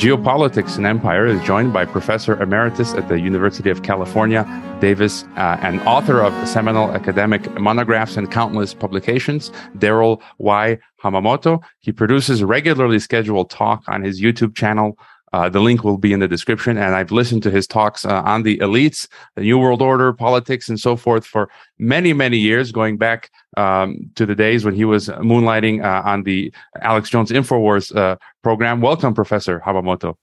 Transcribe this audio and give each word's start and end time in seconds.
Geopolitics 0.00 0.78
and 0.78 0.86
Empire 0.86 1.26
is 1.26 1.42
joined 1.42 1.74
by 1.74 1.84
Professor 1.84 2.42
Emeritus 2.42 2.94
at 2.94 3.06
the 3.08 3.20
University 3.20 3.68
of 3.68 3.82
California, 3.82 4.46
Davis, 4.80 5.24
uh, 5.36 5.58
and 5.60 5.78
author 5.82 6.22
of 6.22 6.32
seminal 6.48 6.90
academic 6.92 7.60
monographs 7.60 8.16
and 8.16 8.32
countless 8.32 8.72
publications, 8.72 9.52
Darrell 9.76 10.22
Y. 10.38 10.78
Hamamoto. 11.04 11.62
He 11.80 11.92
produces 11.92 12.42
regularly 12.42 12.98
scheduled 12.98 13.50
talk 13.50 13.82
on 13.88 14.02
his 14.02 14.22
YouTube 14.22 14.56
channel, 14.56 14.98
uh, 15.32 15.48
the 15.48 15.60
link 15.60 15.84
will 15.84 15.98
be 15.98 16.12
in 16.12 16.20
the 16.20 16.28
description. 16.28 16.76
And 16.76 16.94
I've 16.94 17.12
listened 17.12 17.42
to 17.44 17.50
his 17.50 17.66
talks 17.66 18.04
uh, 18.04 18.22
on 18.22 18.42
the 18.42 18.58
elites, 18.58 19.08
the 19.36 19.42
New 19.42 19.58
World 19.58 19.82
Order, 19.82 20.12
politics, 20.12 20.68
and 20.68 20.78
so 20.78 20.96
forth 20.96 21.24
for 21.24 21.50
many, 21.78 22.12
many 22.12 22.38
years, 22.38 22.72
going 22.72 22.96
back 22.96 23.30
um, 23.56 24.10
to 24.16 24.26
the 24.26 24.34
days 24.34 24.64
when 24.64 24.74
he 24.74 24.84
was 24.84 25.08
moonlighting 25.08 25.84
uh, 25.84 26.08
on 26.08 26.24
the 26.24 26.52
Alex 26.80 27.10
Jones 27.10 27.30
InfoWars 27.30 27.94
uh, 27.94 28.16
program. 28.42 28.80
Welcome, 28.80 29.14
Professor 29.14 29.60
Hamamoto. 29.60 30.16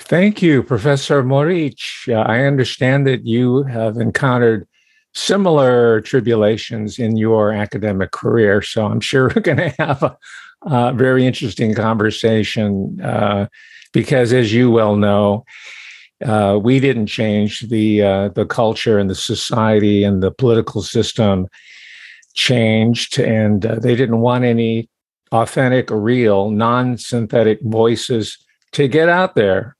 Thank 0.00 0.42
you, 0.42 0.62
Professor 0.62 1.22
Moric. 1.22 1.78
Uh, 2.06 2.12
I 2.12 2.44
understand 2.44 3.06
that 3.06 3.26
you 3.26 3.64
have 3.64 3.96
encountered 3.96 4.68
similar 5.14 6.00
tribulations 6.02 6.98
in 6.98 7.16
your 7.16 7.52
academic 7.52 8.12
career. 8.12 8.62
So 8.62 8.86
I'm 8.86 9.00
sure 9.00 9.24
we're 9.34 9.42
going 9.42 9.58
to 9.58 9.74
have 9.78 10.02
a, 10.02 10.16
a, 10.62 10.92
very 10.92 11.26
interesting 11.26 11.74
conversation 11.74 13.00
uh, 13.02 13.46
because 13.98 14.32
as 14.32 14.52
you 14.52 14.70
well 14.70 14.94
know, 14.94 15.44
uh, 16.24 16.56
we 16.62 16.78
didn't 16.78 17.08
change 17.08 17.62
the 17.68 18.00
uh, 18.00 18.28
the 18.28 18.46
culture 18.46 18.96
and 18.96 19.10
the 19.10 19.14
society 19.16 20.04
and 20.04 20.22
the 20.22 20.30
political 20.30 20.82
system 20.82 21.48
changed, 22.34 23.18
and 23.18 23.66
uh, 23.66 23.74
they 23.74 23.96
didn't 23.96 24.20
want 24.20 24.44
any 24.44 24.88
authentic, 25.32 25.90
real, 25.90 26.50
non-synthetic 26.50 27.58
voices 27.62 28.38
to 28.70 28.86
get 28.86 29.08
out 29.08 29.34
there. 29.34 29.76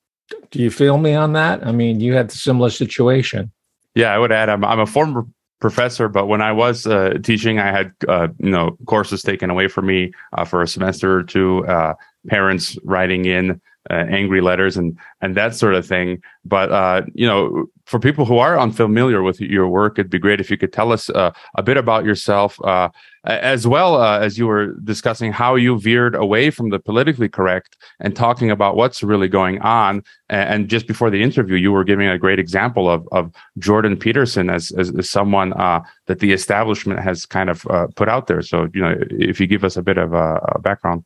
Do 0.51 0.59
you 0.59 0.71
feel 0.73 0.99
me 0.99 1.15
on 1.15 1.33
that? 1.35 1.65
I 1.65 1.71
mean, 1.71 2.01
you 2.01 2.15
had 2.15 2.27
a 2.27 2.33
similar 2.33 2.71
situation. 2.71 3.53
Yeah, 3.95 4.13
I 4.13 4.19
would 4.19 4.33
add. 4.33 4.49
I'm 4.49 4.65
I'm 4.65 4.81
a 4.81 4.87
former 4.87 5.27
professor, 5.61 6.09
but 6.09 6.27
when 6.27 6.43
I 6.43 6.51
was 6.51 6.89
uh, 6.89 7.19
teaching, 7.23 7.61
I 7.61 7.71
had 7.71 7.93
uh, 8.09 8.27
you 8.41 8.51
know 8.51 8.77
courses 8.87 9.23
taken 9.23 9.49
away 9.49 9.69
from 9.69 9.87
me 9.87 10.11
uh, 10.37 10.45
for 10.45 10.61
a 10.61 10.67
semester 10.67 11.17
or 11.19 11.23
two. 11.23 11.65
Uh, 11.69 11.95
parents 12.27 12.77
writing 12.85 13.25
in 13.25 13.61
uh, 13.91 14.05
angry 14.11 14.41
letters 14.41 14.77
and 14.77 14.99
and 15.21 15.35
that 15.37 15.55
sort 15.55 15.75
of 15.75 15.87
thing. 15.87 16.23
But 16.45 16.71
uh, 16.71 17.03
you 17.15 17.27
know, 17.27 17.67
for 17.87 17.99
people 17.99 18.25
who 18.25 18.39
are 18.39 18.59
unfamiliar 18.59 19.23
with 19.23 19.41
your 19.41 19.69
work, 19.69 19.99
it'd 19.99 20.11
be 20.11 20.19
great 20.19 20.41
if 20.41 20.51
you 20.51 20.59
could 20.59 20.73
tell 20.73 20.93
us 20.93 21.09
uh, 21.11 21.33
a 21.57 21.63
bit 21.63 21.77
about 21.77 22.05
yourself, 22.05 22.63
uh, 22.65 22.91
as 23.25 23.67
well 23.67 23.97
uh, 24.01 24.19
as 24.19 24.39
you 24.39 24.47
were 24.47 24.75
discussing 24.85 25.33
how 25.33 25.55
you 25.55 25.79
veered 25.79 26.15
away 26.15 26.51
from 26.51 26.69
the 26.69 26.79
politically 26.79 27.29
correct 27.29 27.77
and 28.01 28.15
talking 28.15 28.51
about 28.51 28.77
what's 28.77 29.03
really 29.03 29.29
going 29.29 29.59
on. 29.61 30.03
And 30.29 30.69
just 30.69 30.87
before 30.87 31.09
the 31.09 31.23
interview, 31.23 31.57
you 31.57 31.73
were 31.73 31.85
giving 31.85 32.09
a 32.09 32.19
great 32.19 32.39
example 32.39 32.91
of 32.91 33.09
of 33.11 33.33
Jordan 33.59 33.97
Peterson 33.97 34.51
as 34.51 34.71
as, 34.73 34.95
as 34.97 35.09
someone 35.09 35.55
uh, 35.55 35.81
that 36.07 36.19
the 36.19 36.33
establishment 36.33 37.01
has 37.01 37.25
kind 37.25 37.49
of 37.49 37.67
put 37.97 38.09
out 38.09 38.27
there. 38.27 38.43
So 38.43 38.69
you 38.75 38.83
know, 38.83 38.95
if 39.11 39.41
you 39.41 39.47
give 39.47 39.65
us 39.65 39.77
a 39.77 39.83
bit 39.83 39.97
of 39.97 40.13
a, 40.13 40.41
a 40.57 40.61
background. 40.61 41.05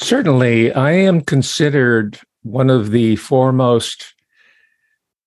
Certainly, 0.00 0.72
I 0.72 0.92
am 0.92 1.20
considered 1.20 2.18
one 2.42 2.70
of 2.70 2.90
the 2.90 3.16
foremost, 3.16 4.14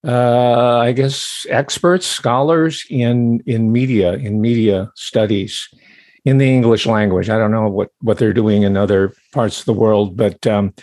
uh, 0.06 0.78
I 0.78 0.92
guess, 0.92 1.46
experts, 1.50 2.06
scholars 2.06 2.86
in 2.90 3.42
in 3.46 3.72
media, 3.72 4.14
in 4.14 4.42
media 4.42 4.92
studies, 4.96 5.68
in 6.26 6.38
the 6.38 6.50
English 6.50 6.86
language. 6.86 7.30
I 7.30 7.38
don't 7.38 7.52
know 7.52 7.68
what 7.68 7.90
what 8.02 8.18
they're 8.18 8.34
doing 8.34 8.64
in 8.64 8.78
other 8.78 9.14
parts 9.34 9.60
of 9.60 9.66
the 9.66 9.74
world, 9.74 10.16
but 10.16 10.46
um, 10.46 10.74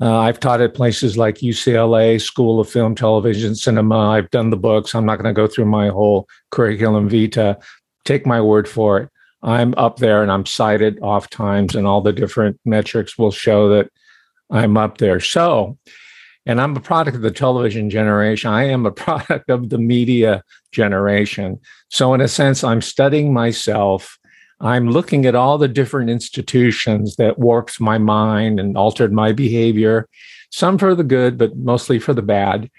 uh, 0.00 0.18
I've 0.18 0.40
taught 0.40 0.60
at 0.60 0.74
places 0.74 1.16
like 1.16 1.36
UCLA 1.36 2.20
School 2.20 2.58
of 2.58 2.68
Film, 2.68 2.96
Television, 2.96 3.54
Cinema. 3.54 4.10
I've 4.10 4.30
done 4.30 4.50
the 4.50 4.56
books. 4.56 4.94
I'm 4.94 5.06
not 5.06 5.16
going 5.16 5.32
to 5.32 5.40
go 5.40 5.46
through 5.46 5.66
my 5.66 5.88
whole 5.88 6.28
curriculum 6.50 7.08
vitae. 7.08 7.54
Take 8.04 8.26
my 8.26 8.40
word 8.40 8.68
for 8.68 8.98
it. 8.98 9.10
I'm 9.42 9.74
up 9.76 9.98
there 9.98 10.22
and 10.22 10.30
I'm 10.30 10.46
cited 10.46 10.98
oft 11.02 11.32
times, 11.32 11.74
and 11.74 11.86
all 11.86 12.00
the 12.00 12.12
different 12.12 12.60
metrics 12.64 13.18
will 13.18 13.32
show 13.32 13.68
that 13.70 13.90
I'm 14.50 14.76
up 14.76 14.98
there. 14.98 15.18
So, 15.18 15.78
and 16.46 16.60
I'm 16.60 16.76
a 16.76 16.80
product 16.80 17.16
of 17.16 17.22
the 17.22 17.30
television 17.30 17.90
generation. 17.90 18.50
I 18.50 18.64
am 18.64 18.86
a 18.86 18.92
product 19.04 19.50
of 19.50 19.70
the 19.70 19.78
media 19.78 20.42
generation. 20.70 21.58
So, 21.88 22.14
in 22.14 22.20
a 22.20 22.28
sense, 22.28 22.62
I'm 22.62 22.82
studying 22.82 23.32
myself. 23.32 24.18
I'm 24.60 24.90
looking 24.90 25.26
at 25.26 25.34
all 25.34 25.58
the 25.58 25.66
different 25.66 26.08
institutions 26.08 27.16
that 27.16 27.38
warped 27.38 27.80
my 27.80 27.98
mind 27.98 28.60
and 28.60 28.76
altered 28.76 29.12
my 29.12 29.32
behavior, 29.32 30.08
some 30.50 30.78
for 30.78 30.94
the 30.94 31.02
good, 31.02 31.36
but 31.36 31.56
mostly 31.56 31.98
for 31.98 32.14
the 32.14 32.22
bad. 32.22 32.70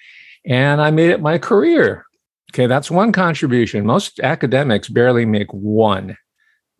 And 0.45 0.81
I 0.81 0.91
made 0.91 1.09
it 1.09 1.21
my 1.21 1.37
career. 1.37 2.05
Okay, 2.53 2.67
that's 2.67 2.89
one 2.89 3.11
contribution. 3.11 3.85
Most 3.85 4.19
academics 4.21 4.87
barely 4.87 5.25
make 5.25 5.51
one. 5.51 6.15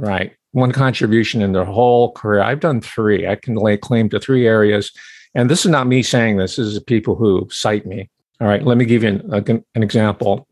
Right. 0.03 0.33
One 0.51 0.73
contribution 0.73 1.41
in 1.41 1.53
their 1.53 1.63
whole 1.63 2.11
career. 2.11 2.41
I've 2.41 2.59
done 2.59 2.81
three. 2.81 3.25
I 3.25 3.35
can 3.35 3.55
lay 3.55 3.77
claim 3.77 4.09
to 4.09 4.19
three 4.19 4.45
areas. 4.45 4.91
And 5.33 5.49
this 5.49 5.63
is 5.65 5.71
not 5.71 5.87
me 5.87 6.03
saying 6.03 6.37
this. 6.37 6.57
This 6.57 6.67
is 6.67 6.79
people 6.83 7.15
who 7.15 7.47
cite 7.49 7.85
me. 7.85 8.09
All 8.41 8.47
right. 8.47 8.63
Let 8.63 8.77
me 8.77 8.83
give 8.83 9.03
you 9.03 9.09
an, 9.09 9.63
an 9.73 9.83
example. 9.83 10.45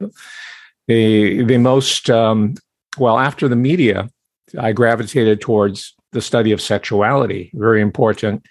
The, 0.88 1.44
the 1.44 1.58
most, 1.58 2.10
um, 2.10 2.56
well, 2.98 3.20
after 3.20 3.50
the 3.50 3.58
media, 3.58 4.10
I 4.58 4.72
gravitated 4.72 5.42
towards 5.42 5.96
the 6.14 6.22
study 6.22 6.54
of 6.54 6.62
sexuality, 6.62 7.52
very 7.54 7.82
important 7.82 8.46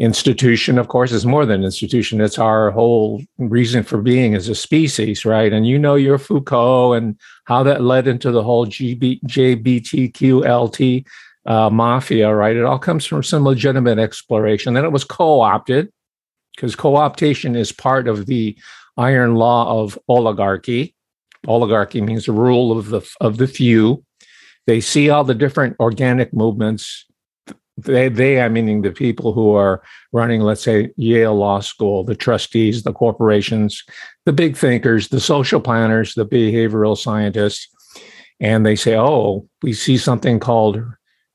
institution, 0.00 0.78
of 0.78 0.88
course, 0.88 1.12
is 1.12 1.26
more 1.26 1.44
than 1.44 1.62
institution. 1.62 2.22
It's 2.22 2.38
our 2.38 2.70
whole 2.70 3.22
reason 3.38 3.82
for 3.82 4.00
being 4.00 4.34
as 4.34 4.48
a 4.48 4.54
species, 4.54 5.26
right? 5.26 5.52
And 5.52 5.66
you 5.66 5.78
know 5.78 5.94
your 5.94 6.18
Foucault 6.18 6.94
and 6.94 7.18
how 7.44 7.62
that 7.64 7.82
led 7.82 8.08
into 8.08 8.30
the 8.30 8.42
whole 8.42 8.66
GB, 8.66 9.22
JBTQLT 9.24 11.06
uh, 11.46 11.70
mafia, 11.70 12.34
right? 12.34 12.56
It 12.56 12.64
all 12.64 12.78
comes 12.78 13.04
from 13.04 13.22
some 13.22 13.44
legitimate 13.44 13.98
exploration. 13.98 14.72
Then 14.72 14.86
it 14.86 14.92
was 14.92 15.04
co-opted 15.04 15.92
because 16.56 16.74
co-optation 16.74 17.54
is 17.54 17.70
part 17.70 18.08
of 18.08 18.24
the 18.24 18.56
iron 18.96 19.34
law 19.34 19.82
of 19.82 19.98
oligarchy. 20.08 20.94
Oligarchy 21.46 22.00
means 22.00 22.26
the 22.26 22.32
rule 22.32 22.76
of 22.76 22.88
the 22.88 23.02
of 23.20 23.36
the 23.36 23.46
few. 23.46 24.02
They 24.66 24.80
see 24.80 25.10
all 25.10 25.24
the 25.24 25.34
different 25.34 25.76
organic 25.80 26.32
movements 26.32 27.06
they 27.84 28.08
they 28.08 28.40
I'm 28.40 28.52
meaning 28.52 28.82
the 28.82 28.90
people 28.90 29.32
who 29.32 29.54
are 29.54 29.82
running, 30.12 30.40
let's 30.40 30.62
say, 30.62 30.90
Yale 30.96 31.34
Law 31.34 31.60
School, 31.60 32.04
the 32.04 32.14
trustees, 32.14 32.82
the 32.82 32.92
corporations, 32.92 33.82
the 34.26 34.32
big 34.32 34.56
thinkers, 34.56 35.08
the 35.08 35.20
social 35.20 35.60
planners, 35.60 36.14
the 36.14 36.26
behavioral 36.26 36.96
scientists, 36.96 37.68
and 38.40 38.64
they 38.64 38.76
say, 38.76 38.96
"Oh, 38.96 39.48
we 39.62 39.72
see 39.72 39.96
something 39.96 40.40
called 40.40 40.82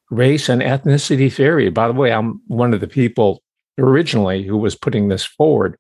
race 0.10 0.50
and 0.50 0.62
ethnicity 0.62 1.32
theory." 1.32 1.70
By 1.70 1.88
the 1.88 1.94
way, 1.94 2.12
I'm 2.12 2.42
one 2.48 2.74
of 2.74 2.80
the 2.80 2.88
people 2.88 3.42
originally 3.78 4.44
who 4.44 4.58
was 4.58 4.76
putting 4.76 5.08
this 5.08 5.26
forward. 5.26 5.78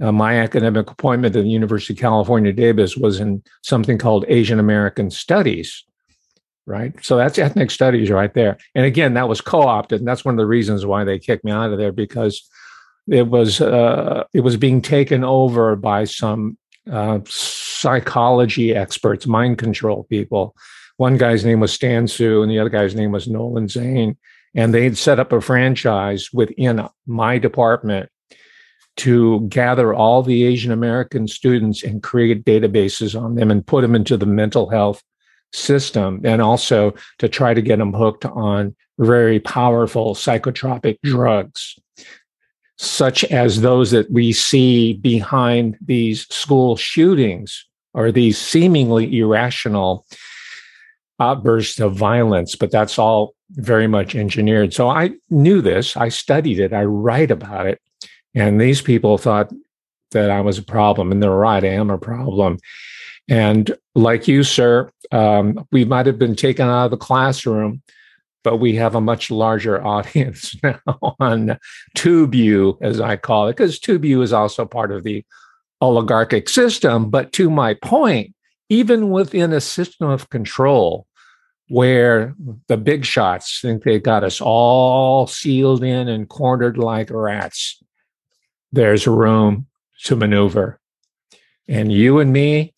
Uh, 0.00 0.12
my 0.12 0.36
academic 0.38 0.90
appointment 0.90 1.36
at 1.36 1.42
the 1.42 1.48
University 1.48 1.94
of 1.94 2.00
California, 2.00 2.52
Davis, 2.52 2.96
was 2.96 3.20
in 3.20 3.42
something 3.62 3.96
called 3.96 4.24
Asian 4.28 4.58
American 4.58 5.10
Studies 5.10 5.84
right? 6.66 6.92
So 7.04 7.16
that's 7.16 7.38
ethnic 7.38 7.70
studies 7.70 8.10
right 8.10 8.32
there. 8.32 8.58
And 8.74 8.86
again, 8.86 9.14
that 9.14 9.28
was 9.28 9.40
co-opted, 9.40 10.00
and 10.00 10.08
that's 10.08 10.24
one 10.24 10.34
of 10.34 10.38
the 10.38 10.46
reasons 10.46 10.86
why 10.86 11.04
they 11.04 11.18
kicked 11.18 11.44
me 11.44 11.52
out 11.52 11.72
of 11.72 11.78
there 11.78 11.92
because 11.92 12.48
it 13.06 13.28
was 13.28 13.60
uh, 13.60 14.24
it 14.32 14.40
was 14.40 14.56
being 14.56 14.80
taken 14.80 15.24
over 15.24 15.76
by 15.76 16.04
some 16.04 16.56
uh, 16.90 17.20
psychology 17.26 18.74
experts, 18.74 19.26
mind 19.26 19.58
control 19.58 20.04
people. 20.04 20.54
One 20.96 21.16
guy's 21.16 21.44
name 21.44 21.60
was 21.60 21.72
Stan 21.72 22.08
Sue, 22.08 22.42
and 22.42 22.50
the 22.50 22.58
other 22.58 22.70
guy's 22.70 22.94
name 22.94 23.12
was 23.12 23.28
Nolan 23.28 23.68
Zane, 23.68 24.16
and 24.54 24.72
they'd 24.72 24.96
set 24.96 25.18
up 25.18 25.32
a 25.32 25.40
franchise 25.40 26.30
within 26.32 26.88
my 27.06 27.38
department 27.38 28.08
to 28.96 29.40
gather 29.48 29.92
all 29.92 30.22
the 30.22 30.44
Asian 30.44 30.70
American 30.70 31.26
students 31.26 31.82
and 31.82 32.02
create 32.02 32.44
databases 32.44 33.20
on 33.20 33.34
them 33.34 33.50
and 33.50 33.66
put 33.66 33.82
them 33.82 33.96
into 33.96 34.16
the 34.16 34.26
mental 34.26 34.70
health 34.70 35.02
system 35.54 36.20
and 36.24 36.42
also 36.42 36.92
to 37.18 37.28
try 37.28 37.54
to 37.54 37.62
get 37.62 37.78
them 37.78 37.92
hooked 37.92 38.26
on 38.26 38.74
very 38.98 39.40
powerful 39.40 40.14
psychotropic 40.14 40.98
drugs 41.04 41.78
such 42.76 43.22
as 43.24 43.60
those 43.60 43.92
that 43.92 44.10
we 44.10 44.32
see 44.32 44.94
behind 44.94 45.78
these 45.80 46.26
school 46.34 46.76
shootings 46.76 47.66
or 47.92 48.10
these 48.10 48.36
seemingly 48.36 49.18
irrational 49.18 50.04
outbursts 51.20 51.78
of 51.78 51.94
violence 51.94 52.56
but 52.56 52.72
that's 52.72 52.98
all 52.98 53.34
very 53.50 53.86
much 53.86 54.16
engineered. 54.16 54.74
So 54.74 54.88
i 54.88 55.12
knew 55.30 55.60
this 55.60 55.96
i 55.96 56.08
studied 56.08 56.58
it 56.58 56.72
i 56.72 56.84
write 56.84 57.30
about 57.30 57.66
it 57.66 57.80
and 58.34 58.60
these 58.60 58.82
people 58.82 59.18
thought 59.18 59.52
that 60.10 60.30
i 60.30 60.40
was 60.40 60.58
a 60.58 60.62
problem 60.62 61.12
and 61.12 61.22
they're 61.22 61.30
right 61.30 61.62
i 61.62 61.68
am 61.68 61.90
a 61.90 61.98
problem 61.98 62.58
and 63.28 63.76
like 63.94 64.28
you, 64.28 64.42
sir, 64.42 64.90
um, 65.12 65.66
we 65.72 65.84
might 65.84 66.06
have 66.06 66.18
been 66.18 66.36
taken 66.36 66.68
out 66.68 66.86
of 66.86 66.90
the 66.90 66.96
classroom 66.96 67.82
but 68.44 68.58
we 68.58 68.76
have 68.76 68.94
a 68.94 69.00
much 69.00 69.32
larger 69.32 69.84
audience 69.84 70.54
now 70.62 70.78
on 71.18 71.58
TubeU, 71.96 72.80
as 72.80 73.00
I 73.00 73.16
call 73.16 73.48
it, 73.48 73.56
because 73.56 73.80
TubeU 73.80 74.22
is 74.22 74.32
also 74.32 74.64
part 74.64 74.92
of 74.92 75.02
the 75.02 75.24
oligarchic 75.80 76.48
system. 76.48 77.10
But 77.10 77.32
to 77.32 77.50
my 77.50 77.74
point, 77.74 78.34
even 78.68 79.10
within 79.10 79.52
a 79.52 79.60
system 79.60 80.08
of 80.08 80.30
control 80.30 81.06
where 81.68 82.34
the 82.68 82.76
big 82.76 83.04
shots 83.04 83.60
think 83.60 83.82
they 83.82 83.98
got 83.98 84.22
us 84.22 84.40
all 84.40 85.26
sealed 85.26 85.82
in 85.82 86.08
and 86.08 86.28
cornered 86.28 86.76
like 86.76 87.10
rats, 87.10 87.82
there's 88.70 89.06
room 89.06 89.66
to 90.04 90.14
maneuver. 90.14 90.78
And 91.66 91.90
you 91.90 92.18
and 92.18 92.32
me, 92.32 92.73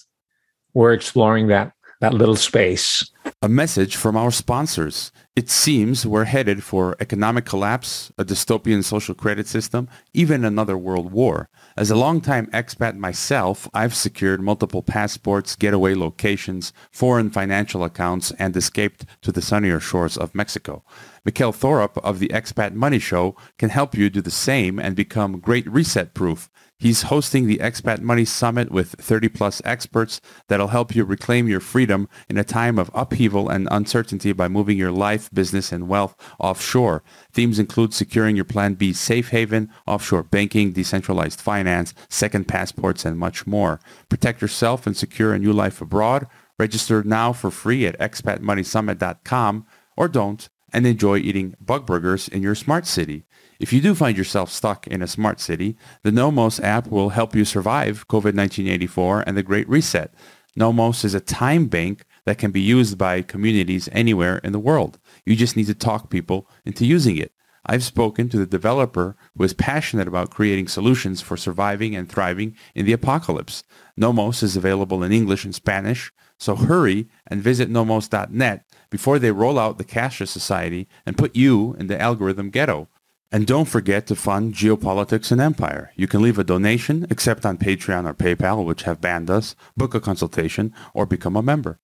we're 0.77 0.93
exploring 0.93 1.47
that 1.49 1.73
that 2.03 2.13
little 2.13 2.37
space. 2.37 3.11
A 3.41 3.49
message 3.49 3.97
from 3.97 4.19
our 4.19 4.31
sponsors. 4.31 5.11
It 5.35 5.49
seems 5.49 6.05
we're 6.05 6.25
headed 6.25 6.63
for 6.63 6.95
economic 7.01 7.47
collapse, 7.47 8.13
a 8.19 8.25
dystopian 8.27 8.85
social 8.85 9.15
credit 9.15 9.47
system, 9.47 9.89
even 10.13 10.45
another 10.45 10.77
world 10.77 11.11
war. 11.13 11.49
As 11.75 11.91
a 11.91 11.97
longtime 11.97 12.49
expat 12.49 12.97
myself, 12.99 13.67
I've 13.73 13.95
secured 13.95 14.43
multiple 14.43 14.83
passports, 14.83 15.57
getaway 15.57 15.95
locations, 15.95 16.75
foreign 16.91 17.31
financial 17.31 17.83
accounts, 17.83 18.31
and 18.33 18.55
escaped 18.55 19.07
to 19.23 19.33
the 19.33 19.41
sunnier 19.41 19.81
shores 19.81 20.19
of 20.19 20.35
Mexico. 20.35 20.85
Mikkel 21.27 21.57
Thorup 21.57 21.97
of 22.05 22.19
the 22.19 22.29
Expat 22.29 22.75
Money 22.75 22.99
Show 22.99 23.37
can 23.59 23.71
help 23.71 23.95
you 23.95 24.11
do 24.11 24.21
the 24.21 24.31
same 24.31 24.79
and 24.79 24.95
become 24.95 25.41
great 25.41 25.67
reset 25.71 26.13
proof. 26.13 26.51
He's 26.79 27.03
hosting 27.03 27.47
the 27.47 27.57
Expat 27.57 28.01
Money 28.01 28.27
Summit 28.27 28.71
with 28.71 28.93
30 28.99 29.31
plus 29.31 29.63
experts 29.65 30.21
that'll 30.49 30.69
help 30.69 30.95
you 30.95 31.05
reclaim 31.05 31.49
your 31.49 31.61
freedom 31.61 32.07
in 32.29 32.37
a 32.37 32.45
time 32.45 32.79
of 32.79 32.91
upheaval 32.93 33.49
and 33.49 33.67
uncertainty 33.71 34.33
by 34.35 34.49
moving 34.49 34.77
your 34.77 34.93
life, 34.93 35.31
business, 35.33 35.73
and 35.73 35.89
wealth 35.89 36.15
offshore. 36.39 37.03
Themes 37.33 37.59
include 37.59 37.95
securing 37.95 38.37
your 38.37 38.45
Plan 38.45 38.75
B 38.75 38.93
safe 38.93 39.31
haven, 39.31 39.71
offshore 39.87 40.23
banking, 40.23 40.73
decentralized 40.73 41.41
finance, 41.41 41.95
second 42.11 42.47
passports, 42.47 43.07
and 43.07 43.19
much 43.19 43.47
more. 43.47 43.81
Protect 44.11 44.43
yourself 44.43 44.87
and 44.87 44.95
secure 44.95 45.33
a 45.33 45.39
new 45.39 45.55
life 45.55 45.81
abroad. 45.81 46.27
Register 46.59 47.03
now 47.03 47.33
for 47.33 47.51
free 47.51 47.87
at 47.87 47.99
expatmoneysummit.com 47.99 49.67
or 49.97 50.09
don't 50.09 50.51
and 50.75 50.87
enjoy 50.87 51.17
eating 51.17 51.55
bug 51.59 51.87
burgers 51.87 52.29
in 52.29 52.43
your 52.43 52.55
smart 52.55 52.87
city. 52.87 53.25
If 53.59 53.73
you 53.73 53.81
do 53.81 53.95
find 53.95 54.19
yourself 54.19 54.51
stuck 54.51 54.87
in 54.87 55.01
a 55.01 55.07
smart 55.07 55.41
city, 55.41 55.77
the 56.03 56.13
Nomos 56.13 56.61
app 56.61 56.89
will 56.89 57.11
help 57.11 57.35
you 57.35 57.45
survive 57.45 58.07
COVID-1984 58.09 59.25
and 59.27 59.37
the 59.37 59.43
Great 59.43 59.69
Reset. 59.69 60.13
Nomos 60.55 61.05
is 61.05 61.15
a 61.15 61.21
time 61.21 61.67
bank 61.67 62.05
that 62.27 62.39
can 62.39 62.51
be 62.51 62.61
used 62.61 62.99
by 62.99 63.23
communities 63.23 63.89
anywhere 63.93 64.39
in 64.39 64.53
the 64.53 64.59
world. 64.59 64.99
You 65.25 65.37
just 65.37 65.57
need 65.57 65.69
to 65.69 65.75
talk 65.75 66.11
people 66.11 66.51
into 66.67 66.85
using 66.85 67.17
it. 67.17 67.33
I've 67.65 67.83
spoken 67.83 68.29
to 68.29 68.39
the 68.39 68.47
developer 68.47 69.17
who 69.37 69.45
is 69.45 69.55
passionate 69.55 70.07
about 70.07 70.31
creating 70.31 70.69
solutions 70.69 71.21
for 71.21 71.37
surviving 71.37 71.97
and 71.97 72.09
thriving 72.09 72.57
in 72.75 72.87
the 72.87 72.93
apocalypse. 72.93 73.65
Nomos 73.97 74.43
is 74.43 74.57
available 74.57 75.03
in 75.03 75.13
English 75.13 75.45
and 75.45 75.55
Spanish, 75.55 76.13
so 76.39 76.55
hurry 76.55 77.09
and 77.27 77.43
visit 77.43 77.71
nomos.net 77.71 78.65
before 78.91 79.19
they 79.19 79.33
roll 79.33 79.59
out 79.59 79.79
the 79.79 79.85
cashless 79.85 80.29
society 80.29 80.87
and 81.07 81.19
put 81.19 81.35
you 81.35 81.75
in 81.79 81.87
the 81.87 82.01
algorithm 82.01 82.51
ghetto. 82.51 82.89
And 83.37 83.47
don't 83.47 83.67
forget 83.67 84.07
to 84.07 84.15
fund 84.17 84.55
Geopolitics 84.55 85.31
and 85.31 85.43
Empire. 85.43 85.93
You 85.95 86.07
can 86.07 86.23
leave 86.23 86.39
a 86.39 86.43
donation, 86.43 87.07
except 87.11 87.45
on 87.45 87.59
Patreon 87.59 88.09
or 88.09 88.15
PayPal, 88.15 88.65
which 88.65 88.85
have 88.85 89.03
banned 89.03 89.29
us, 89.29 89.55
book 89.77 89.95
a 89.95 90.01
consultation, 90.01 90.73
or 90.95 91.05
become 91.05 91.37
a 91.37 91.43
member. 91.43 91.79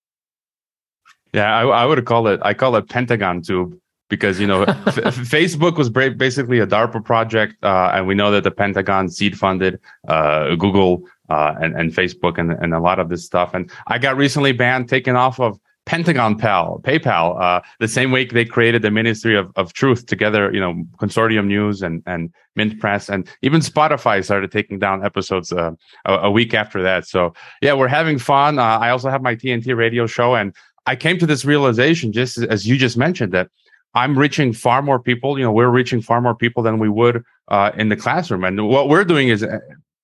Yeah, 1.34 1.54
I, 1.54 1.64
I 1.66 1.84
would 1.84 2.02
call 2.06 2.26
it, 2.28 2.40
I 2.42 2.54
call 2.54 2.74
it 2.76 2.88
Pentagon 2.88 3.42
Tube 3.42 3.78
because, 4.08 4.40
you 4.40 4.46
know, 4.46 4.62
f- 4.86 4.96
Facebook 5.36 5.76
was 5.76 5.90
basically 5.90 6.58
a 6.58 6.66
DARPA 6.66 7.04
project. 7.04 7.62
Uh, 7.62 7.90
and 7.92 8.06
we 8.06 8.14
know 8.14 8.30
that 8.30 8.44
the 8.44 8.50
Pentagon 8.50 9.10
seed 9.10 9.38
funded 9.38 9.78
uh, 10.08 10.54
Google 10.54 11.06
uh, 11.28 11.54
and, 11.60 11.78
and 11.78 11.92
Facebook 11.92 12.38
and, 12.38 12.52
and 12.52 12.72
a 12.72 12.80
lot 12.80 12.98
of 12.98 13.10
this 13.10 13.26
stuff. 13.26 13.52
And 13.52 13.70
I 13.88 13.98
got 13.98 14.16
recently 14.16 14.52
banned, 14.52 14.88
taken 14.88 15.16
off 15.16 15.38
of 15.38 15.60
Pentagon 15.84 16.38
Pal, 16.38 16.80
PayPal, 16.84 17.40
uh, 17.42 17.60
the 17.80 17.88
same 17.88 18.12
week 18.12 18.32
they 18.32 18.44
created 18.44 18.82
the 18.82 18.90
Ministry 18.90 19.36
of, 19.36 19.50
of 19.56 19.72
Truth 19.72 20.06
together, 20.06 20.52
you 20.52 20.60
know, 20.60 20.84
Consortium 20.98 21.46
News 21.46 21.82
and, 21.82 22.02
and 22.06 22.32
Mint 22.54 22.78
Press, 22.78 23.08
and 23.08 23.28
even 23.42 23.60
Spotify 23.60 24.24
started 24.24 24.52
taking 24.52 24.78
down 24.78 25.04
episodes 25.04 25.52
uh, 25.52 25.72
a, 26.04 26.12
a, 26.14 26.30
week 26.30 26.54
after 26.54 26.82
that. 26.82 27.06
So 27.06 27.34
yeah, 27.62 27.74
we're 27.74 27.88
having 27.88 28.18
fun. 28.18 28.58
Uh, 28.58 28.62
I 28.62 28.90
also 28.90 29.10
have 29.10 29.22
my 29.22 29.34
TNT 29.34 29.76
radio 29.76 30.06
show, 30.06 30.34
and 30.36 30.54
I 30.86 30.94
came 30.94 31.18
to 31.18 31.26
this 31.26 31.44
realization, 31.44 32.12
just 32.12 32.38
as 32.38 32.66
you 32.66 32.76
just 32.76 32.96
mentioned, 32.96 33.32
that 33.32 33.48
I'm 33.94 34.16
reaching 34.16 34.52
far 34.52 34.82
more 34.82 35.00
people. 35.00 35.36
You 35.38 35.44
know, 35.44 35.52
we're 35.52 35.68
reaching 35.68 36.00
far 36.00 36.20
more 36.20 36.34
people 36.34 36.62
than 36.62 36.78
we 36.78 36.88
would 36.88 37.24
uh, 37.48 37.72
in 37.76 37.88
the 37.88 37.96
classroom, 37.96 38.44
and 38.44 38.68
what 38.68 38.88
we're 38.88 39.04
doing 39.04 39.28
is 39.28 39.42
uh, 39.42 39.58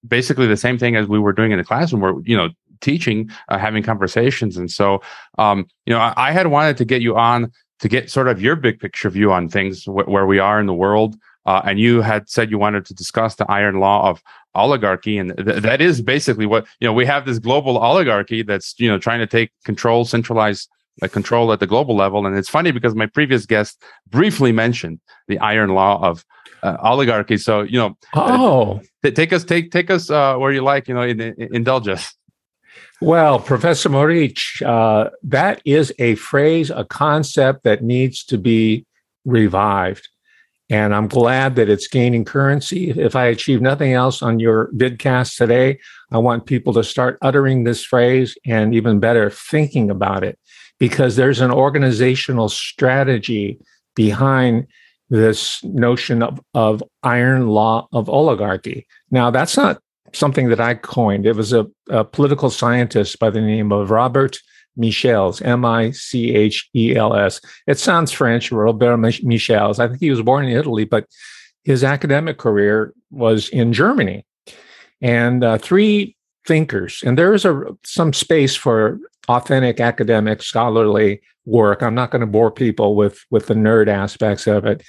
basically 0.07 0.47
the 0.47 0.57
same 0.57 0.79
thing 0.79 0.97
as 0.97 1.07
we 1.07 1.19
were 1.19 1.33
doing 1.33 1.53
in 1.53 1.59
the 1.59 1.65
classroom. 1.65 2.03
We're 2.03 2.21
you 2.23 2.37
know 2.37 2.49
teaching, 2.81 3.31
uh, 3.49 3.59
having 3.59 3.83
conversations. 3.83 4.57
And 4.57 4.71
so, 4.71 5.01
um, 5.39 5.67
you 5.87 5.93
know, 5.93 6.01
I, 6.01 6.15
I, 6.17 6.33
had 6.33 6.49
wanted 6.49 6.77
to 6.79 6.85
get 6.85 7.03
you 7.03 7.17
on 7.17 7.53
to 7.81 7.89
get 7.89 8.11
sort 8.11 8.29
of 8.29 8.43
your 8.43 8.57
big 8.57 8.81
picture 8.81 9.11
view 9.11 9.33
on 9.33 9.49
things 9.49 9.85
wh- 9.85 10.09
where 10.09 10.27
we 10.27 10.39
are 10.39 10.61
in 10.61 10.67
the 10.67 10.75
world. 10.75 11.17
Uh, 11.47 11.63
and 11.65 11.81
you 11.81 12.03
had 12.03 12.29
said 12.29 12.51
you 12.51 12.59
wanted 12.59 12.85
to 12.85 12.95
discuss 12.95 13.37
the 13.37 13.51
iron 13.51 13.81
law 13.81 14.09
of 14.09 14.23
oligarchy. 14.55 15.17
And 15.17 15.35
th- 15.37 15.63
that 15.63 15.81
is 15.81 16.03
basically 16.03 16.47
what, 16.47 16.67
you 16.81 16.87
know, 16.87 16.93
we 16.93 17.07
have 17.07 17.25
this 17.25 17.39
global 17.39 17.79
oligarchy 17.79 18.43
that's, 18.43 18.75
you 18.79 18.89
know, 18.89 18.99
trying 18.99 19.21
to 19.21 19.27
take 19.27 19.51
control, 19.65 20.05
centralize 20.05 20.69
uh, 21.01 21.09
control 21.09 21.53
at 21.53 21.61
the 21.61 21.67
global 21.67 21.97
level. 21.97 22.27
And 22.27 22.37
it's 22.37 22.49
funny 22.49 22.71
because 22.71 22.95
my 22.95 23.07
previous 23.07 23.47
guest 23.47 23.83
briefly 24.09 24.53
mentioned 24.53 25.01
the 25.29 25.39
iron 25.39 25.71
law 25.71 26.03
of 26.03 26.25
uh, 26.63 26.77
oligarchy. 26.83 27.37
So, 27.37 27.63
you 27.63 27.79
know, 27.79 27.97
oh, 28.15 28.81
uh, 29.05 29.11
take 29.11 29.33
us, 29.33 29.45
take, 29.45 29.71
take 29.71 29.91
us, 29.91 30.11
uh, 30.11 30.37
where 30.37 30.53
you 30.53 30.63
like, 30.63 30.89
you 30.89 30.95
know, 30.95 31.03
in, 31.03 31.21
in, 31.21 31.55
indulge 31.55 31.89
us. 31.89 32.15
Well, 33.01 33.39
Professor 33.39 33.89
Moric, 33.89 34.39
uh, 34.67 35.11
that 35.23 35.63
is 35.65 35.93
a 36.01 36.17
phrase, 36.17 36.71
a 36.71 36.85
concept 36.85 37.63
that 37.63 37.85
needs 37.85 38.25
to 38.25 38.39
be 38.39 38.87
revived. 39.25 40.09
And 40.69 40.95
I'm 40.95 41.07
glad 41.07 41.55
that 41.57 41.69
it's 41.69 41.87
gaining 41.87 42.25
currency. 42.25 42.91
If 42.91 43.15
I 43.15 43.27
achieve 43.27 43.63
nothing 43.63 43.93
else 43.93 44.21
on 44.21 44.41
your 44.41 44.71
vidcast 44.73 45.37
today, 45.37 45.79
I 46.11 46.19
want 46.19 46.47
people 46.47 46.73
to 46.75 46.85
start 46.85 47.19
uttering 47.23 47.65
this 47.65 47.85
phrase 47.85 48.37
and 48.45 48.75
even 48.75 48.99
better, 48.99 49.31
thinking 49.31 49.91
about 49.91 50.25
it, 50.25 50.39
because 50.79 51.17
there's 51.17 51.41
an 51.41 51.53
organizational 51.53 52.49
strategy 52.49 53.61
behind 53.95 54.67
this 55.09 55.63
notion 55.65 56.23
of, 56.23 56.41
of 56.53 56.83
iron 57.03 57.49
law 57.49 57.89
of 57.93 58.11
oligarchy. 58.11 58.87
Now, 59.11 59.31
that's 59.31 59.57
not 59.57 59.81
something 60.13 60.49
that 60.49 60.61
I 60.61 60.75
coined. 60.75 61.27
It 61.27 61.37
was 61.37 61.53
a, 61.53 61.67
a 61.91 62.05
political 62.05 62.51
scientist 62.51 63.19
by 63.19 63.31
the 63.31 63.41
name 63.41 63.73
of 63.73 63.91
Robert 63.91 64.39
Michels, 64.77 65.43
M 65.43 65.65
I 65.65 65.91
C 65.91 66.35
H 66.35 66.69
E 66.75 66.95
L 66.95 67.15
S. 67.15 67.41
It 67.67 67.79
sounds 67.79 68.13
French, 68.13 68.53
Robert 68.53 68.97
Michels. 68.97 69.81
I 69.81 69.89
think 69.89 70.01
he 70.01 70.11
was 70.11 70.23
born 70.23 70.47
in 70.47 70.57
Italy, 70.57 70.85
but 70.85 71.07
his 71.65 71.85
academic 71.85 72.39
career 72.39 72.95
was 73.11 73.49
in 73.49 73.73
Germany. 73.73 74.25
And 75.01 75.45
uh, 75.45 75.59
three 75.59 76.17
thinkers, 76.47 77.03
and 77.05 77.19
there 77.19 77.35
is 77.35 77.45
a 77.45 77.63
some 77.85 78.13
space 78.13 78.57
for 78.57 78.99
authentic 79.29 79.81
academic 79.81 80.43
scholarly 80.43 81.21
work. 81.45 81.83
I'm 81.83 81.95
not 81.95 82.11
going 82.11 82.21
to 82.21 82.27
bore 82.27 82.51
people 82.51 82.95
with 82.95 83.25
with 83.31 83.47
the 83.47 83.55
nerd 83.55 83.89
aspects 83.89 84.47
of 84.47 84.65
it, 84.65 84.83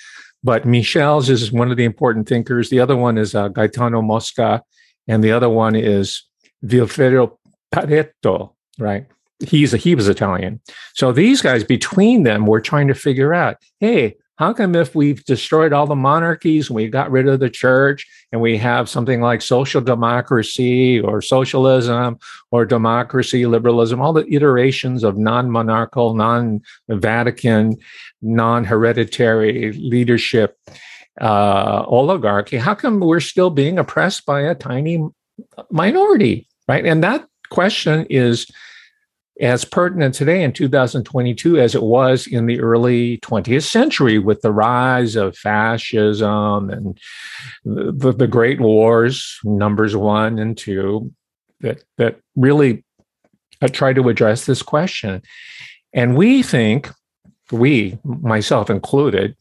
but 0.43 0.65
Michels 0.65 1.29
is 1.29 1.51
one 1.51 1.71
of 1.71 1.77
the 1.77 1.83
important 1.83 2.27
thinkers. 2.27 2.69
The 2.69 2.79
other 2.79 2.95
one 2.95 3.17
is 3.17 3.35
uh, 3.35 3.49
Gaetano 3.49 4.01
Mosca, 4.01 4.63
and 5.07 5.23
the 5.23 5.31
other 5.31 5.49
one 5.49 5.75
is 5.75 6.23
Vilfredo 6.63 7.37
Pareto, 7.73 8.53
right? 8.77 9.05
He's 9.45 9.73
a, 9.73 9.77
he 9.77 9.95
was 9.95 10.07
Italian. 10.07 10.59
So 10.93 11.11
these 11.11 11.41
guys 11.41 11.63
between 11.63 12.23
them 12.23 12.45
were 12.45 12.59
trying 12.59 12.87
to 12.89 12.93
figure 12.93 13.33
out, 13.33 13.57
hey, 13.79 14.17
how 14.39 14.53
come 14.53 14.73
if 14.73 14.95
we've 14.95 15.23
destroyed 15.25 15.73
all 15.73 15.85
the 15.85 15.95
monarchies 15.95 16.69
and 16.69 16.75
we 16.75 16.87
got 16.87 17.11
rid 17.11 17.27
of 17.27 17.41
the 17.41 17.49
church 17.49 18.07
and 18.31 18.39
we 18.39 18.57
have 18.57 18.87
something 18.87 19.19
like 19.19 19.41
social 19.41 19.81
democracy 19.81 20.97
or 21.01 21.21
socialism 21.21 22.17
or 22.49 22.65
democracy, 22.65 23.45
liberalism, 23.45 23.99
all 23.99 24.13
the 24.13 24.25
iterations 24.33 25.03
of 25.03 25.17
non-monarchical, 25.17 26.15
non-Vatican, 26.15 27.75
non-hereditary 28.21 29.73
leadership 29.73 30.57
uh, 31.19 31.83
oligarchy, 31.87 32.57
how 32.57 32.75
come 32.75 32.99
we're 32.99 33.19
still 33.19 33.49
being 33.49 33.77
oppressed 33.77 34.25
by 34.25 34.41
a 34.41 34.55
tiny 34.55 35.03
minority, 35.69 36.47
right? 36.67 36.85
And 36.85 37.03
that 37.03 37.27
question 37.49 38.05
is 38.09 38.49
as 39.39 39.63
pertinent 39.63 40.13
today 40.13 40.43
in 40.43 40.51
2022 40.51 41.59
as 41.59 41.73
it 41.73 41.83
was 41.83 42.27
in 42.27 42.45
the 42.45 42.59
early 42.59 43.17
20th 43.19 43.63
century 43.63 44.19
with 44.19 44.41
the 44.41 44.51
rise 44.51 45.15
of 45.15 45.37
fascism 45.37 46.69
and 46.69 46.99
the, 47.63 48.11
the 48.11 48.27
great 48.27 48.59
wars, 48.59 49.39
numbers 49.43 49.95
one 49.95 50.37
and 50.39 50.57
two, 50.57 51.11
that, 51.61 51.81
that 51.97 52.19
really 52.35 52.83
try 53.71 53.93
to 53.93 54.09
address 54.09 54.45
this 54.45 54.61
question. 54.61 55.21
And 55.93 56.17
we 56.17 56.43
think 56.43 56.89
we, 57.51 57.97
myself 58.03 58.69
included, 58.69 59.35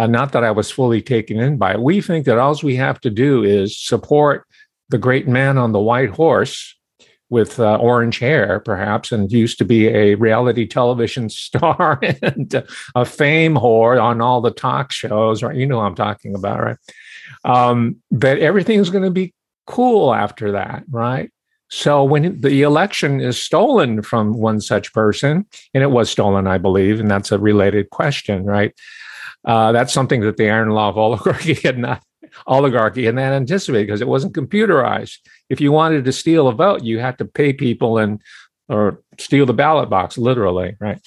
uh, 0.00 0.06
not 0.06 0.32
that 0.32 0.44
I 0.44 0.50
was 0.50 0.70
fully 0.70 1.02
taken 1.02 1.38
in 1.38 1.58
by 1.58 1.74
it, 1.74 1.80
we 1.82 2.00
think 2.00 2.24
that 2.24 2.38
all 2.38 2.58
we 2.62 2.74
have 2.76 2.98
to 3.02 3.10
do 3.10 3.44
is 3.44 3.78
support 3.78 4.46
the 4.88 4.96
great 4.96 5.28
man 5.28 5.58
on 5.58 5.72
the 5.72 5.78
white 5.78 6.08
horse 6.08 6.74
with 7.28 7.60
uh, 7.60 7.76
orange 7.76 8.18
hair, 8.18 8.60
perhaps, 8.60 9.12
and 9.12 9.30
used 9.30 9.58
to 9.58 9.64
be 9.66 9.88
a 9.88 10.14
reality 10.14 10.66
television 10.66 11.28
star 11.46 12.00
and 12.22 12.64
a 12.94 13.04
fame 13.04 13.56
whore 13.56 14.02
on 14.02 14.22
all 14.22 14.40
the 14.40 14.50
talk 14.50 14.90
shows, 14.90 15.42
right? 15.42 15.54
You 15.54 15.66
know 15.66 15.80
I'm 15.80 15.94
talking 15.94 16.34
about, 16.34 16.62
right? 16.62 16.78
Um, 17.44 17.96
that 18.10 18.38
everything's 18.38 18.88
going 18.88 19.04
to 19.04 19.10
be 19.10 19.34
cool 19.66 20.14
after 20.14 20.52
that, 20.52 20.82
right? 20.90 21.30
So 21.68 22.02
when 22.02 22.40
the 22.40 22.62
election 22.62 23.20
is 23.20 23.40
stolen 23.40 24.00
from 24.00 24.32
one 24.32 24.62
such 24.62 24.94
person, 24.94 25.44
and 25.74 25.82
it 25.84 25.90
was 25.90 26.10
stolen, 26.10 26.46
I 26.46 26.56
believe, 26.56 27.00
and 27.00 27.10
that's 27.10 27.32
a 27.32 27.38
related 27.38 27.90
question, 27.90 28.44
right? 28.44 28.72
Uh, 29.44 29.72
that's 29.72 29.92
something 29.92 30.20
that 30.20 30.36
the 30.36 30.50
iron 30.50 30.70
law 30.70 30.88
of 30.88 30.98
oligarchy 30.98 31.54
had 31.54 31.78
not 31.78 32.02
oligarchy 32.46 33.06
and 33.06 33.18
that 33.18 33.32
anticipated 33.32 33.86
because 33.86 34.00
it 34.00 34.08
wasn't 34.08 34.34
computerized. 34.34 35.18
If 35.48 35.60
you 35.60 35.72
wanted 35.72 36.04
to 36.04 36.12
steal 36.12 36.48
a 36.48 36.52
vote, 36.52 36.84
you 36.84 36.98
had 36.98 37.18
to 37.18 37.24
pay 37.24 37.52
people 37.52 37.98
and 37.98 38.20
or 38.68 39.02
steal 39.18 39.46
the 39.46 39.52
ballot 39.52 39.90
box, 39.90 40.16
literally, 40.16 40.76
right? 40.78 41.00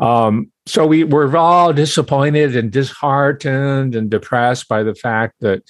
Um, 0.00 0.50
so 0.66 0.86
we 0.86 1.04
were 1.04 1.36
all 1.36 1.72
disappointed 1.72 2.56
and 2.56 2.72
disheartened 2.72 3.94
and 3.94 4.10
depressed 4.10 4.66
by 4.66 4.82
the 4.82 4.94
fact 4.94 5.34
that 5.40 5.62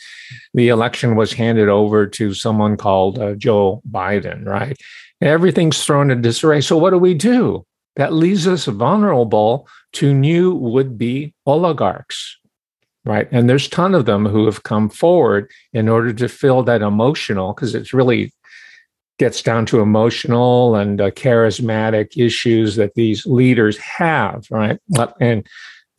the 0.54 0.68
election 0.68 1.16
was 1.16 1.32
handed 1.32 1.68
over 1.68 2.06
to 2.06 2.32
someone 2.32 2.76
called 2.76 3.18
uh, 3.18 3.34
Joe 3.34 3.82
Biden, 3.90 4.46
right? 4.46 4.78
Everything's 5.20 5.84
thrown 5.84 6.10
in 6.10 6.22
disarray. 6.22 6.60
So 6.60 6.78
what 6.78 6.90
do 6.90 6.98
we 6.98 7.14
do? 7.14 7.66
That 8.00 8.14
leaves 8.14 8.48
us 8.48 8.64
vulnerable 8.64 9.68
to 9.92 10.14
new 10.14 10.54
would-be 10.54 11.34
oligarchs, 11.44 12.38
right? 13.04 13.28
And 13.30 13.46
there's 13.46 13.66
a 13.66 13.70
ton 13.70 13.94
of 13.94 14.06
them 14.06 14.24
who 14.24 14.46
have 14.46 14.62
come 14.62 14.88
forward 14.88 15.50
in 15.74 15.86
order 15.86 16.14
to 16.14 16.26
fill 16.26 16.62
that 16.62 16.80
emotional, 16.80 17.52
because 17.52 17.74
it's 17.74 17.92
really 17.92 18.32
gets 19.18 19.42
down 19.42 19.66
to 19.66 19.80
emotional 19.80 20.76
and 20.76 20.98
uh, 20.98 21.10
charismatic 21.10 22.16
issues 22.16 22.76
that 22.76 22.94
these 22.94 23.26
leaders 23.26 23.76
have, 23.76 24.46
right? 24.50 24.78
And 25.20 25.46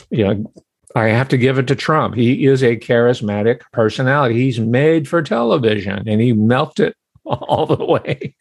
you 0.10 0.24
know, 0.24 0.52
I 0.96 1.10
have 1.10 1.30
to 1.30 1.38
give 1.38 1.60
it 1.60 1.68
to 1.68 1.76
Trump. 1.76 2.16
He 2.16 2.48
is 2.48 2.64
a 2.64 2.78
charismatic 2.78 3.62
personality. 3.74 4.34
He's 4.34 4.60
made 4.60 5.08
for 5.08 5.22
television, 5.22 6.10
and 6.10 6.20
he 6.20 6.34
melted 6.34 6.96
all 7.26 7.68
the 7.68 7.86
way, 7.86 8.34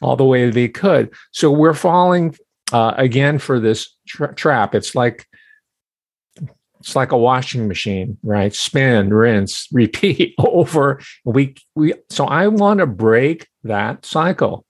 all 0.00 0.14
the 0.14 0.24
way 0.24 0.46
that 0.46 0.54
he 0.54 0.68
could. 0.68 1.12
So 1.32 1.50
we're 1.50 1.74
falling 1.74 2.36
uh, 2.72 2.94
again 2.96 3.38
for 3.38 3.60
this 3.60 3.94
tra- 4.06 4.34
trap. 4.34 4.74
It's 4.74 4.94
like 4.94 5.26
it's 6.80 6.94
like 6.94 7.12
a 7.12 7.18
washing 7.18 7.66
machine, 7.66 8.18
right? 8.22 8.54
Spin, 8.54 9.12
rinse, 9.12 9.66
repeat 9.72 10.34
over. 10.38 11.00
We 11.24 11.54
we 11.74 11.94
so 12.10 12.24
I 12.26 12.48
want 12.48 12.78
to 12.80 12.86
break 12.86 13.48
that 13.64 14.04
cycle. 14.04 14.64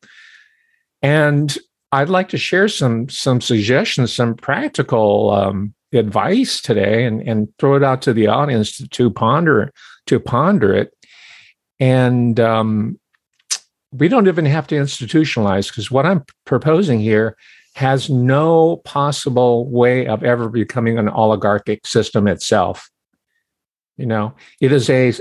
And 1.02 1.56
I'd 1.92 2.08
like 2.08 2.28
to 2.30 2.38
share 2.38 2.68
some 2.68 3.08
some 3.08 3.40
suggestions, 3.40 4.12
some 4.12 4.34
practical 4.34 5.30
um, 5.30 5.74
advice 5.92 6.60
today, 6.60 7.04
and 7.04 7.22
and 7.22 7.48
throw 7.58 7.76
it 7.76 7.82
out 7.82 8.02
to 8.02 8.12
the 8.12 8.26
audience 8.26 8.76
to, 8.78 8.88
to 8.88 9.10
ponder 9.10 9.72
to 10.06 10.20
ponder 10.20 10.74
it. 10.74 10.92
And 11.80 12.40
um, 12.40 12.98
we 13.92 14.08
don't 14.08 14.28
even 14.28 14.44
have 14.44 14.66
to 14.68 14.74
institutionalize 14.74 15.68
because 15.68 15.90
what 15.90 16.04
I'm 16.04 16.24
proposing 16.44 17.00
here 17.00 17.36
has 17.78 18.10
no 18.10 18.78
possible 18.78 19.70
way 19.70 20.08
of 20.08 20.24
ever 20.24 20.48
becoming 20.48 20.98
an 20.98 21.08
oligarchic 21.08 21.86
system 21.86 22.26
itself. 22.26 22.90
You 23.96 24.06
know, 24.06 24.34
it 24.60 24.72
is 24.72 24.90
a 24.90 25.12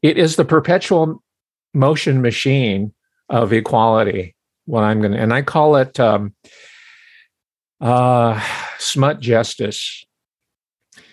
it 0.00 0.16
is 0.16 0.36
the 0.36 0.44
perpetual 0.44 1.24
motion 1.74 2.22
machine 2.22 2.92
of 3.28 3.52
equality. 3.52 4.36
What 4.66 4.84
I'm 4.84 5.00
going 5.00 5.10
to, 5.10 5.18
and 5.18 5.34
I 5.34 5.42
call 5.42 5.74
it 5.74 5.98
um, 5.98 6.34
uh, 7.80 8.40
smut 8.78 9.18
justice. 9.18 10.04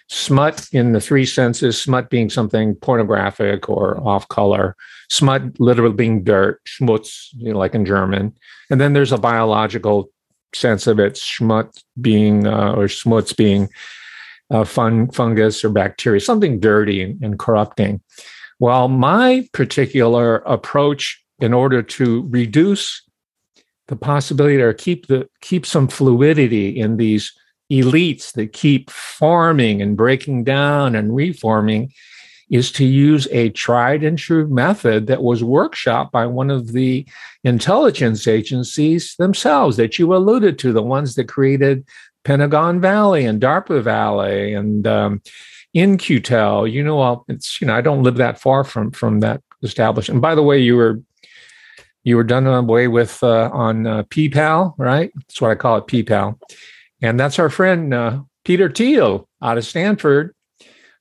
Smut 0.09 0.67
in 0.71 0.93
the 0.93 1.01
three 1.01 1.25
senses, 1.25 1.81
smut 1.81 2.11
being 2.11 2.29
something 2.29 2.75
pornographic 2.75 3.67
or 3.67 3.99
off 4.07 4.27
color, 4.29 4.75
smut 5.09 5.59
literally 5.59 5.95
being 5.95 6.23
dirt, 6.23 6.61
schmutz, 6.65 7.29
you 7.33 7.51
know, 7.51 7.59
like 7.59 7.73
in 7.73 7.85
German. 7.85 8.33
And 8.69 8.79
then 8.79 8.93
there's 8.93 9.11
a 9.11 9.17
biological 9.17 10.11
sense 10.57 10.87
of 10.87 10.99
it, 10.99 11.13
schmutz 11.13 11.83
being 11.99 12.47
uh, 12.47 12.73
or 12.73 12.85
schmutz 12.85 13.35
being 13.35 13.69
uh, 14.49 14.63
fun, 14.63 15.09
fungus 15.11 15.63
or 15.63 15.69
bacteria, 15.69 16.19
something 16.19 16.59
dirty 16.59 17.01
and, 17.01 17.21
and 17.23 17.39
corrupting. 17.39 18.01
Well, 18.59 18.87
my 18.87 19.47
particular 19.53 20.37
approach 20.37 21.21
in 21.39 21.53
order 21.53 21.83
to 21.83 22.27
reduce 22.29 23.03
the 23.87 23.95
possibility 23.95 24.61
or 24.61 24.73
keep 24.73 25.07
the 25.07 25.29
keep 25.41 25.65
some 25.65 25.87
fluidity 25.87 26.69
in 26.77 26.97
these 26.97 27.31
elites 27.71 28.33
that 28.33 28.53
keep 28.53 28.89
forming 28.89 29.81
and 29.81 29.97
breaking 29.97 30.43
down 30.43 30.95
and 30.95 31.15
reforming 31.15 31.91
is 32.49 32.71
to 32.71 32.85
use 32.85 33.27
a 33.31 33.49
tried 33.49 34.03
and 34.03 34.17
true 34.17 34.47
method 34.47 35.07
that 35.07 35.23
was 35.23 35.41
workshopped 35.41 36.11
by 36.11 36.25
one 36.25 36.49
of 36.49 36.71
the 36.71 37.05
intelligence 37.43 38.27
agencies 38.27 39.15
themselves 39.17 39.77
that 39.77 39.99
you 39.99 40.15
alluded 40.15 40.57
to, 40.59 40.71
the 40.71 40.81
ones 40.81 41.15
that 41.15 41.27
created 41.27 41.85
Pentagon 42.23 42.79
Valley 42.79 43.25
and 43.25 43.41
DARPA 43.41 43.81
Valley 43.81 44.53
and 44.53 44.87
um, 44.87 45.21
In-Q-Tel. 45.73 46.67
You 46.67 46.83
know, 46.83 47.25
it's 47.27 47.59
you 47.61 47.67
know 47.67 47.75
I 47.75 47.81
don't 47.81 48.03
live 48.03 48.15
that 48.15 48.39
far 48.39 48.63
from 48.63 48.91
from 48.91 49.19
that 49.21 49.41
establishment. 49.63 50.15
And 50.15 50.21
by 50.21 50.35
the 50.35 50.43
way, 50.43 50.59
you 50.59 50.75
were 50.75 51.01
you 52.03 52.15
were 52.15 52.23
done 52.23 52.47
away 52.47 52.87
with 52.87 53.21
uh, 53.23 53.49
on 53.51 53.85
uh, 53.85 54.03
PayPal, 54.03 54.73
right? 54.77 55.11
That's 55.15 55.41
what 55.41 55.51
I 55.51 55.55
call 55.55 55.77
it, 55.77 55.87
PayPal, 55.87 56.39
and 57.01 57.19
that's 57.19 57.39
our 57.39 57.49
friend 57.49 57.93
uh, 57.93 58.21
Peter 58.45 58.69
Thiel 58.69 59.27
out 59.41 59.57
of 59.57 59.65
Stanford 59.65 60.33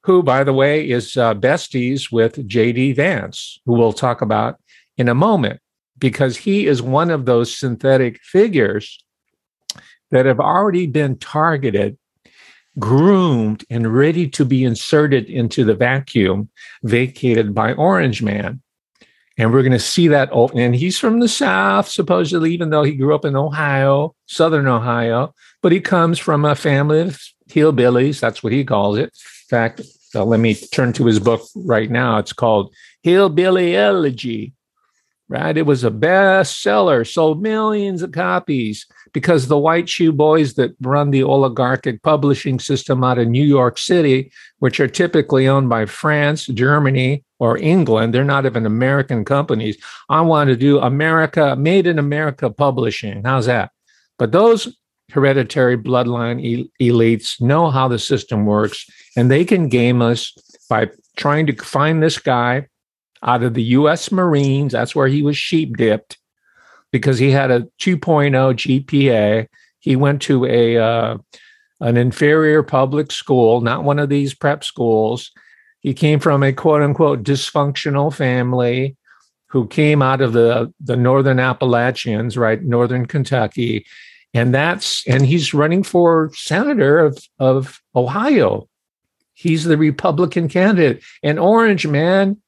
who, 0.06 0.22
by 0.22 0.44
the 0.44 0.52
way, 0.52 0.88
is 0.88 1.16
uh, 1.16 1.34
besties 1.34 2.12
with 2.12 2.48
JD 2.48 2.94
Vance, 2.94 3.58
who 3.66 3.72
we'll 3.72 3.92
talk 3.92 4.22
about 4.22 4.60
in 4.96 5.08
a 5.08 5.16
moment, 5.16 5.58
because 5.98 6.36
he 6.36 6.68
is 6.68 6.80
one 6.80 7.10
of 7.10 7.26
those 7.26 7.54
synthetic 7.54 8.20
figures 8.22 9.04
that 10.12 10.24
have 10.24 10.38
already 10.38 10.86
been 10.86 11.18
targeted, 11.18 11.98
groomed, 12.78 13.64
and 13.68 13.96
ready 13.96 14.28
to 14.28 14.44
be 14.44 14.62
inserted 14.62 15.28
into 15.28 15.64
the 15.64 15.74
vacuum 15.74 16.50
vacated 16.84 17.52
by 17.52 17.72
Orange 17.72 18.22
Man. 18.22 18.62
And 19.36 19.52
we're 19.52 19.62
going 19.62 19.72
to 19.72 19.80
see 19.80 20.06
that. 20.06 20.32
And 20.54 20.76
he's 20.76 21.00
from 21.00 21.18
the 21.18 21.28
South, 21.28 21.88
supposedly, 21.88 22.54
even 22.54 22.70
though 22.70 22.84
he 22.84 22.92
grew 22.92 23.12
up 23.12 23.24
in 23.24 23.34
Ohio, 23.34 24.14
Southern 24.26 24.68
Ohio, 24.68 25.34
but 25.62 25.72
he 25.72 25.80
comes 25.80 26.20
from 26.20 26.44
a 26.44 26.54
family 26.54 27.00
of 27.00 27.20
hillbillies. 27.50 28.20
That's 28.20 28.44
what 28.44 28.52
he 28.52 28.64
calls 28.64 28.98
it. 28.98 29.06
In 29.06 29.48
fact, 29.48 29.80
so 30.16 30.24
let 30.24 30.40
me 30.40 30.54
turn 30.54 30.94
to 30.94 31.04
his 31.04 31.20
book 31.20 31.42
right 31.54 31.90
now. 31.90 32.16
It's 32.16 32.32
called 32.32 32.74
Hillbilly 33.02 33.76
Elegy. 33.76 34.54
Right? 35.28 35.54
It 35.54 35.66
was 35.66 35.84
a 35.84 35.90
bestseller, 35.90 37.06
sold 37.06 37.42
millions 37.42 38.00
of 38.00 38.12
copies 38.12 38.86
because 39.12 39.46
the 39.46 39.58
white 39.58 39.90
shoe 39.90 40.12
boys 40.12 40.54
that 40.54 40.74
run 40.80 41.10
the 41.10 41.22
oligarchic 41.22 42.02
publishing 42.02 42.58
system 42.58 43.04
out 43.04 43.18
of 43.18 43.28
New 43.28 43.44
York 43.44 43.76
City, 43.76 44.32
which 44.60 44.80
are 44.80 44.88
typically 44.88 45.46
owned 45.46 45.68
by 45.68 45.84
France, 45.84 46.46
Germany, 46.46 47.22
or 47.38 47.58
England, 47.58 48.14
they're 48.14 48.24
not 48.24 48.46
even 48.46 48.64
American 48.64 49.22
companies. 49.22 49.76
I 50.08 50.22
want 50.22 50.48
to 50.48 50.56
do 50.56 50.78
America, 50.78 51.56
made 51.56 51.86
in 51.86 51.98
America 51.98 52.48
publishing. 52.48 53.22
How's 53.22 53.44
that? 53.44 53.70
But 54.18 54.32
those 54.32 54.74
hereditary 55.10 55.76
bloodline 55.76 56.40
el- 56.40 56.68
elites 56.80 57.38
know 57.38 57.70
how 57.70 57.86
the 57.86 57.98
system 57.98 58.46
works 58.46 58.86
and 59.16 59.30
they 59.30 59.44
can 59.44 59.68
game 59.68 60.02
us 60.02 60.32
by 60.68 60.90
trying 61.16 61.46
to 61.46 61.56
find 61.56 62.02
this 62.02 62.18
guy 62.18 62.66
out 63.22 63.42
of 63.42 63.54
the 63.54 63.62
US 63.62 64.12
Marines. 64.12 64.72
That's 64.72 64.94
where 64.94 65.08
he 65.08 65.22
was 65.22 65.36
sheep 65.36 65.76
dipped 65.76 66.18
because 66.92 67.18
he 67.18 67.30
had 67.30 67.50
a 67.50 67.62
2.0 67.80 68.30
GPA. 68.30 69.46
He 69.80 69.96
went 69.96 70.22
to 70.22 70.44
a 70.44 70.76
uh, 70.78 71.18
an 71.80 71.96
inferior 71.96 72.62
public 72.62 73.12
school, 73.12 73.60
not 73.60 73.84
one 73.84 73.98
of 73.98 74.08
these 74.08 74.34
prep 74.34 74.64
schools. 74.64 75.30
He 75.80 75.94
came 75.94 76.20
from 76.20 76.42
a 76.42 76.52
quote 76.52 76.82
unquote 76.82 77.22
dysfunctional 77.22 78.12
family 78.12 78.96
who 79.48 79.66
came 79.68 80.02
out 80.02 80.20
of 80.20 80.32
the, 80.32 80.72
the 80.80 80.96
northern 80.96 81.38
Appalachians, 81.38 82.36
right, 82.36 82.62
northern 82.62 83.06
Kentucky, 83.06 83.86
and 84.34 84.54
that's 84.54 85.06
and 85.06 85.24
he's 85.24 85.54
running 85.54 85.82
for 85.82 86.30
senator 86.34 86.98
of 86.98 87.18
of 87.38 87.80
Ohio. 87.94 88.68
He's 89.36 89.64
the 89.64 89.76
Republican 89.76 90.48
candidate, 90.48 91.02
and 91.22 91.38
Orange 91.38 91.86
man 91.86 92.38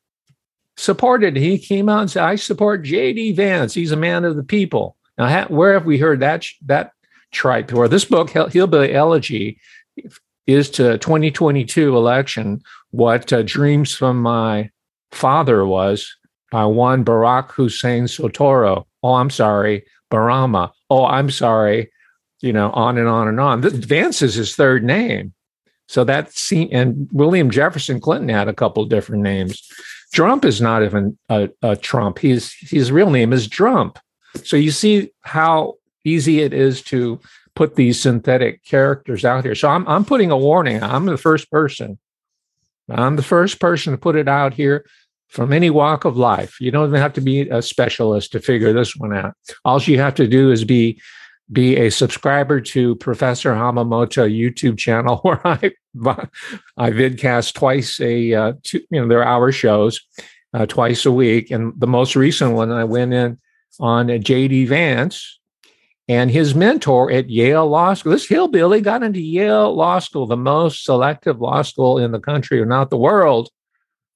supported. 0.79 1.37
He 1.37 1.59
came 1.59 1.89
out 1.89 2.01
and 2.01 2.11
said, 2.11 2.25
"I 2.25 2.37
support 2.37 2.83
J.D. 2.83 3.33
Vance. 3.33 3.75
He's 3.75 3.93
a 3.93 3.97
man 3.97 4.25
of 4.25 4.37
the 4.37 4.43
people." 4.43 4.97
Now, 5.19 5.47
where 5.49 5.75
have 5.75 5.85
we 5.85 5.99
heard 5.99 6.21
that 6.21 6.47
that 6.67 6.93
trite 7.31 7.73
or 7.75 7.89
this 7.89 8.07
book 8.07 8.31
hillbilly 8.31 8.95
elegy 8.95 9.61
is 10.47 10.71
to 10.71 10.97
2022 10.97 11.95
election 11.95 12.63
what 12.91 13.31
uh, 13.33 13.43
dreams 13.43 13.95
from 13.95 14.23
my 14.23 14.71
father 15.13 15.67
was 15.67 16.17
by 16.51 16.65
one 16.65 17.05
Barack 17.05 17.51
Hussein 17.51 18.05
Soetoro. 18.05 18.87
Oh, 19.03 19.15
I'm 19.15 19.29
sorry, 19.29 19.85
Barama. 20.11 20.71
Oh, 20.89 21.05
I'm 21.05 21.31
sorry. 21.31 21.93
You 22.41 22.55
know, 22.55 22.71
on 22.71 22.97
and 22.97 23.09
on 23.09 23.29
and 23.29 23.41
on. 23.41 23.61
Vance 23.61 24.23
is 24.23 24.35
his 24.35 24.55
third 24.55 24.85
name. 24.85 25.35
So 25.89 26.05
that's 26.05 26.53
and 26.53 27.09
William 27.13 27.51
Jefferson 27.51 27.99
Clinton 27.99 28.29
had 28.29 28.47
a 28.47 28.55
couple 28.55 28.85
different 28.85 29.23
names. 29.23 29.67
Trump 30.13 30.45
is 30.45 30.61
not 30.61 30.83
even 30.83 31.19
a, 31.29 31.49
a 31.63 31.77
Trump. 31.77 32.19
His 32.19 32.55
his 32.61 32.93
real 32.93 33.11
name 33.11 33.33
is 33.33 33.49
Trump. 33.49 33.99
So 34.45 34.57
you 34.57 34.71
see 34.71 35.11
how 35.23 35.75
easy 36.05 36.41
it 36.41 36.53
is 36.53 36.83
to 36.83 37.21
put 37.55 37.75
these 37.75 38.01
synthetic 38.01 38.65
characters 38.65 39.25
out 39.25 39.45
here. 39.45 39.55
So 39.55 39.69
I'm 39.69 39.89
I'm 39.89 40.05
putting 40.05 40.31
a 40.31 40.37
warning. 40.37 40.83
I'm 40.83 41.07
the 41.07 41.17
first 41.17 41.51
person. 41.51 41.99
I'm 42.91 43.17
the 43.17 43.23
first 43.23 43.59
person 43.59 43.93
to 43.93 43.99
put 43.99 44.17
it 44.17 44.29
out 44.29 44.55
here 44.55 44.87
from 45.29 45.53
any 45.53 45.71
walk 45.71 46.05
of 46.05 46.17
life. 46.17 46.61
You 46.61 46.71
don't 46.71 46.89
even 46.89 47.01
have 47.01 47.13
to 47.15 47.21
be 47.21 47.49
a 47.49 47.61
specialist 47.61 48.33
to 48.33 48.41
figure 48.41 48.73
this 48.73 48.97
one 48.97 49.15
out. 49.15 49.35
All 49.65 49.81
you 49.83 49.99
have 49.99 50.15
to 50.17 50.27
do 50.27 50.51
is 50.51 50.65
be 50.65 51.01
be 51.51 51.77
a 51.77 51.91
subscriber 51.91 52.61
to 52.61 52.95
Professor 52.97 53.53
Hamamoto 53.53 54.29
YouTube 54.31 54.79
channel 54.79 55.17
where 55.23 55.47
I 55.47 55.73
I 56.77 56.91
vidcast 56.91 57.55
twice 57.55 58.01
a 58.01 58.35
uh, 58.35 58.53
two, 58.63 58.81
you 58.91 59.01
know 59.01 59.09
they're 59.09 59.25
hour 59.25 59.53
shows 59.53 60.01
uh, 60.55 60.67
twice 60.67 61.07
a 61.07 61.13
week, 61.13 61.51
and 61.51 61.73
the 61.79 61.87
most 61.87 62.17
recent 62.17 62.53
one 62.53 62.71
I 62.71 62.85
went 62.85 63.13
in 63.13 63.39
on 63.81 64.21
J.D. 64.23 64.67
Vance 64.67 65.39
and 66.09 66.31
his 66.31 66.55
mentor 66.55 67.11
at 67.11 67.29
Yale 67.29 67.67
Law 67.67 67.95
School. 67.95 68.13
This 68.13 68.29
hillbilly 68.29 68.81
got 68.81 69.03
into 69.03 69.21
Yale 69.21 69.75
Law 69.75 69.99
School, 69.99 70.27
the 70.27 70.37
most 70.37 70.85
selective 70.85 71.41
law 71.41 71.63
school 71.63 71.99
in 71.99 72.13
the 72.13 72.21
country, 72.21 72.61
or 72.61 72.67
not 72.67 72.91
the 72.91 72.97
world, 72.97 73.51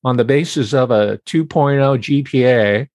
on 0.03 0.17
the 0.17 0.25
basis 0.25 0.73
of 0.73 0.91
a 0.91 1.19
2.0 1.27 2.25
GPA. 2.25 2.89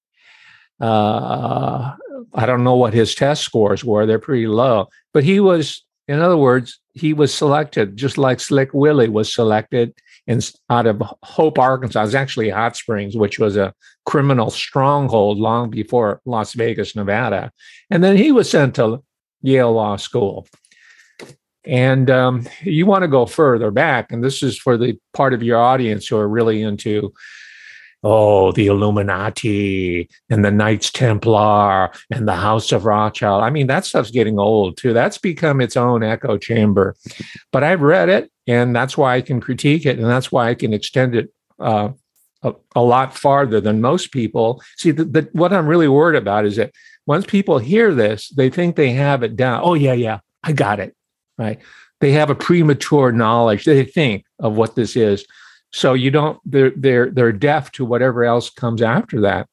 Uh, 0.79 1.96
I 2.34 2.46
don't 2.46 2.64
know 2.64 2.76
what 2.76 2.94
his 2.94 3.16
test 3.16 3.44
scores 3.44 3.84
were; 3.84 4.06
they're 4.06 4.20
pretty 4.20 4.48
low. 4.48 4.88
But 5.14 5.24
he 5.24 5.40
was, 5.40 5.86
in 6.08 6.20
other 6.20 6.38
words, 6.38 6.80
he 6.94 7.14
was 7.14 7.34
selected 7.34 7.98
just 7.98 8.18
like 8.18 8.40
Slick 8.40 8.74
Willie 8.74 9.10
was 9.10 9.34
selected 9.34 9.94
in 10.26 10.42
out 10.70 10.88
of 10.88 11.02
Hope, 11.24 11.58
Arkansas. 11.58 12.00
It 12.00 12.04
was 12.04 12.16
actually 12.16 12.50
Hot 12.50 12.76
Springs, 12.76 13.16
which 13.16 13.40
was 13.40 13.56
a 13.56 13.74
criminal 14.06 14.50
stronghold 14.50 15.38
long 15.38 15.70
before 15.70 16.22
Las 16.26 16.54
Vegas, 16.54 16.96
Nevada. 16.96 17.52
And 17.90 18.04
then 18.04 18.18
he 18.18 18.32
was 18.32 18.50
sent 18.50 18.76
to 18.76 19.04
Yale 19.42 19.72
Law 19.72 19.96
School. 19.96 20.48
And 21.64 22.10
um, 22.10 22.48
you 22.62 22.86
want 22.86 23.02
to 23.02 23.10
go 23.10 23.26
further 23.26 23.72
back, 23.72 24.12
and 24.12 24.24
this 24.24 24.42
is 24.42 24.58
for 24.58 24.78
the 24.78 24.98
part 25.14 25.34
of 25.34 25.44
your 25.44 25.60
audience 25.60 26.08
who 26.08 26.16
are 26.18 26.28
really 26.28 26.62
into 26.62 27.14
oh, 28.04 28.51
the 28.51 28.68
Illuminati 28.68 30.10
and 30.30 30.46
the 30.46 30.51
Knights 30.51 30.92
Templar 30.92 31.92
and 32.12 32.27
the 32.27 32.36
House 32.36 32.72
of 32.72 32.86
Rothschild. 32.86 33.44
I 33.44 33.50
mean, 33.50 33.68
that 33.68 33.86
stuff's 33.86 34.12
getting 34.12 34.39
old 34.39 34.77
too. 34.77 34.94
That's 34.94 35.18
become 35.18 35.62
its 35.62 35.75
own 35.75 36.04
echo 36.04 36.38
chamber. 36.38 36.96
But 37.51 37.63
I've 37.63 37.82
read 37.82 38.10
it, 38.10 38.32
and 38.48 38.75
that's 38.75 38.98
why 38.98 39.16
I 39.16 39.22
can 39.22 39.42
critique 39.42 39.86
it, 39.86 39.98
and 39.98 40.08
that's 40.08 40.32
why 40.32 40.50
I 40.50 40.56
can 40.56 40.74
extend 40.74 41.16
it 41.16 41.34
uh, 41.60 41.89
a, 42.44 42.54
a, 42.75 42.82
lot 42.82 43.18
farther 43.18 43.60
than 43.60 43.82
most 43.82 44.12
people. 44.12 44.62
See, 44.77 44.92
the, 44.92 45.06
the, 45.06 45.30
what 45.34 45.51
I'm 45.51 45.68
really 45.68 45.88
worried 45.88 46.18
about 46.18 46.46
is 46.46 46.56
that 46.58 46.72
once 47.08 47.25
people 47.25 47.58
hear 47.58 47.94
this, 47.94 48.30
they 48.30 48.50
think 48.50 48.75
they 48.75 48.92
have 48.92 49.24
it 49.24 49.36
down. 49.36 49.62
Oh, 49.63 49.74
yeah, 49.74 49.94
yeah, 49.94 50.20
I 50.44 50.51
got 50.51 50.80
it. 50.80 50.96
Right. 51.38 51.60
They 52.00 52.12
have 52.12 52.30
a 52.30 52.36
premature 52.36 53.12
knowledge, 53.12 53.66
they 53.66 53.84
think, 53.84 54.25
of 54.39 54.56
what 54.56 54.75
this 54.75 54.96
is. 54.96 55.25
So 55.74 55.94
you 55.94 56.12
don't 56.12 56.40
they're 56.46 56.72
they're 56.76 57.10
they're 57.10 57.32
deaf 57.32 57.72
to 57.74 57.86
whatever 57.86 58.24
else 58.24 58.50
comes 58.50 58.82
after 58.82 59.22
that. 59.22 59.48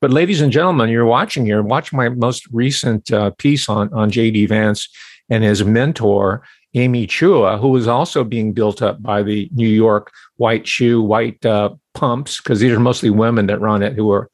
But 0.00 0.12
ladies 0.12 0.40
and 0.40 0.52
gentlemen, 0.52 0.88
you're 0.90 1.04
watching 1.04 1.44
here. 1.44 1.62
Watch 1.62 1.92
my 1.92 2.08
most 2.08 2.46
recent 2.52 3.12
uh, 3.12 3.30
piece 3.38 3.68
on 3.68 3.92
on 3.92 4.10
JD 4.10 4.48
Vance 4.48 4.88
and 5.30 5.44
his 5.44 5.64
mentor 5.64 6.42
Amy 6.74 7.06
Chua, 7.06 7.60
who 7.60 7.76
is 7.76 7.86
also 7.86 8.24
being 8.24 8.52
built 8.52 8.82
up 8.82 9.02
by 9.02 9.22
the 9.22 9.48
New 9.54 9.68
York 9.68 10.10
white 10.36 10.66
shoe 10.66 11.00
white 11.00 11.44
uh, 11.46 11.70
pumps 11.94 12.38
because 12.40 12.60
these 12.60 12.72
are 12.72 12.80
mostly 12.80 13.10
women 13.10 13.46
that 13.46 13.60
run 13.60 13.82
it 13.82 13.94
who 13.94 14.10
are 14.10 14.28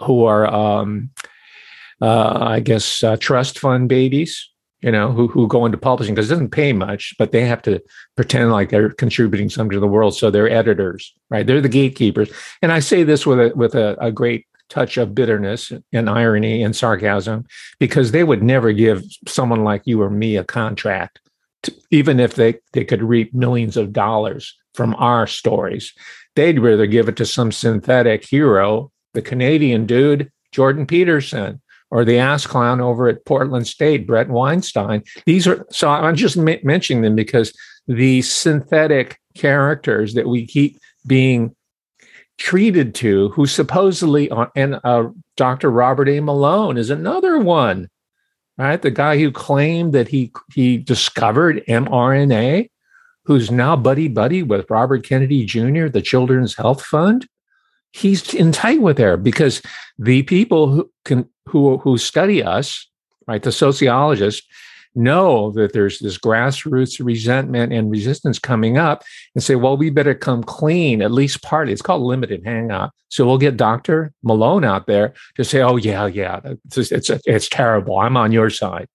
who 0.00 0.24
are 0.24 0.46
um, 0.52 1.10
uh, 2.00 2.38
I 2.40 2.60
guess 2.60 3.04
uh, 3.04 3.16
trust 3.16 3.58
fund 3.58 3.88
babies 3.88 4.49
you 4.82 4.90
know, 4.90 5.12
who 5.12 5.28
who 5.28 5.46
go 5.46 5.66
into 5.66 5.78
publishing 5.78 6.14
because 6.14 6.30
it 6.30 6.34
doesn't 6.34 6.50
pay 6.50 6.72
much, 6.72 7.14
but 7.18 7.32
they 7.32 7.44
have 7.44 7.62
to 7.62 7.82
pretend 8.16 8.50
like 8.50 8.70
they're 8.70 8.90
contributing 8.90 9.50
something 9.50 9.74
to 9.74 9.80
the 9.80 9.86
world. 9.86 10.14
So 10.14 10.30
they're 10.30 10.50
editors, 10.50 11.14
right? 11.28 11.46
They're 11.46 11.60
the 11.60 11.68
gatekeepers. 11.68 12.30
And 12.62 12.72
I 12.72 12.80
say 12.80 13.02
this 13.02 13.26
with 13.26 13.40
a 13.40 13.52
with 13.54 13.74
a, 13.74 13.96
a 14.00 14.10
great 14.10 14.46
touch 14.70 14.96
of 14.96 15.14
bitterness 15.14 15.72
and 15.92 16.08
irony 16.08 16.62
and 16.62 16.74
sarcasm, 16.76 17.44
because 17.78 18.12
they 18.12 18.24
would 18.24 18.42
never 18.42 18.72
give 18.72 19.02
someone 19.26 19.64
like 19.64 19.82
you 19.84 20.00
or 20.00 20.08
me 20.08 20.36
a 20.36 20.44
contract, 20.44 21.20
to, 21.64 21.74
even 21.90 22.20
if 22.20 22.36
they, 22.36 22.54
they 22.72 22.84
could 22.84 23.02
reap 23.02 23.34
millions 23.34 23.76
of 23.76 23.92
dollars 23.92 24.56
from 24.74 24.94
our 24.94 25.26
stories. 25.26 25.92
They'd 26.36 26.60
rather 26.60 26.86
give 26.86 27.08
it 27.08 27.16
to 27.16 27.26
some 27.26 27.50
synthetic 27.50 28.24
hero, 28.24 28.92
the 29.12 29.22
Canadian 29.22 29.86
dude, 29.86 30.30
Jordan 30.52 30.86
Peterson, 30.86 31.60
or 31.90 32.04
the 32.04 32.18
ass 32.18 32.46
clown 32.46 32.80
over 32.80 33.08
at 33.08 33.24
Portland 33.24 33.66
State, 33.66 34.06
Bret 34.06 34.28
Weinstein. 34.28 35.02
These 35.26 35.46
are 35.46 35.66
so 35.70 35.88
I'm 35.90 36.16
just 36.16 36.36
m- 36.36 36.60
mentioning 36.62 37.02
them 37.02 37.16
because 37.16 37.52
the 37.86 38.22
synthetic 38.22 39.18
characters 39.34 40.14
that 40.14 40.28
we 40.28 40.46
keep 40.46 40.78
being 41.06 41.54
treated 42.38 42.94
to, 42.96 43.30
who 43.30 43.46
supposedly 43.46 44.30
and 44.56 44.80
uh, 44.84 45.08
Dr. 45.36 45.70
Robert 45.70 46.08
A. 46.08 46.20
Malone 46.20 46.76
is 46.76 46.90
another 46.90 47.38
one, 47.38 47.88
right? 48.56 48.80
The 48.80 48.90
guy 48.90 49.18
who 49.18 49.32
claimed 49.32 49.92
that 49.92 50.08
he 50.08 50.32
he 50.54 50.78
discovered 50.78 51.64
mRNA, 51.68 52.70
who's 53.24 53.50
now 53.50 53.76
buddy 53.76 54.08
buddy 54.08 54.42
with 54.42 54.70
Robert 54.70 55.04
Kennedy 55.04 55.44
Jr., 55.44 55.88
the 55.88 56.02
Children's 56.02 56.54
Health 56.54 56.82
Fund 56.82 57.26
he's 57.92 58.34
in 58.34 58.52
tight 58.52 58.80
with 58.80 58.98
her 58.98 59.16
because 59.16 59.62
the 59.98 60.22
people 60.22 60.68
who 60.68 60.90
can 61.04 61.28
who 61.46 61.78
who 61.78 61.98
study 61.98 62.42
us, 62.42 62.88
right, 63.26 63.42
the 63.42 63.52
sociologists 63.52 64.46
know 64.94 65.52
that 65.52 65.72
there's 65.72 65.98
this 66.00 66.18
grassroots 66.18 67.04
resentment 67.04 67.72
and 67.72 67.90
resistance 67.90 68.38
coming 68.38 68.76
up 68.76 69.04
and 69.34 69.42
say, 69.42 69.54
well, 69.54 69.76
we 69.76 69.90
better 69.90 70.14
come 70.14 70.42
clean, 70.42 71.00
at 71.02 71.12
least 71.12 71.42
partly. 71.42 71.72
It's 71.72 71.82
called 71.82 72.02
limited 72.02 72.44
hangout. 72.44 72.90
So 73.08 73.26
we'll 73.26 73.38
get 73.38 73.56
Dr. 73.56 74.12
Malone 74.22 74.64
out 74.64 74.86
there 74.86 75.14
to 75.36 75.44
say, 75.44 75.62
oh, 75.62 75.76
yeah, 75.76 76.06
yeah, 76.06 76.40
it's, 76.44 76.90
it's, 76.90 77.10
it's 77.24 77.48
terrible. 77.48 77.98
I'm 77.98 78.16
on 78.16 78.32
your 78.32 78.50
side. 78.50 78.88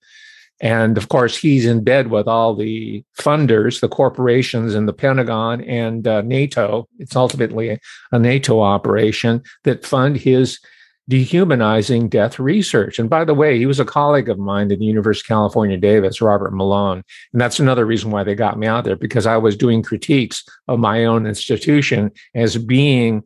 And 0.61 0.97
of 0.97 1.09
course, 1.09 1.37
he's 1.37 1.65
in 1.65 1.83
bed 1.83 2.09
with 2.09 2.27
all 2.27 2.55
the 2.55 3.03
funders, 3.19 3.81
the 3.81 3.89
corporations, 3.89 4.73
and 4.73 4.87
the 4.87 4.93
Pentagon 4.93 5.61
and 5.61 6.07
uh, 6.07 6.21
NATO. 6.21 6.87
It's 6.97 7.15
ultimately 7.15 7.79
a 8.11 8.19
NATO 8.19 8.61
operation 8.61 9.43
that 9.63 9.85
fund 9.85 10.15
his 10.17 10.59
dehumanizing 11.07 12.09
death 12.09 12.39
research. 12.39 12.97
And 12.97 13.09
by 13.09 13.25
the 13.25 13.33
way, 13.33 13.57
he 13.57 13.65
was 13.65 13.79
a 13.79 13.85
colleague 13.85 14.29
of 14.29 14.39
mine 14.39 14.71
at 14.71 14.79
the 14.79 14.85
University 14.85 15.25
of 15.25 15.27
California, 15.27 15.77
Davis, 15.77 16.21
Robert 16.21 16.51
Malone. 16.51 17.03
And 17.31 17.41
that's 17.41 17.59
another 17.59 17.85
reason 17.85 18.09
why 18.09 18.23
they 18.23 18.33
got 18.33 18.57
me 18.57 18.65
out 18.65 18.85
there 18.85 18.95
because 18.95 19.27
I 19.27 19.37
was 19.37 19.55
doing 19.55 19.83
critiques 19.83 20.43
of 20.67 20.79
my 20.79 21.05
own 21.05 21.27
institution 21.27 22.11
as 22.33 22.57
being 22.57 23.23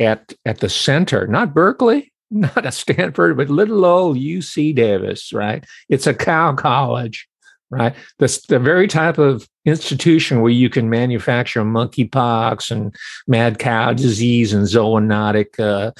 at, 0.00 0.32
at 0.46 0.60
the 0.60 0.70
center, 0.70 1.26
not 1.26 1.52
Berkeley, 1.52 2.10
not 2.30 2.66
a 2.66 2.72
Stanford, 2.72 3.36
but 3.36 3.48
little 3.50 3.84
old 3.84 4.16
UC 4.16 4.74
Davis, 4.74 5.32
right? 5.32 5.64
It's 5.88 6.06
a 6.06 6.14
cow 6.14 6.54
college, 6.54 7.28
right? 7.70 7.94
That's 8.18 8.46
the 8.46 8.58
very 8.58 8.88
type 8.88 9.18
of 9.18 9.48
institution 9.64 10.40
where 10.40 10.52
you 10.52 10.68
can 10.68 10.90
manufacture 10.90 11.62
monkeypox 11.62 12.70
and 12.70 12.94
mad 13.26 13.58
cow 13.58 13.92
disease 13.92 14.52
and 14.52 14.66
zoonotic 14.66 15.58
uh, 15.58 15.92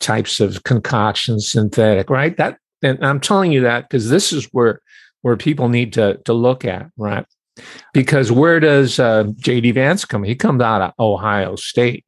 types 0.00 0.40
of 0.40 0.62
concoctions, 0.64 1.50
synthetic, 1.50 2.10
right? 2.10 2.36
That, 2.36 2.58
and 2.82 3.04
I'm 3.04 3.20
telling 3.20 3.52
you 3.52 3.62
that 3.62 3.88
because 3.88 4.08
this 4.08 4.32
is 4.32 4.46
where 4.52 4.80
where 5.22 5.36
people 5.36 5.68
need 5.68 5.92
to 5.94 6.20
to 6.24 6.32
look 6.32 6.64
at, 6.64 6.86
right? 6.96 7.26
Because 7.92 8.30
where 8.30 8.60
does 8.60 9.00
uh, 9.00 9.24
J.D. 9.36 9.72
Vance 9.72 10.04
come? 10.04 10.22
He 10.22 10.36
comes 10.36 10.62
out 10.62 10.80
of 10.80 10.92
Ohio 11.00 11.56
State, 11.56 12.04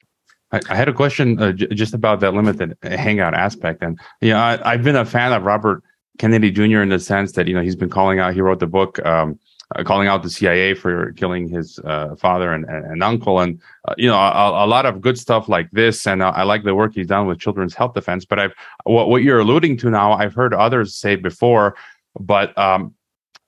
I, 0.53 0.61
I 0.69 0.75
had 0.75 0.89
a 0.89 0.93
question 0.93 1.41
uh, 1.41 1.53
j- 1.53 1.69
just 1.69 1.95
about 1.95 2.21
that 2.21 2.35
limited 2.35 2.77
hangout 2.83 3.35
aspect, 3.35 3.83
and 3.83 3.99
you 4.21 4.31
know, 4.31 4.39
I, 4.39 4.73
have 4.73 4.83
been 4.83 4.97
a 4.97 5.05
fan 5.05 5.33
of 5.33 5.45
Robert 5.45 5.83
Kennedy 6.19 6.51
Jr. 6.51 6.83
in 6.83 6.89
the 6.89 6.99
sense 6.99 7.33
that 7.33 7.49
you 7.49 7.55
know 7.55 7.63
he's 7.63 7.77
been 7.77 7.91
calling 7.91 8.19
out. 8.19 8.35
He 8.35 8.41
wrote 8.41 8.61
the 8.61 8.67
book. 8.67 9.05
Um, 9.05 9.39
uh, 9.77 9.85
calling 9.85 10.09
out 10.09 10.25
the 10.25 10.29
CIA 10.29 10.75
for 10.75 11.13
killing 11.13 11.49
his 11.49 11.79
uh, 11.85 12.17
father 12.17 12.53
and, 12.53 12.65
and, 12.65 12.85
and, 12.87 13.05
uncle, 13.05 13.39
and 13.39 13.61
uh, 13.87 13.95
you 13.97 14.09
know 14.09 14.17
a, 14.17 14.65
a, 14.65 14.67
lot 14.67 14.85
of 14.85 15.01
good 15.01 15.17
stuff 15.17 15.49
like 15.49 15.71
this. 15.71 16.09
And 16.09 16.23
uh, 16.23 16.33
I 16.35 16.43
like 16.43 16.65
the 16.65 16.75
work 16.75 16.93
he's 16.93 17.07
done 17.07 17.29
with 17.29 17.39
Children's 17.39 17.77
Health 17.77 17.95
Defense. 17.95 18.25
But 18.25 18.41
I've 18.41 18.53
what, 18.83 19.09
what 19.09 19.23
you're 19.23 19.39
alluding 19.39 19.77
to 19.77 19.91
now, 19.91 20.15
I've 20.15 20.35
heard 20.35 20.55
others 20.55 20.97
say 20.97 21.15
before 21.15 21.77
but 22.19 22.57
um, 22.59 22.95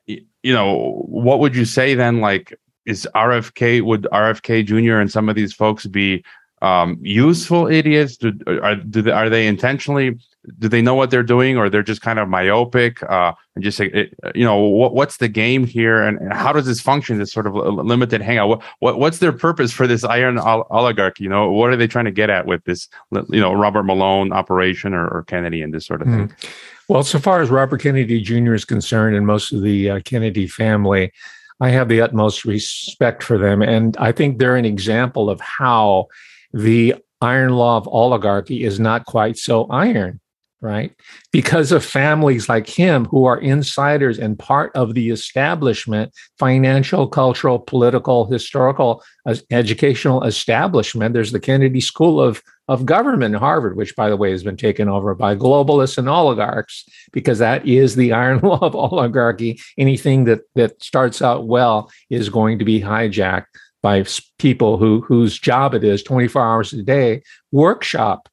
you 0.06 0.52
know, 0.52 1.04
what 1.06 1.38
would 1.40 1.56
you 1.56 1.64
say 1.64 1.94
then? 1.94 2.20
Like, 2.20 2.58
is 2.84 3.08
RFK 3.14 3.82
would 3.82 4.08
RFK 4.12 4.66
Jr. 4.66 4.98
and 4.98 5.10
some 5.10 5.28
of 5.28 5.36
these 5.36 5.52
folks 5.52 5.86
be 5.86 6.24
um, 6.62 6.98
useful 7.02 7.66
idiots? 7.66 8.16
Do, 8.16 8.32
are, 8.46 8.76
do 8.76 9.02
they, 9.02 9.10
are 9.10 9.28
they 9.28 9.46
intentionally? 9.46 10.18
Do 10.58 10.68
they 10.68 10.80
know 10.80 10.94
what 10.94 11.10
they're 11.10 11.22
doing, 11.22 11.56
or 11.56 11.68
they're 11.68 11.82
just 11.82 12.02
kind 12.02 12.18
of 12.18 12.28
myopic 12.28 13.02
uh, 13.04 13.32
and 13.54 13.62
just 13.62 13.76
say, 13.76 14.10
you 14.34 14.44
know, 14.44 14.58
what, 14.58 14.94
what's 14.94 15.18
the 15.18 15.28
game 15.28 15.66
here, 15.66 16.02
and, 16.02 16.32
how 16.32 16.52
does 16.52 16.66
this 16.66 16.80
function? 16.80 17.18
This 17.18 17.32
sort 17.32 17.46
of 17.46 17.54
limited 17.54 18.22
hangout. 18.22 18.48
What, 18.48 18.62
what 18.78 18.98
what's 18.98 19.18
their 19.18 19.32
purpose 19.32 19.72
for 19.72 19.86
this 19.86 20.04
iron 20.04 20.38
oligarchy? 20.38 21.24
You 21.24 21.30
know, 21.30 21.50
what 21.50 21.70
are 21.70 21.76
they 21.76 21.86
trying 21.86 22.06
to 22.06 22.12
get 22.12 22.30
at 22.30 22.46
with 22.46 22.64
this, 22.64 22.88
you 23.12 23.40
know, 23.40 23.52
Robert 23.52 23.82
Malone 23.82 24.32
operation 24.32 24.94
or, 24.94 25.06
or 25.08 25.24
Kennedy 25.24 25.62
and 25.62 25.74
this 25.74 25.86
sort 25.86 26.02
of 26.02 26.08
thing? 26.08 26.28
Mm. 26.28 26.50
Well, 26.88 27.02
so 27.04 27.18
far 27.18 27.40
as 27.40 27.50
Robert 27.50 27.80
Kennedy 27.80 28.20
Jr. 28.20 28.54
is 28.54 28.64
concerned, 28.64 29.16
and 29.16 29.26
most 29.26 29.52
of 29.52 29.62
the 29.62 29.90
uh, 29.90 30.00
Kennedy 30.04 30.46
family, 30.46 31.12
I 31.60 31.70
have 31.70 31.88
the 31.88 32.00
utmost 32.00 32.44
respect 32.44 33.22
for 33.22 33.38
them, 33.38 33.62
and 33.62 33.96
I 33.98 34.12
think 34.12 34.38
they're 34.38 34.56
an 34.56 34.64
example 34.64 35.30
of 35.30 35.40
how 35.40 36.08
the 36.52 36.94
iron 37.20 37.54
law 37.54 37.76
of 37.76 37.88
oligarchy 37.88 38.64
is 38.64 38.80
not 38.80 39.06
quite 39.06 39.38
so 39.38 39.64
iron, 39.70 40.20
right? 40.60 40.92
Because 41.30 41.72
of 41.72 41.84
families 41.84 42.48
like 42.48 42.68
him 42.68 43.04
who 43.06 43.24
are 43.24 43.38
insiders 43.38 44.18
and 44.18 44.38
part 44.38 44.72
of 44.74 44.94
the 44.94 45.10
establishment, 45.10 46.12
financial, 46.38 47.06
cultural, 47.06 47.58
political, 47.58 48.26
historical, 48.26 49.02
uh, 49.24 49.36
educational 49.50 50.24
establishment. 50.24 51.14
There's 51.14 51.32
the 51.32 51.40
Kennedy 51.40 51.80
School 51.80 52.20
of, 52.20 52.42
of 52.68 52.86
Government, 52.86 53.36
Harvard, 53.36 53.76
which, 53.76 53.94
by 53.94 54.08
the 54.08 54.16
way, 54.16 54.32
has 54.32 54.42
been 54.42 54.56
taken 54.56 54.88
over 54.88 55.14
by 55.14 55.36
globalists 55.36 55.98
and 55.98 56.08
oligarchs, 56.08 56.84
because 57.12 57.38
that 57.38 57.66
is 57.66 57.94
the 57.94 58.12
iron 58.12 58.38
law 58.42 58.58
of 58.58 58.74
oligarchy. 58.74 59.60
Anything 59.78 60.24
that, 60.24 60.40
that 60.56 60.82
starts 60.82 61.22
out 61.22 61.46
well 61.46 61.90
is 62.10 62.28
going 62.28 62.58
to 62.58 62.64
be 62.64 62.80
hijacked 62.80 63.46
by 63.82 64.04
people 64.38 64.78
who 64.78 65.00
whose 65.02 65.38
job 65.38 65.74
it 65.74 65.84
is 65.84 66.02
24 66.02 66.42
hours 66.42 66.72
a 66.72 66.82
day 66.82 67.22
workshop 67.50 68.28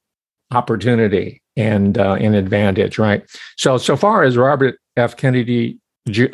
opportunity 0.51 1.41
and 1.55 1.97
uh, 1.97 2.13
an 2.13 2.33
advantage 2.35 2.97
right? 2.97 3.23
So 3.57 3.77
so 3.77 3.95
far 3.95 4.23
as 4.23 4.37
robert 4.37 4.79
f. 4.97 5.15
Kennedy 5.17 5.77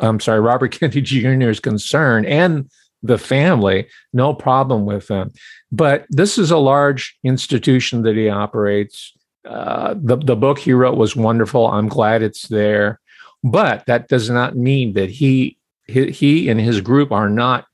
i'm 0.00 0.20
sorry 0.20 0.40
robert 0.40 0.68
kennedy 0.78 1.02
jr 1.02 1.50
is 1.50 1.60
concerned 1.60 2.26
and 2.26 2.70
the 3.06 3.18
family 3.18 3.86
no 4.12 4.34
problem 4.34 4.84
with 4.84 5.06
them. 5.08 5.32
But 5.72 6.06
this 6.10 6.38
is 6.38 6.50
a 6.50 6.58
large 6.58 7.16
institution 7.24 8.02
that 8.02 8.16
he 8.16 8.28
operates. 8.28 9.12
Uh, 9.44 9.94
the, 9.96 10.16
the 10.16 10.36
book 10.36 10.58
he 10.58 10.72
wrote 10.72 10.98
was 10.98 11.14
wonderful. 11.14 11.68
I'm 11.68 11.88
glad 11.88 12.22
it's 12.22 12.48
there. 12.48 13.00
But 13.44 13.86
that 13.86 14.08
does 14.08 14.28
not 14.28 14.56
mean 14.56 14.94
that 14.94 15.10
he 15.10 15.58
he, 15.86 16.10
he 16.10 16.48
and 16.48 16.60
his 16.60 16.80
group 16.80 17.12
are 17.12 17.28
not 17.28 17.66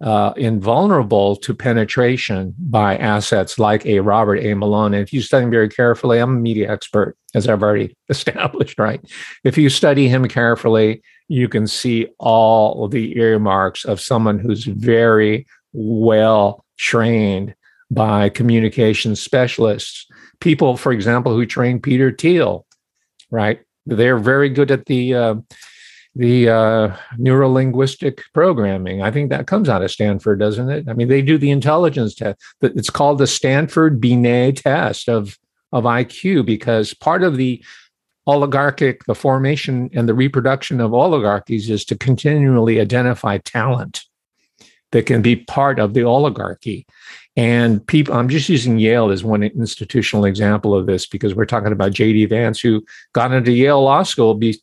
uh, 0.00 0.32
invulnerable 0.36 1.36
to 1.36 1.54
penetration 1.54 2.54
by 2.58 2.96
assets 2.96 3.58
like 3.58 3.84
a 3.84 4.00
Robert 4.00 4.38
A. 4.38 4.54
Malone. 4.54 4.94
And 4.94 5.02
if 5.02 5.12
you 5.12 5.20
study 5.20 5.44
him 5.44 5.50
very 5.50 5.68
carefully, 5.68 6.18
I'm 6.18 6.36
a 6.36 6.40
media 6.40 6.70
expert, 6.70 7.16
as 7.34 7.48
I've 7.48 7.62
already 7.62 7.96
established, 8.08 8.78
right? 8.78 9.00
If 9.44 9.58
you 9.58 9.68
study 9.68 10.08
him 10.08 10.26
carefully, 10.28 11.02
you 11.28 11.48
can 11.48 11.66
see 11.66 12.08
all 12.18 12.88
the 12.88 13.16
earmarks 13.18 13.84
of 13.84 14.00
someone 14.00 14.38
who's 14.38 14.64
very 14.64 15.46
well 15.72 16.64
trained 16.78 17.54
by 17.90 18.28
communication 18.28 19.16
specialists. 19.16 20.06
People, 20.40 20.76
for 20.76 20.92
example, 20.92 21.34
who 21.34 21.44
trained 21.44 21.82
Peter 21.82 22.10
Thiel, 22.10 22.66
right? 23.30 23.60
They're 23.86 24.18
very 24.18 24.48
good 24.48 24.70
at 24.70 24.86
the 24.86 25.14
uh, 25.14 25.34
the 26.14 26.48
uh, 26.48 26.96
neurolinguistic 27.18 28.20
programming. 28.34 29.02
I 29.02 29.10
think 29.10 29.30
that 29.30 29.46
comes 29.46 29.68
out 29.68 29.82
of 29.82 29.90
Stanford, 29.90 30.40
doesn't 30.40 30.68
it? 30.68 30.88
I 30.88 30.92
mean, 30.92 31.08
they 31.08 31.22
do 31.22 31.38
the 31.38 31.50
intelligence 31.50 32.14
test. 32.14 32.40
It's 32.60 32.90
called 32.90 33.18
the 33.18 33.26
Stanford 33.26 34.00
Binet 34.00 34.56
test 34.58 35.08
of 35.08 35.38
of 35.72 35.84
IQ 35.84 36.44
because 36.44 36.94
part 36.94 37.22
of 37.22 37.36
the 37.36 37.62
oligarchic, 38.26 39.04
the 39.04 39.14
formation 39.14 39.90
and 39.92 40.08
the 40.08 40.14
reproduction 40.14 40.80
of 40.80 40.92
oligarchies 40.92 41.70
is 41.70 41.84
to 41.86 41.96
continually 41.96 42.80
identify 42.80 43.38
talent 43.38 44.02
that 44.92 45.06
can 45.06 45.22
be 45.22 45.36
part 45.36 45.78
of 45.78 45.94
the 45.94 46.02
oligarchy. 46.02 46.86
And 47.36 47.84
people, 47.86 48.14
I'm 48.14 48.28
just 48.28 48.48
using 48.48 48.78
Yale 48.78 49.10
as 49.10 49.22
one 49.22 49.42
institutional 49.42 50.24
example 50.24 50.74
of 50.74 50.86
this 50.86 51.06
because 51.06 51.34
we're 51.34 51.46
talking 51.46 51.72
about 51.72 51.92
J.D. 51.92 52.26
Vance, 52.26 52.60
who 52.60 52.84
got 53.12 53.32
into 53.32 53.52
Yale 53.52 53.82
Law 53.82 54.02
School 54.02 54.34
be, 54.34 54.60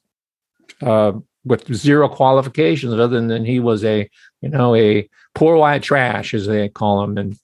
uh, 0.82 1.14
with 1.48 1.74
zero 1.74 2.08
qualifications 2.08 2.94
other 2.94 3.20
than 3.22 3.46
he 3.46 3.60
was 3.60 3.84
a 3.84 4.10
you 4.42 4.50
know 4.50 4.76
a 4.76 5.08
poor 5.34 5.56
white 5.56 5.84
trash 5.84 6.34
as 6.34 6.48
they 6.48 6.70
call 6.70 7.04
him 7.04 7.18
and 7.18 7.40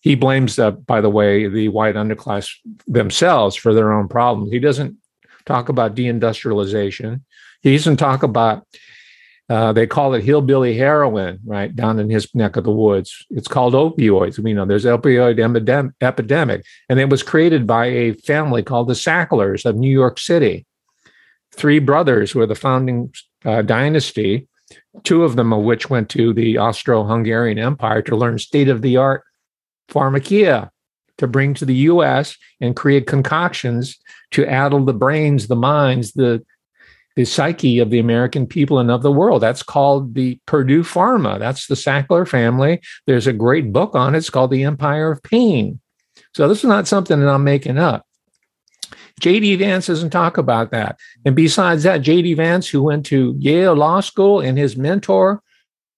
he 0.00 0.14
blames 0.14 0.58
uh, 0.58 0.70
by 0.72 1.00
the 1.00 1.10
way 1.10 1.48
the 1.48 1.68
white 1.68 1.94
underclass 1.94 2.50
themselves 2.86 3.56
for 3.56 3.72
their 3.72 3.92
own 3.92 4.08
problems 4.08 4.50
he 4.50 4.58
doesn't 4.58 4.96
talk 5.46 5.68
about 5.68 5.94
deindustrialization 5.94 7.20
he 7.62 7.76
doesn't 7.76 7.96
talk 7.96 8.22
about 8.22 8.66
uh, 9.50 9.72
they 9.72 9.86
call 9.86 10.14
it 10.14 10.24
hillbilly 10.24 10.74
heroin, 10.74 11.38
right 11.44 11.76
down 11.76 11.98
in 11.98 12.08
his 12.08 12.34
neck 12.34 12.56
of 12.56 12.64
the 12.64 12.70
woods. 12.70 13.26
It's 13.30 13.48
called 13.48 13.74
opioids. 13.74 14.38
We 14.38 14.54
know 14.54 14.64
there's 14.64 14.86
opioid 14.86 15.92
epidemic, 16.00 16.64
and 16.88 16.98
it 16.98 17.10
was 17.10 17.22
created 17.22 17.66
by 17.66 17.86
a 17.86 18.14
family 18.14 18.62
called 18.62 18.88
the 18.88 18.94
Sacklers 18.94 19.66
of 19.66 19.76
New 19.76 19.90
York 19.90 20.18
City. 20.18 20.64
Three 21.52 21.78
brothers 21.78 22.34
were 22.34 22.46
the 22.46 22.54
founding 22.54 23.12
uh, 23.44 23.62
dynasty, 23.62 24.48
two 25.02 25.24
of 25.24 25.36
them 25.36 25.52
of 25.52 25.62
which 25.62 25.90
went 25.90 26.08
to 26.10 26.32
the 26.32 26.58
Austro 26.58 27.04
Hungarian 27.04 27.58
Empire 27.58 28.02
to 28.02 28.16
learn 28.16 28.38
state 28.38 28.68
of 28.68 28.82
the 28.82 28.96
art 28.96 29.22
pharmakia 29.88 30.70
to 31.18 31.26
bring 31.26 31.54
to 31.54 31.64
the 31.64 31.74
US 31.74 32.36
and 32.60 32.74
create 32.74 33.06
concoctions 33.06 33.98
to 34.32 34.46
addle 34.46 34.84
the 34.84 34.94
brains, 34.94 35.46
the 35.46 35.56
minds, 35.56 36.12
the 36.12 36.44
the 37.16 37.24
psyche 37.24 37.78
of 37.78 37.90
the 37.90 38.00
American 38.00 38.44
people 38.44 38.80
and 38.80 38.90
of 38.90 39.02
the 39.02 39.12
world. 39.12 39.40
That's 39.40 39.62
called 39.62 40.14
the 40.14 40.40
Purdue 40.46 40.82
Pharma. 40.82 41.38
That's 41.38 41.68
the 41.68 41.76
Sackler 41.76 42.26
family. 42.26 42.80
There's 43.06 43.28
a 43.28 43.32
great 43.32 43.72
book 43.72 43.94
on 43.94 44.16
it. 44.16 44.18
It's 44.18 44.30
called 44.30 44.50
The 44.50 44.64
Empire 44.64 45.12
of 45.12 45.22
Pain. 45.22 45.78
So 46.34 46.48
this 46.48 46.58
is 46.58 46.64
not 46.64 46.88
something 46.88 47.20
that 47.20 47.28
I'm 47.28 47.44
making 47.44 47.78
up. 47.78 48.04
JD 49.20 49.58
Vance 49.58 49.86
doesn't 49.86 50.10
talk 50.10 50.38
about 50.38 50.70
that. 50.70 50.98
And 51.24 51.36
besides 51.36 51.82
that, 51.84 52.02
JD 52.02 52.36
Vance, 52.36 52.68
who 52.68 52.82
went 52.82 53.06
to 53.06 53.34
Yale 53.38 53.74
Law 53.74 54.00
School, 54.00 54.40
and 54.40 54.58
his 54.58 54.76
mentor, 54.76 55.40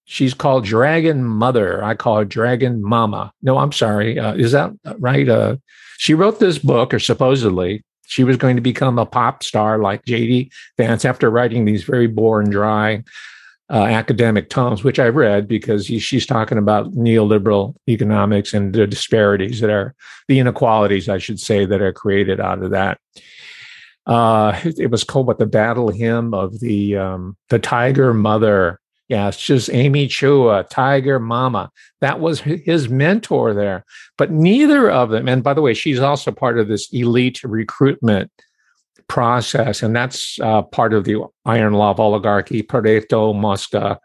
she's 0.05 0.35
called 0.35 0.65
Dragon 0.65 1.25
Mother. 1.25 1.83
I 1.83 1.95
call 1.95 2.19
her 2.19 2.25
Dragon 2.25 2.83
Mama. 2.83 3.33
No, 3.43 3.59
I'm 3.59 3.73
sorry. 3.73 4.19
Uh, 4.19 4.35
is 4.35 4.53
that 4.53 4.73
right? 4.99 5.29
Uh, 5.29 5.57
she 5.99 6.15
wrote 6.15 6.39
this 6.39 6.59
book, 6.59 6.93
or 6.93 6.99
supposedly, 6.99 7.85
she 8.07 8.23
was 8.23 8.37
going 8.37 8.57
to 8.57 8.63
become 8.63 8.99
a 8.99 9.07
pop 9.07 9.43
star 9.43 9.79
like 9.79 10.05
JD 10.05 10.51
Vance 10.77 11.05
after 11.05 11.31
writing 11.31 11.65
these 11.65 11.85
very 11.85 12.07
boring, 12.07 12.51
dry 12.51 13.03
uh, 13.69 13.85
academic 13.85 14.49
tomes, 14.49 14.85
which 14.85 14.99
I 14.99 15.09
read 15.09 15.49
because 15.49 15.87
he, 15.87 15.99
she's 15.99 16.27
talking 16.27 16.59
about 16.59 16.93
neoliberal 16.93 17.75
economics 17.89 18.55
and 18.55 18.73
the 18.73 18.87
disparities 18.87 19.61
that 19.61 19.71
are 19.71 19.95
the 20.29 20.39
inequalities, 20.39 21.09
I 21.09 21.19
should 21.19 21.41
say, 21.41 21.67
that 21.67 21.83
are 21.83 21.93
created 21.93 22.41
out 22.41 22.63
of 22.63 22.71
that. 22.71 22.99
Uh, 24.07 24.59
it 24.65 24.91
was 24.91 25.03
called 25.03 25.27
what 25.27 25.39
the 25.39 25.47
battle 25.47 25.89
hymn 25.89 26.33
of 26.33 26.61
the 26.61 26.97
um, 26.97 27.37
the 27.49 27.59
tiger 27.59 28.15
mother. 28.15 28.81
Yeah, 29.09 29.29
it's 29.29 29.41
just 29.41 29.71
Amy 29.73 30.09
Chua, 30.09 30.69
Tiger 30.69 31.21
Mama. 31.21 31.71
That 32.01 32.19
was 32.19 32.41
his 32.41 32.89
mentor 32.89 33.55
there. 33.55 33.85
But 34.19 34.33
neither 34.33 34.91
of 34.91 35.11
them, 35.11 35.29
and 35.29 35.45
by 35.45 35.55
the 35.55 35.63
way, 35.63 35.75
she's 35.75 36.01
also 36.01 36.33
part 36.33 36.59
of 36.59 36.67
this 36.67 36.93
elite 36.93 37.43
recruitment 37.45 38.33
process, 39.09 39.83
and 39.83 39.95
that's 39.95 40.39
uh, 40.41 40.63
part 40.63 40.93
of 40.93 41.05
the 41.05 41.25
iron 41.45 41.75
law 41.75 41.91
of 41.91 42.01
oligarchy. 42.01 42.63
Pareto, 42.63 43.35
Mosca, 43.35 43.99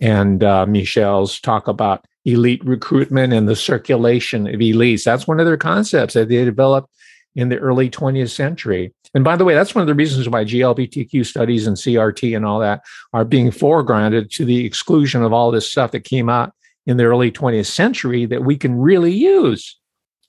and 0.00 0.44
uh, 0.44 0.66
Michels 0.66 1.40
talk 1.40 1.68
about 1.68 2.06
elite 2.24 2.64
recruitment 2.64 3.32
and 3.32 3.48
the 3.48 3.56
circulation 3.56 4.46
of 4.46 4.60
elites. 4.60 5.04
That's 5.04 5.26
one 5.26 5.40
of 5.40 5.46
their 5.46 5.56
concepts 5.56 6.14
that 6.14 6.28
they 6.28 6.44
developed 6.44 6.90
in 7.36 7.50
the 7.50 7.58
early 7.58 7.88
20th 7.88 8.30
century. 8.30 8.92
And 9.14 9.22
by 9.22 9.36
the 9.36 9.44
way, 9.44 9.54
that's 9.54 9.74
one 9.74 9.82
of 9.82 9.88
the 9.88 9.94
reasons 9.94 10.28
why 10.28 10.44
GLBTQ 10.44 11.24
studies 11.24 11.66
and 11.66 11.76
CRT 11.76 12.34
and 12.34 12.44
all 12.44 12.58
that 12.60 12.82
are 13.12 13.24
being 13.24 13.50
foregrounded 13.50 14.30
to 14.32 14.44
the 14.44 14.64
exclusion 14.64 15.22
of 15.22 15.32
all 15.32 15.50
this 15.50 15.70
stuff 15.70 15.92
that 15.92 16.04
came 16.04 16.28
out 16.28 16.52
in 16.86 16.96
the 16.96 17.04
early 17.04 17.30
20th 17.30 17.66
century 17.66 18.26
that 18.26 18.44
we 18.44 18.56
can 18.56 18.76
really 18.76 19.12
use. 19.12 19.78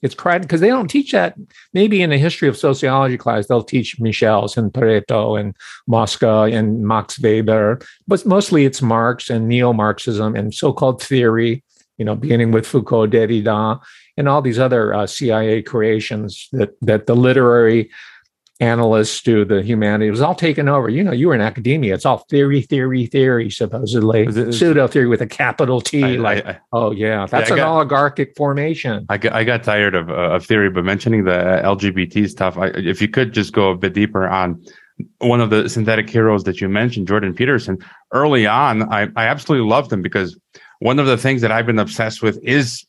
It's 0.01 0.15
crowded 0.15 0.43
because 0.43 0.62
they 0.62 0.67
don't 0.67 0.89
teach 0.89 1.12
that. 1.12 1.36
Maybe 1.73 2.01
in 2.01 2.12
a 2.12 2.17
history 2.17 2.47
of 2.47 2.57
sociology 2.57 3.17
class, 3.17 3.47
they'll 3.47 3.63
teach 3.63 3.99
Michels 3.99 4.55
and 4.55 4.71
Pareto 4.71 5.39
and 5.39 5.55
Mosca 5.88 6.43
and 6.43 6.83
Max 6.83 7.19
Weber, 7.19 7.79
but 8.07 8.25
mostly 8.25 8.65
it's 8.65 8.81
Marx 8.81 9.29
and 9.29 9.47
neo 9.47 9.73
Marxism 9.73 10.36
and 10.36 10.53
so 10.53 10.71
called 10.71 11.01
theory, 11.01 11.63
you 11.97 12.05
know, 12.05 12.15
beginning 12.15 12.51
with 12.51 12.67
Foucault, 12.67 13.07
Derrida, 13.07 13.79
and 14.17 14.29
all 14.29 14.41
these 14.41 14.60
other 14.60 14.93
uh, 14.93 15.07
CIA 15.07 15.63
creations 15.63 16.47
that, 16.51 16.75
that 16.81 17.07
the 17.07 17.15
literary 17.15 17.89
analysts 18.59 19.21
to 19.21 19.45
the 19.45 19.61
humanities. 19.61 20.07
It 20.07 20.11
was 20.11 20.21
all 20.21 20.35
taken 20.35 20.67
over. 20.67 20.89
You 20.89 21.03
know, 21.03 21.11
you 21.11 21.27
were 21.27 21.35
in 21.35 21.41
academia. 21.41 21.93
It's 21.93 22.05
all 22.05 22.19
theory, 22.29 22.61
theory, 22.61 23.05
theory, 23.05 23.49
supposedly. 23.49 24.23
It, 24.23 24.53
Pseudo 24.53 24.87
theory 24.87 25.07
with 25.07 25.21
a 25.21 25.27
capital 25.27 25.79
T. 25.79 26.03
I, 26.03 26.07
like, 26.15 26.45
I, 26.45 26.51
I, 26.51 26.59
oh, 26.73 26.91
yeah, 26.91 27.25
that's 27.27 27.49
yeah, 27.49 27.55
an 27.55 27.59
got, 27.59 27.67
oligarchic 27.69 28.35
formation. 28.35 29.05
I 29.09 29.17
got, 29.17 29.33
I 29.33 29.43
got 29.43 29.63
tired 29.63 29.93
of, 29.93 30.09
uh, 30.09 30.13
of 30.13 30.45
theory, 30.45 30.69
but 30.69 30.83
mentioning 30.83 31.23
the 31.23 31.61
LGBT 31.63 32.27
stuff, 32.29 32.55
if 32.57 33.01
you 33.01 33.07
could 33.07 33.31
just 33.33 33.53
go 33.53 33.69
a 33.69 33.77
bit 33.77 33.93
deeper 33.93 34.27
on 34.27 34.63
one 35.19 35.39
of 35.39 35.51
the 35.51 35.69
synthetic 35.69 36.09
heroes 36.09 36.43
that 36.45 36.59
you 36.59 36.67
mentioned, 36.67 37.07
Jordan 37.07 37.33
Peterson, 37.33 37.77
early 38.11 38.47
on, 38.47 38.91
I, 38.91 39.03
I 39.15 39.27
absolutely 39.27 39.69
loved 39.69 39.93
him 39.93 40.01
because 40.01 40.35
one 40.79 40.97
of 40.97 41.05
the 41.05 41.17
things 41.17 41.41
that 41.41 41.51
I've 41.51 41.67
been 41.67 41.77
obsessed 41.77 42.23
with 42.23 42.39
is 42.43 42.87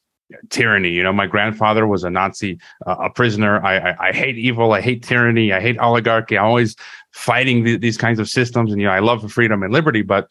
tyranny. 0.51 0.91
You 0.91 1.03
know, 1.03 1.13
my 1.13 1.27
grandfather 1.27 1.87
was 1.87 2.05
a 2.05 2.11
Nazi, 2.11 2.59
uh, 2.87 2.97
a 3.01 3.11
prisoner. 3.11 3.65
I, 3.65 3.79
I, 3.79 4.09
I, 4.09 4.13
hate 4.13 4.37
evil. 4.37 4.73
I 4.73 4.81
hate 4.81 5.03
tyranny. 5.03 5.53
I 5.53 5.61
hate 5.61 5.79
oligarchy. 5.79 6.39
I'm 6.39 6.45
always 6.45 6.77
fighting 7.13 7.65
the, 7.65 7.77
these 7.77 7.97
kinds 7.97 8.19
of 8.19 8.29
systems. 8.29 8.73
And, 8.73 8.81
you 8.81 8.87
know, 8.87 8.93
I 8.93 8.99
love 8.99 9.31
freedom 9.33 9.63
and 9.63 9.73
liberty. 9.73 10.03
But, 10.03 10.29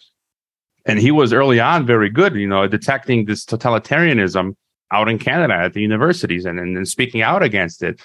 and 0.86 1.00
he 1.00 1.12
was 1.12 1.34
early 1.34 1.60
on 1.60 1.86
very 1.86 2.10
good, 2.10 2.36
you 2.36 2.48
know, 2.48 2.68
detecting 2.68 3.26
this 3.26 3.46
totalitarianism 3.46 4.56
out 4.92 5.10
in 5.10 5.20
Canada 5.20 5.54
at 5.54 5.74
the 5.74 5.82
universities 5.82 6.46
and, 6.46 6.60
and, 6.60 6.78
and 6.78 6.88
speaking 6.88 7.22
out 7.22 7.44
against 7.44 7.84
it. 7.84 8.00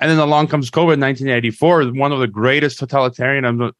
And 0.00 0.10
then 0.10 0.18
along 0.18 0.48
comes 0.48 0.70
COVID 0.70 1.00
1984, 1.00 1.86
one 1.92 2.12
of 2.12 2.18
the 2.20 2.26
greatest 2.26 2.78
totalitarianism 2.80 3.72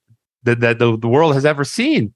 that, 0.44 0.60
that 0.60 0.78
the, 0.78 0.96
the 0.96 1.08
world 1.08 1.34
has 1.34 1.44
ever 1.44 1.64
seen. 1.64 2.14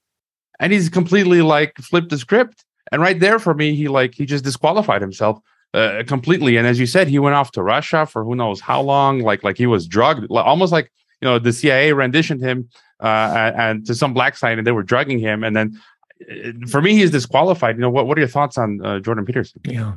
And 0.59 0.73
he's 0.73 0.89
completely 0.89 1.43
like 1.43 1.77
flipped 1.77 2.11
the 2.11 2.19
script 2.19 2.65
and 2.93 3.03
right 3.03 3.19
there 3.19 3.39
for 3.39 3.55
me, 3.55 3.75
he 3.75 3.89
like 3.89 4.15
he 4.15 4.27
just 4.27 4.45
disqualified 4.45 5.01
himself 5.01 5.41
uh, 5.75 6.03
completely. 6.07 6.57
And 6.57 6.67
as 6.67 6.81
you 6.81 6.87
said, 6.87 7.09
he 7.09 7.19
went 7.19 7.35
off 7.35 7.53
to 7.53 7.63
Russia 7.63 8.07
for 8.07 8.25
who 8.25 8.35
knows 8.35 8.61
how 8.61 8.81
long. 8.81 9.21
Like 9.21 9.45
like 9.45 9.57
he 9.57 9.67
was 9.67 9.87
drugged, 9.87 10.31
almost 10.31 10.73
like 10.73 10.93
you 11.21 11.29
know 11.29 11.39
the 11.39 11.53
CIA 11.53 11.93
renditioned 11.93 12.41
him 12.41 12.69
uh, 13.01 13.53
and 13.57 13.87
to 13.87 13.95
some 13.95 14.15
black 14.15 14.37
site, 14.37 14.59
and 14.59 14.67
they 14.67 14.73
were 14.73 14.83
drugging 14.83 15.19
him. 15.19 15.45
And 15.45 15.57
then 15.57 15.81
uh, 16.31 16.67
for 16.69 16.83
me, 16.83 16.95
he's 16.95 17.11
disqualified. 17.11 17.77
You 17.77 17.83
know 17.83 17.91
what? 17.91 18.07
What 18.07 18.19
are 18.19 18.21
your 18.21 18.29
thoughts 18.29 18.59
on 18.59 18.85
uh, 18.85 19.01
Jordan 19.01 19.25
Peterson? 19.25 19.61
Yeah. 19.65 19.95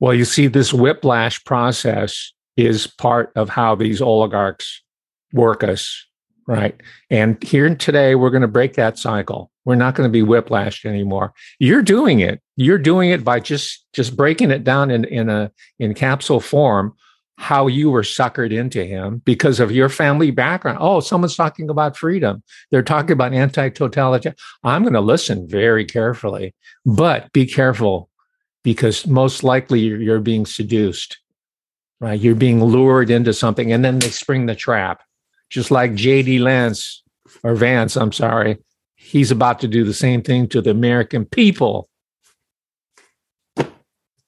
Well, 0.00 0.14
you 0.14 0.24
see, 0.24 0.48
this 0.48 0.72
whiplash 0.74 1.42
process 1.44 2.32
is 2.56 2.86
part 2.86 3.32
of 3.36 3.48
how 3.48 3.74
these 3.74 4.00
oligarchs 4.00 4.82
work 5.32 5.64
us, 5.64 6.06
right? 6.46 6.78
And 7.10 7.42
here 7.42 7.74
today, 7.74 8.14
we're 8.14 8.30
going 8.30 8.42
to 8.42 8.48
break 8.48 8.74
that 8.74 8.98
cycle. 8.98 9.50
We're 9.64 9.76
not 9.76 9.94
going 9.94 10.08
to 10.08 10.12
be 10.12 10.26
whiplashed 10.26 10.84
anymore. 10.84 11.32
You're 11.58 11.82
doing 11.82 12.20
it. 12.20 12.40
You're 12.56 12.78
doing 12.78 13.10
it 13.10 13.24
by 13.24 13.40
just 13.40 13.86
just 13.92 14.16
breaking 14.16 14.50
it 14.50 14.64
down 14.64 14.90
in 14.90 15.04
in 15.04 15.28
a 15.28 15.50
in 15.78 15.94
capsule 15.94 16.40
form 16.40 16.94
how 17.36 17.66
you 17.66 17.90
were 17.90 18.02
suckered 18.02 18.52
into 18.52 18.84
him 18.84 19.20
because 19.24 19.58
of 19.58 19.72
your 19.72 19.88
family 19.88 20.30
background. 20.30 20.78
Oh, 20.80 21.00
someone's 21.00 21.36
talking 21.36 21.68
about 21.68 21.96
freedom. 21.96 22.42
They're 22.70 22.82
talking 22.82 23.12
about 23.12 23.32
anti-totalitarian. 23.32 24.36
I'm 24.62 24.82
going 24.82 24.94
to 24.94 25.00
listen 25.00 25.48
very 25.48 25.84
carefully, 25.84 26.54
but 26.86 27.32
be 27.32 27.46
careful 27.46 28.08
because 28.62 29.06
most 29.06 29.42
likely 29.42 29.80
you're, 29.80 30.00
you're 30.00 30.20
being 30.20 30.46
seduced, 30.46 31.18
right? 32.00 32.18
You're 32.18 32.36
being 32.36 32.62
lured 32.62 33.10
into 33.10 33.32
something 33.32 33.72
and 33.72 33.84
then 33.84 33.98
they 33.98 34.10
spring 34.10 34.46
the 34.46 34.54
trap. 34.54 35.02
Just 35.50 35.70
like 35.70 35.92
JD 35.92 36.40
Lance 36.40 37.02
or 37.42 37.54
Vance, 37.54 37.96
I'm 37.96 38.12
sorry, 38.12 38.58
he's 38.96 39.30
about 39.30 39.60
to 39.60 39.68
do 39.68 39.84
the 39.84 39.94
same 39.94 40.22
thing 40.22 40.48
to 40.48 40.60
the 40.60 40.70
American 40.70 41.24
people. 41.24 41.88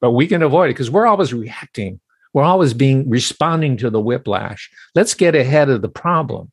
But 0.00 0.10
we 0.12 0.26
can 0.26 0.42
avoid 0.42 0.66
it 0.66 0.74
because 0.74 0.90
we're 0.90 1.06
always 1.06 1.32
reacting. 1.32 2.00
We're 2.32 2.44
always 2.44 2.74
being 2.74 3.08
responding 3.08 3.78
to 3.78 3.88
the 3.88 4.00
whiplash. 4.00 4.70
Let's 4.94 5.14
get 5.14 5.34
ahead 5.34 5.70
of 5.70 5.80
the 5.80 5.88
problem. 5.88 6.52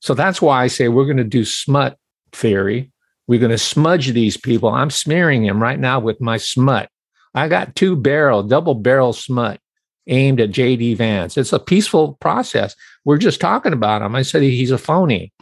So 0.00 0.14
that's 0.14 0.40
why 0.40 0.62
I 0.62 0.68
say 0.68 0.88
we're 0.88 1.04
going 1.04 1.16
to 1.16 1.24
do 1.24 1.44
smut 1.44 1.98
theory. 2.32 2.92
We're 3.26 3.40
going 3.40 3.50
to 3.50 3.58
smudge 3.58 4.12
these 4.12 4.36
people. 4.36 4.70
I'm 4.70 4.90
smearing 4.90 5.42
them 5.42 5.62
right 5.62 5.78
now 5.78 6.00
with 6.00 6.20
my 6.20 6.36
smut. 6.36 6.88
I 7.34 7.48
got 7.48 7.76
two 7.76 7.96
barrel, 7.96 8.42
double 8.42 8.74
barrel 8.74 9.12
smut 9.12 9.60
aimed 10.06 10.40
at 10.40 10.50
JD 10.50 10.96
Vance. 10.96 11.36
It's 11.36 11.52
a 11.52 11.58
peaceful 11.58 12.14
process. 12.20 12.74
We're 13.04 13.18
just 13.18 13.40
talking 13.40 13.72
about 13.72 14.02
him. 14.02 14.14
I 14.14 14.22
said 14.22 14.42
he's 14.42 14.70
a 14.70 14.78
phony. 14.78 15.32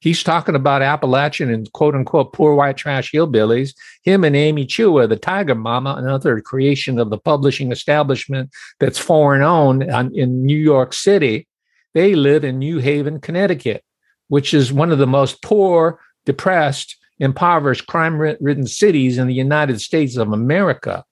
He's 0.00 0.22
talking 0.22 0.54
about 0.54 0.82
Appalachian 0.82 1.52
and 1.52 1.70
quote 1.72 1.94
unquote 1.94 2.32
poor 2.32 2.54
white 2.54 2.76
trash 2.76 3.12
hillbillies. 3.12 3.74
Him 4.02 4.24
and 4.24 4.34
Amy 4.34 4.66
Chua, 4.66 5.08
the 5.08 5.16
Tiger 5.16 5.54
Mama, 5.54 5.94
another 5.98 6.40
creation 6.40 6.98
of 6.98 7.10
the 7.10 7.18
publishing 7.18 7.70
establishment 7.70 8.50
that's 8.80 8.98
foreign 8.98 9.42
owned 9.42 9.84
in 10.14 10.44
New 10.44 10.58
York 10.58 10.92
City. 10.92 11.46
They 11.94 12.14
live 12.14 12.44
in 12.44 12.58
New 12.58 12.78
Haven, 12.78 13.20
Connecticut, 13.20 13.84
which 14.28 14.52
is 14.52 14.72
one 14.72 14.92
of 14.92 14.98
the 14.98 15.06
most 15.06 15.42
poor, 15.42 16.00
depressed, 16.26 16.96
impoverished, 17.18 17.86
crime 17.86 18.18
ridden 18.18 18.66
cities 18.66 19.18
in 19.18 19.26
the 19.26 19.34
United 19.34 19.80
States 19.80 20.16
of 20.16 20.32
America. 20.32 21.04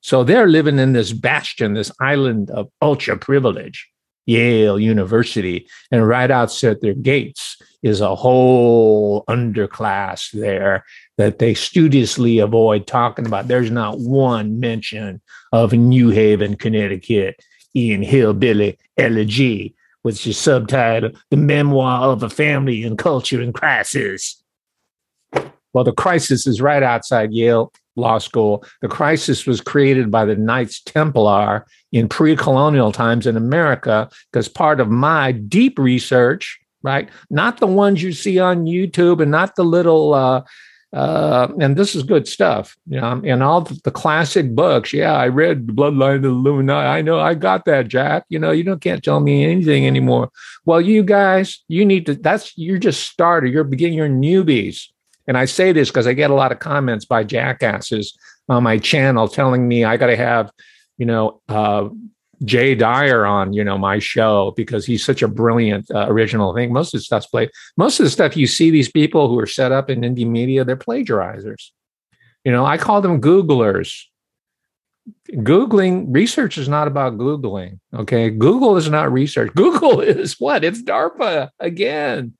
So 0.00 0.24
they're 0.24 0.48
living 0.48 0.78
in 0.78 0.92
this 0.92 1.12
bastion, 1.12 1.74
this 1.74 1.92
island 2.00 2.50
of 2.50 2.68
ultra 2.80 3.16
privilege. 3.16 3.88
Yale 4.28 4.78
University, 4.78 5.66
and 5.90 6.06
right 6.06 6.30
outside 6.30 6.82
their 6.82 6.92
gates 6.92 7.56
is 7.82 8.02
a 8.02 8.14
whole 8.14 9.24
underclass 9.24 10.30
there 10.32 10.84
that 11.16 11.38
they 11.38 11.54
studiously 11.54 12.38
avoid 12.38 12.86
talking 12.86 13.26
about. 13.26 13.48
There's 13.48 13.70
not 13.70 13.98
one 13.98 14.60
mention 14.60 15.22
of 15.52 15.72
New 15.72 16.10
Haven, 16.10 16.56
Connecticut 16.56 17.42
in 17.74 18.02
Hillbilly 18.02 18.78
Elegy, 18.98 19.74
which 20.02 20.26
is 20.26 20.36
subtitled 20.36 21.16
The 21.30 21.38
Memoir 21.38 22.10
of 22.10 22.22
a 22.22 22.28
Family 22.28 22.82
in 22.82 22.98
Culture 22.98 23.40
and 23.40 23.54
Crisis. 23.54 24.42
Well, 25.72 25.84
the 25.84 25.92
crisis 25.92 26.46
is 26.46 26.60
right 26.60 26.82
outside 26.82 27.32
Yale 27.32 27.72
Law 27.98 28.18
School. 28.18 28.64
The 28.80 28.88
crisis 28.88 29.46
was 29.46 29.60
created 29.60 30.10
by 30.10 30.24
the 30.24 30.36
Knights 30.36 30.80
Templar 30.82 31.66
in 31.92 32.08
pre 32.08 32.36
colonial 32.36 32.92
times 32.92 33.26
in 33.26 33.36
America 33.36 34.08
because 34.32 34.48
part 34.48 34.80
of 34.80 34.88
my 34.88 35.32
deep 35.32 35.78
research, 35.78 36.58
right, 36.82 37.08
not 37.30 37.58
the 37.58 37.66
ones 37.66 38.02
you 38.02 38.12
see 38.12 38.38
on 38.38 38.66
YouTube 38.66 39.20
and 39.20 39.30
not 39.30 39.56
the 39.56 39.64
little, 39.64 40.14
uh, 40.14 40.42
uh, 40.92 41.48
and 41.60 41.76
this 41.76 41.94
is 41.94 42.02
good 42.02 42.26
stuff, 42.26 42.74
you 42.86 42.98
know, 42.98 43.20
and 43.24 43.42
all 43.42 43.60
the 43.60 43.90
classic 43.90 44.54
books. 44.54 44.92
Yeah, 44.92 45.12
I 45.12 45.28
read 45.28 45.66
Bloodline 45.66 46.16
of 46.16 46.22
the 46.22 46.28
Illuminati. 46.28 46.86
I 46.86 47.02
know 47.02 47.20
I 47.20 47.34
got 47.34 47.66
that, 47.66 47.88
Jack. 47.88 48.24
You 48.30 48.38
know, 48.38 48.52
you 48.52 48.62
don't 48.62 48.80
can't 48.80 49.04
tell 49.04 49.20
me 49.20 49.44
anything 49.44 49.86
anymore. 49.86 50.30
Well, 50.64 50.80
you 50.80 51.02
guys, 51.02 51.62
you 51.68 51.84
need 51.84 52.06
to. 52.06 52.14
That's 52.14 52.56
you're 52.56 52.78
just 52.78 53.02
starter. 53.02 53.46
You're 53.46 53.64
beginning. 53.64 53.98
You're 53.98 54.08
newbies 54.08 54.86
and 55.28 55.36
I 55.36 55.44
say 55.44 55.72
this 55.72 55.90
because 55.90 56.06
I 56.06 56.14
get 56.14 56.30
a 56.30 56.34
lot 56.34 56.50
of 56.52 56.58
comments 56.58 57.04
by 57.04 57.22
jackasses 57.22 58.18
on 58.48 58.62
my 58.62 58.78
channel 58.78 59.28
telling 59.28 59.68
me 59.68 59.84
I 59.84 59.98
got 59.98 60.06
to 60.06 60.16
have, 60.16 60.50
you 60.96 61.04
know, 61.04 61.42
uh, 61.50 61.90
Jay 62.44 62.74
Dyer 62.74 63.26
on, 63.26 63.52
you 63.52 63.62
know, 63.62 63.76
my 63.76 63.98
show 63.98 64.54
because 64.56 64.86
he's 64.86 65.04
such 65.04 65.22
a 65.22 65.28
brilliant 65.28 65.90
uh, 65.90 66.06
original 66.08 66.54
thing. 66.54 66.72
Most 66.72 66.94
of 66.94 67.00
the 67.00 67.04
stuff's 67.04 67.26
played. 67.26 67.50
Most 67.76 68.00
of 68.00 68.04
the 68.04 68.10
stuff 68.10 68.36
you 68.36 68.46
see 68.46 68.70
these 68.70 68.90
people 68.90 69.28
who 69.28 69.38
are 69.38 69.46
set 69.46 69.70
up 69.70 69.90
in 69.90 70.00
indie 70.00 70.26
media, 70.26 70.64
they're 70.64 70.76
plagiarizers. 70.76 71.70
You 72.44 72.52
know, 72.52 72.64
I 72.64 72.78
call 72.78 73.02
them 73.02 73.20
Googlers. 73.20 74.04
Googling 75.32 76.06
research 76.08 76.56
is 76.56 76.68
not 76.68 76.86
about 76.86 77.18
Googling. 77.18 77.80
Okay. 77.94 78.30
Google 78.30 78.78
is 78.78 78.88
not 78.88 79.12
research. 79.12 79.52
Google 79.56 80.00
is 80.00 80.40
what? 80.40 80.64
It's 80.64 80.82
DARPA 80.82 81.50
again. 81.60 82.34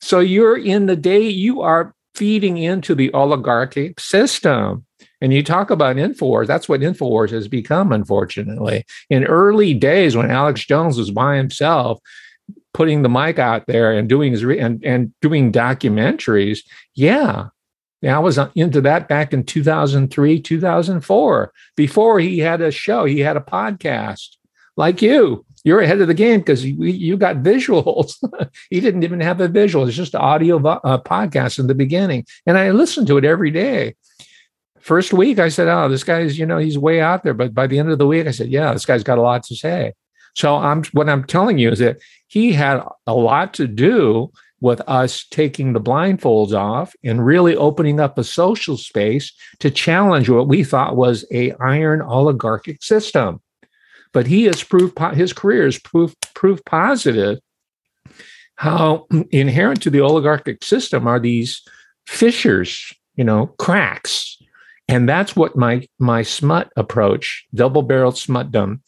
So 0.00 0.20
you're 0.20 0.56
in 0.56 0.86
the 0.86 0.96
day, 0.96 1.22
you 1.22 1.62
are 1.62 1.94
feeding 2.20 2.58
into 2.58 2.94
the 2.94 3.10
oligarchic 3.14 3.98
system. 3.98 4.84
And 5.22 5.32
you 5.32 5.42
talk 5.42 5.70
about 5.70 5.96
InfoWars, 5.96 6.46
that's 6.46 6.68
what 6.68 6.82
InfoWars 6.82 7.30
has 7.30 7.48
become, 7.48 7.92
unfortunately. 7.92 8.84
In 9.08 9.24
early 9.24 9.72
days 9.72 10.14
when 10.14 10.30
Alex 10.30 10.66
Jones 10.66 10.98
was 10.98 11.10
by 11.10 11.38
himself, 11.38 11.98
putting 12.74 13.00
the 13.00 13.08
mic 13.08 13.38
out 13.38 13.66
there 13.66 13.90
and 13.90 14.06
doing 14.06 14.32
his 14.32 14.44
re- 14.44 14.58
and, 14.58 14.84
and 14.84 15.14
doing 15.22 15.50
documentaries, 15.50 16.58
yeah. 16.94 17.46
I 18.06 18.18
was 18.18 18.36
uh, 18.36 18.50
into 18.54 18.82
that 18.82 19.08
back 19.08 19.32
in 19.32 19.44
2003, 19.44 20.42
2004. 20.42 21.52
Before 21.74 22.20
he 22.20 22.38
had 22.38 22.60
a 22.60 22.70
show, 22.70 23.06
he 23.06 23.20
had 23.20 23.38
a 23.38 23.40
podcast 23.40 24.36
like 24.76 25.00
you 25.00 25.46
you're 25.64 25.80
ahead 25.80 26.00
of 26.00 26.08
the 26.08 26.14
game 26.14 26.40
because 26.40 26.64
you, 26.64 26.84
you 26.84 27.16
got 27.16 27.36
visuals. 27.36 28.14
he 28.70 28.80
didn't 28.80 29.04
even 29.04 29.20
have 29.20 29.40
a 29.40 29.48
visual. 29.48 29.86
It's 29.86 29.96
just 29.96 30.14
audio 30.14 30.56
uh, 30.56 31.02
podcast 31.02 31.58
in 31.58 31.66
the 31.66 31.74
beginning. 31.74 32.24
And 32.46 32.56
I 32.56 32.70
listened 32.70 33.06
to 33.08 33.18
it 33.18 33.24
every 33.24 33.50
day. 33.50 33.94
First 34.80 35.12
week, 35.12 35.38
I 35.38 35.50
said, 35.50 35.68
oh, 35.68 35.88
this 35.88 36.04
guy's, 36.04 36.38
you 36.38 36.46
know, 36.46 36.56
he's 36.56 36.78
way 36.78 37.00
out 37.00 37.22
there. 37.22 37.34
But 37.34 37.54
by 37.54 37.66
the 37.66 37.78
end 37.78 37.90
of 37.90 37.98
the 37.98 38.06
week, 38.06 38.26
I 38.26 38.30
said, 38.30 38.48
yeah, 38.48 38.72
this 38.72 38.86
guy's 38.86 39.04
got 39.04 39.18
a 39.18 39.22
lot 39.22 39.42
to 39.44 39.56
say. 39.56 39.92
So 40.34 40.56
I'm 40.56 40.84
what 40.92 41.08
I'm 41.08 41.24
telling 41.24 41.58
you 41.58 41.70
is 41.70 41.80
that 41.80 41.98
he 42.28 42.52
had 42.52 42.82
a 43.06 43.14
lot 43.14 43.52
to 43.54 43.66
do 43.66 44.30
with 44.60 44.80
us 44.86 45.26
taking 45.30 45.72
the 45.72 45.80
blindfolds 45.80 46.52
off 46.52 46.94
and 47.02 47.24
really 47.24 47.56
opening 47.56 47.98
up 47.98 48.16
a 48.16 48.24
social 48.24 48.76
space 48.76 49.32
to 49.58 49.70
challenge 49.70 50.28
what 50.28 50.48
we 50.48 50.62
thought 50.62 50.96
was 50.96 51.24
a 51.32 51.52
iron 51.52 52.02
oligarchic 52.02 52.82
system 52.82 53.40
but 54.12 54.26
he 54.26 54.44
has 54.44 54.62
proved 54.62 54.98
his 55.14 55.32
career 55.32 55.70
proved 55.84 56.16
proof 56.34 56.60
positive 56.64 57.38
how 58.56 59.06
inherent 59.30 59.80
to 59.82 59.90
the 59.90 60.02
oligarchic 60.02 60.62
system 60.62 61.06
are 61.06 61.18
these 61.18 61.62
fissures, 62.06 62.92
you 63.14 63.24
know, 63.24 63.46
cracks. 63.58 64.36
And 64.86 65.08
that's 65.08 65.34
what 65.34 65.56
my 65.56 65.86
my 65.98 66.22
smut 66.22 66.70
approach, 66.76 67.46
double-barreled 67.54 68.16
smutdom, 68.16 68.80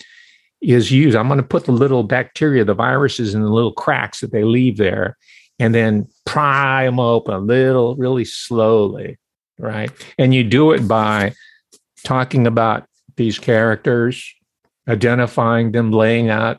is 0.61 0.91
used. 0.91 1.17
I'm 1.17 1.29
going 1.29 1.41
to 1.41 1.47
put 1.47 1.65
the 1.65 1.73
little 1.73 2.03
bacteria, 2.03 2.65
the 2.65 2.75
viruses 2.75 3.35
in 3.35 3.43
the 3.43 3.49
little 3.49 3.73
cracks 3.73 4.21
that 4.21 4.33
they 4.33 4.45
leave 4.45 4.77
there, 4.77 5.17
and 5.59 5.75
then 5.75 6.09
pry 6.27 6.85
them 6.85 7.01
open 7.01 7.35
a 7.35 7.39
little, 7.39 7.97
really 7.97 8.25
slowly, 8.25 9.17
right? 9.59 9.91
And 10.19 10.35
you 10.35 10.45
do 10.45 10.73
it 10.73 10.87
by 10.87 11.35
talking 12.05 12.47
about 12.47 12.85
these 13.17 13.39
characters, 13.39 14.35
identifying 14.89 15.73
them, 15.73 15.93
laying 15.93 16.31
out 16.31 16.59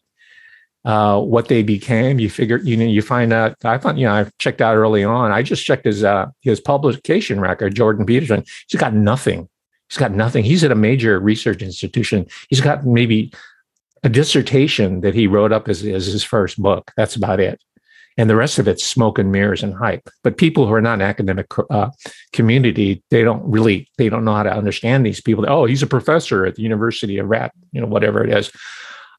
uh, 0.85 1.19
what 1.19 1.47
they 1.47 1.63
became. 1.63 2.19
You 2.19 2.29
figure, 2.29 2.57
you 2.57 2.77
know, 2.77 2.85
you 2.85 3.01
find 3.01 3.31
out. 3.33 3.55
I 3.63 3.77
thought, 3.77 3.97
you 3.97 4.05
know, 4.05 4.13
I 4.13 4.29
checked 4.39 4.61
out 4.61 4.75
early 4.75 5.03
on. 5.03 5.31
I 5.31 5.41
just 5.41 5.65
checked 5.65 5.85
his 5.85 6.03
uh, 6.03 6.27
his 6.41 6.59
publication 6.59 7.39
record. 7.39 7.75
Jordan 7.75 8.05
Peterson. 8.05 8.43
He's 8.67 8.79
got 8.79 8.93
nothing. 8.93 9.49
He's 9.89 9.97
got 9.97 10.11
nothing. 10.11 10.43
He's 10.43 10.63
at 10.63 10.71
a 10.71 10.75
major 10.75 11.19
research 11.19 11.61
institution. 11.61 12.25
He's 12.49 12.61
got 12.61 12.85
maybe 12.85 13.31
a 14.03 14.09
dissertation 14.09 15.01
that 15.01 15.13
he 15.13 15.27
wrote 15.27 15.51
up 15.51 15.69
as, 15.69 15.85
as 15.85 16.07
his 16.07 16.23
first 16.23 16.61
book. 16.61 16.91
That's 16.97 17.15
about 17.15 17.39
it 17.39 17.61
and 18.17 18.29
the 18.29 18.35
rest 18.35 18.59
of 18.59 18.67
it's 18.67 18.85
smoke 18.85 19.17
and 19.17 19.31
mirrors 19.31 19.63
and 19.63 19.73
hype. 19.73 20.07
But 20.23 20.37
people 20.37 20.67
who 20.67 20.73
are 20.73 20.81
not 20.81 21.01
academic 21.01 21.47
uh, 21.69 21.89
community, 22.31 23.03
they 23.09 23.23
don't 23.23 23.43
really 23.49 23.89
they 23.97 24.09
don't 24.09 24.25
know 24.25 24.35
how 24.35 24.43
to 24.43 24.53
understand 24.53 25.05
these 25.05 25.21
people. 25.21 25.45
Oh, 25.47 25.65
he's 25.65 25.83
a 25.83 25.87
professor 25.87 26.45
at 26.45 26.55
the 26.55 26.61
University 26.61 27.17
of 27.17 27.27
Rat, 27.27 27.53
you 27.71 27.81
know, 27.81 27.87
whatever 27.87 28.23
it 28.23 28.35
is, 28.35 28.51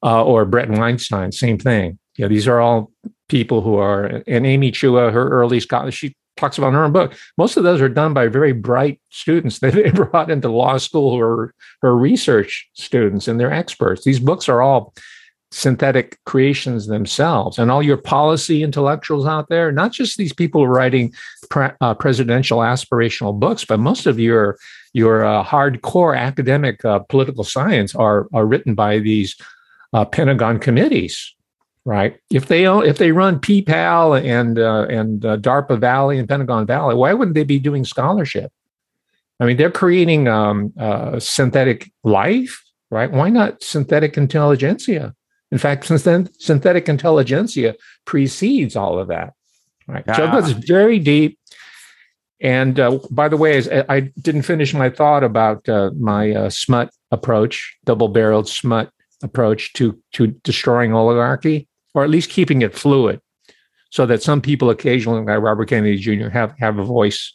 uh, 0.03 0.25
or 0.25 0.45
Bret 0.45 0.71
Weinstein, 0.71 1.33
same 1.33 1.59
thing. 1.59 1.99
Yeah, 2.17 2.29
these 2.29 2.47
are 2.47 2.61
all 2.61 2.93
people 3.29 3.63
who 3.63 3.77
are. 3.77 4.23
And 4.27 4.47
Amy 4.47 4.71
Chua, 4.71 5.13
her 5.13 5.29
early 5.29 5.61
scholar, 5.61 5.91
she 5.91 6.15
talks 6.37 6.59
about 6.59 6.69
in 6.69 6.75
her 6.75 6.85
own 6.85 6.93
book. 6.93 7.15
Most 7.39 7.57
of 7.57 7.65
those 7.65 7.81
are 7.81 7.89
done 7.89 8.13
by 8.13 8.29
very 8.29 8.53
bright 8.53 9.01
students 9.11 9.59
that 9.61 9.75
they 9.75 9.91
brought 9.91 10.31
into 10.31 10.49
law 10.49 10.77
school 10.79 11.11
or 11.13 11.55
her 11.83 11.97
research 11.97 12.69
students 12.75 13.29
and 13.29 13.39
they're 13.39 13.53
experts. 13.53 14.05
These 14.05 14.21
books 14.21 14.49
are 14.49 14.63
all 14.63 14.95
synthetic 15.55 16.19
creations 16.25 16.89
themselves. 16.89 17.59
And 17.59 17.71
all 17.71 17.83
your 17.83 17.97
policy 17.97 18.65
intellectuals 18.65 19.25
out 19.25 19.49
there 19.49 19.71
not 19.71 19.93
just 19.93 20.19
these 20.19 20.33
people 20.33 20.67
writing 20.67 21.15
pre- 21.49 21.71
uh, 21.81 21.95
presidential 21.95 22.59
aspirational 22.59 23.39
books 23.39 23.65
but 23.65 23.79
most 23.79 24.07
of 24.07 24.19
your 24.19 24.59
your 24.95 25.25
uh, 25.25 25.45
hardcore 25.45 26.19
academic 26.19 26.85
uh, 26.85 26.99
political 26.99 27.45
science 27.45 27.95
are 27.95 28.27
are 28.35 28.47
written 28.47 28.75
by 28.75 28.99
these 28.99 29.37
uh, 29.93 30.05
pentagon 30.05 30.59
committees 30.59 31.35
right? 31.87 32.19
If 32.31 32.49
they 32.49 32.65
if 32.65 32.99
they 32.99 33.13
run 33.13 33.39
PayPal 33.39 34.21
and 34.21 34.59
uh, 34.59 34.87
and 34.89 35.25
uh, 35.25 35.37
DARPA 35.37 35.79
Valley 35.79 36.19
and 36.19 36.29
Pentagon 36.29 36.67
Valley 36.67 36.97
why 36.97 37.15
wouldn't 37.15 37.37
they 37.37 37.45
be 37.45 37.61
doing 37.61 37.85
scholarship? 37.85 38.51
I 39.39 39.45
mean 39.45 39.57
they're 39.57 39.71
creating 39.71 40.27
um, 40.27 40.73
synthetic 41.21 41.93
life 42.03 42.61
right? 42.91 43.11
Why 43.11 43.29
not 43.29 43.63
synthetic 43.63 44.17
intelligentsia 44.17 45.15
in 45.55 45.59
fact, 45.59 45.85
since 45.85 46.03
then 46.03 46.29
synthetic 46.41 46.89
intelligentsia 46.89 47.77
precedes 48.07 48.75
all 48.75 48.99
of 48.99 49.07
that. 49.07 49.35
Right. 49.87 50.03
Yeah. 50.05 50.17
So 50.17 50.33
goes 50.33 50.51
very 50.51 50.99
deep. 50.99 51.39
And 52.41 52.81
uh, 52.81 52.99
by 53.13 53.29
the 53.29 53.37
way, 53.37 53.63
I 53.89 54.01
didn't 54.21 54.43
finish 54.43 54.75
my 54.75 54.91
thought 54.91 55.23
about 55.23 55.69
uh, 55.69 55.93
my 55.97 56.33
uh, 56.33 56.51
smut 56.51 56.91
approach, 57.13 57.79
double-barreled 57.85 58.49
smut 58.49 58.91
approach 59.23 59.73
to 59.75 59.97
to 60.15 60.27
destroying 60.43 60.93
oligarchy, 60.93 61.69
or 61.95 62.03
at 62.03 62.11
least 62.11 62.31
keeping 62.31 62.63
it 62.63 62.75
fluid, 62.75 63.21
so 63.91 64.07
that 64.07 64.25
some 64.25 64.41
people 64.41 64.71
occasionally, 64.71 65.25
like 65.25 65.41
Robert 65.41 65.69
Kennedy 65.69 65.99
Jr., 65.99 66.31
have 66.31 66.53
have 66.59 66.81
a 66.81 66.85
voice 66.85 67.33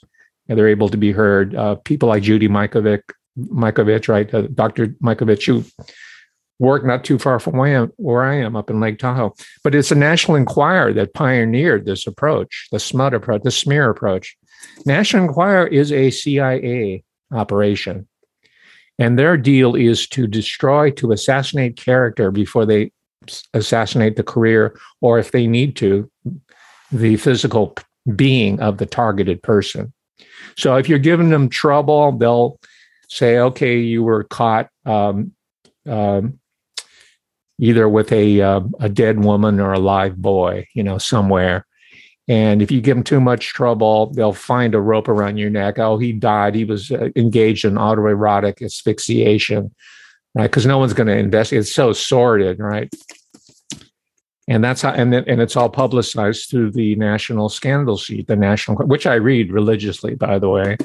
and 0.50 0.58
they're 0.58 0.68
able 0.68 0.90
to 0.90 0.98
be 0.98 1.14
heard. 1.14 1.56
Uh, 1.56 1.76
people 1.76 2.10
like 2.10 2.24
Judy 2.24 2.50
Mikovits, 2.50 3.04
Mikovits, 3.38 4.10
right? 4.10 4.32
Uh, 4.34 4.48
Dr. 4.54 4.88
Mikovits, 5.02 5.46
who 5.46 5.64
work 6.60 6.86
not 6.86 7.04
too 7.04 7.18
far 7.18 7.40
from 7.40 7.58
where 7.58 7.68
I, 7.68 7.82
am, 7.82 7.92
where 7.96 8.24
I 8.24 8.36
am 8.36 8.56
up 8.56 8.70
in 8.70 8.80
Lake 8.80 9.00
Tahoe. 9.00 9.34
But 9.64 9.74
it's 9.74 9.90
the 9.90 9.96
National 9.96 10.36
Enquirer 10.36 10.94
that 10.94 11.14
pioneered 11.14 11.86
this 11.86 12.06
approach, 12.06 12.68
the 12.72 12.80
SMUT 12.80 13.14
approach, 13.14 13.44
the 13.44 13.52
smear 13.52 13.90
approach. 13.90 14.38
National 14.86 15.24
Enquirer 15.24 15.68
is 15.68 15.92
a 15.92 16.12
CIA 16.12 17.04
operation. 17.32 18.08
And 18.98 19.18
their 19.18 19.38
deal 19.38 19.76
is 19.76 20.08
to 20.10 20.28
destroy, 20.28 20.92
to 20.92 21.14
assassinate 21.14 21.78
character 21.78 22.32
before 22.32 22.66
they 22.66 22.92
assassinate 23.54 24.18
the 24.18 24.24
career, 24.24 24.78
or 25.00 25.20
if 25.20 25.32
they 25.32 25.48
need 25.48 25.78
to, 25.78 26.12
the 26.92 27.16
physical 27.16 27.76
being 28.16 28.60
of 28.60 28.78
the 28.78 28.86
targeted 28.86 29.42
person. 29.42 29.94
So 30.58 30.76
if 30.76 30.90
you're 30.90 31.00
giving 31.00 31.30
them 31.30 31.48
trouble, 31.48 32.12
they'll 32.12 32.60
say, 33.08 33.40
okay, 33.40 33.80
you 33.80 34.04
were 34.04 34.26
caught 34.26 34.70
um, 34.86 35.32
um, 35.88 36.39
either 37.60 37.88
with 37.88 38.12
a 38.12 38.42
uh, 38.42 38.62
a 38.80 38.90
dead 38.90 39.24
woman 39.24 39.60
or 39.60 39.74
a 39.74 39.80
live 39.80 40.18
boy, 40.18 40.68
you 40.74 40.84
know, 40.84 40.98
somewhere. 40.98 41.66
And 42.28 42.62
if 42.62 42.72
you 42.72 42.80
give 42.80 42.96
them 42.96 43.04
too 43.04 43.20
much 43.20 43.54
trouble, 43.54 44.14
they'll 44.14 44.34
find 44.34 44.76
a 44.76 44.80
rope 44.80 45.08
around 45.08 45.38
your 45.38 45.50
neck. 45.50 45.80
Oh, 45.80 45.98
he 45.98 46.14
died. 46.14 46.54
He 46.54 46.64
was 46.64 46.92
uh, 46.92 47.10
engaged 47.16 47.66
in 47.66 47.74
autoerotic 47.74 48.64
asphyxiation, 48.64 49.74
right? 50.36 50.44
Because 50.44 50.68
no 50.68 50.78
one's 50.78 50.94
going 50.94 51.08
to 51.08 51.18
investigate. 51.18 51.62
It's 51.62 51.74
so 51.74 51.92
sordid, 51.92 52.60
right? 52.60 52.94
And 54.48 54.64
that's 54.64 54.84
how, 54.84 54.92
and 54.92 55.12
then, 55.12 55.24
and 55.28 55.42
it's 55.42 55.56
all 55.56 55.70
publicized 55.70 56.50
through 56.50 56.72
the 56.72 56.96
national 56.96 57.50
scandal 57.50 57.98
sheet, 57.98 58.28
the 58.28 58.36
national, 58.36 58.78
which 58.86 59.08
I 59.08 59.16
read 59.16 59.52
religiously, 59.52 60.16
by 60.16 60.40
the 60.40 60.50
way, 60.50 60.78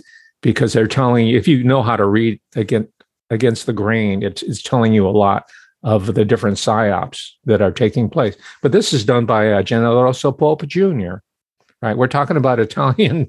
because 0.42 0.72
they're 0.72 0.86
telling 0.86 1.26
you 1.26 1.38
if 1.38 1.46
you 1.46 1.62
know 1.62 1.82
how 1.82 1.96
to 1.96 2.06
read 2.06 2.40
against 2.56 2.90
against 3.30 3.66
the 3.66 3.72
grain, 3.72 4.22
it's, 4.22 4.42
it's 4.42 4.62
telling 4.62 4.92
you 4.92 5.08
a 5.08 5.10
lot 5.10 5.44
of 5.84 6.14
the 6.14 6.24
different 6.24 6.56
psyops 6.56 7.30
that 7.44 7.60
are 7.60 7.70
taking 7.70 8.08
place. 8.08 8.36
But 8.62 8.72
this 8.72 8.92
is 8.92 9.04
done 9.04 9.26
by 9.26 9.52
uh, 9.52 9.62
Generoso 9.62 10.36
Pope 10.36 10.66
Jr. 10.66 11.16
Right, 11.82 11.98
we're 11.98 12.08
talking 12.08 12.38
about 12.38 12.58
Italian 12.68 13.28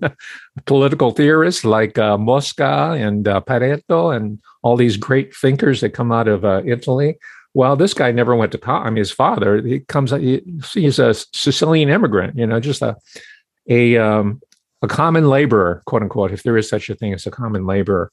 political 0.66 1.12
theorists 1.12 1.66
like 1.66 1.98
uh, 1.98 2.18
Mosca 2.18 2.96
and 2.98 3.28
uh, 3.28 3.42
Pareto 3.42 4.16
and 4.16 4.40
all 4.64 4.78
these 4.78 4.96
great 4.96 5.36
thinkers 5.36 5.82
that 5.82 5.90
come 5.90 6.12
out 6.14 6.30
of 6.30 6.46
uh, 6.46 6.62
Italy. 6.66 7.18
Well, 7.54 7.76
this 7.76 7.94
guy 7.94 8.12
never 8.12 8.36
went 8.36 8.54
to 8.54 8.58
college. 8.58 8.88
I 8.88 8.90
mean, 8.90 8.98
his 8.98 9.12
father, 9.12 9.62
he 9.62 9.82
comes, 9.82 10.12
he, 10.12 10.42
he's 10.74 11.00
a 11.00 11.14
Sicilian 11.14 11.90
immigrant, 11.90 12.38
you 12.38 12.48
know, 12.48 12.60
just 12.62 12.82
a, 12.82 12.96
a, 13.70 13.98
um, 13.98 14.42
a 14.82 14.88
common 14.88 15.30
laborer, 15.30 15.82
quote 15.86 16.02
unquote, 16.02 16.32
if 16.32 16.44
there 16.44 16.58
is 16.58 16.70
such 16.70 16.90
a 16.90 16.96
thing 16.96 17.14
as 17.14 17.26
a 17.26 17.32
common 17.32 17.66
laborer. 17.66 18.12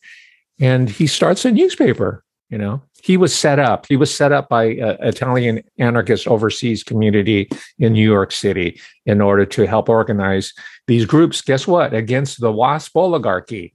And 0.60 0.90
he 0.90 1.06
starts 1.06 1.44
a 1.44 1.52
newspaper 1.52 2.24
you 2.52 2.58
know, 2.58 2.82
he 3.02 3.16
was 3.16 3.34
set 3.34 3.58
up. 3.58 3.86
He 3.86 3.96
was 3.96 4.14
set 4.14 4.30
up 4.30 4.48
by 4.48 4.76
uh, 4.76 4.96
Italian 5.00 5.62
anarchist 5.78 6.28
overseas 6.28 6.84
community 6.84 7.48
in 7.78 7.92
New 7.92 8.08
York 8.08 8.30
City 8.30 8.80
in 9.04 9.20
order 9.20 9.44
to 9.44 9.66
help 9.66 9.88
organize 9.88 10.52
these 10.86 11.04
groups. 11.04 11.42
Guess 11.42 11.66
what? 11.66 11.92
Against 11.92 12.40
the 12.40 12.52
WASP 12.52 12.96
oligarchy. 12.96 13.74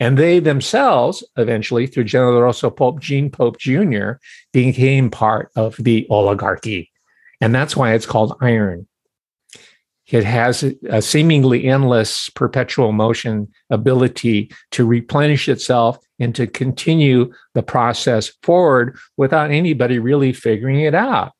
And 0.00 0.18
they 0.18 0.40
themselves, 0.40 1.22
eventually, 1.36 1.86
through 1.86 2.04
Generoso 2.04 2.74
Pope, 2.74 3.00
Gene 3.00 3.30
Pope 3.30 3.58
Jr., 3.58 4.12
became 4.52 5.10
part 5.10 5.50
of 5.56 5.76
the 5.76 6.06
oligarchy. 6.08 6.90
And 7.42 7.54
that's 7.54 7.76
why 7.76 7.92
it's 7.92 8.06
called 8.06 8.36
iron. 8.40 8.86
It 10.06 10.24
has 10.24 10.64
a 10.88 11.02
seemingly 11.02 11.64
endless 11.64 12.28
perpetual 12.30 12.92
motion 12.92 13.48
ability 13.70 14.52
to 14.72 14.86
replenish 14.86 15.48
itself 15.48 15.98
and 16.18 16.34
to 16.34 16.46
continue 16.46 17.32
the 17.54 17.62
process 17.62 18.30
forward 18.42 18.96
without 19.16 19.50
anybody 19.50 19.98
really 19.98 20.32
figuring 20.32 20.80
it 20.80 20.94
out. 20.94 21.32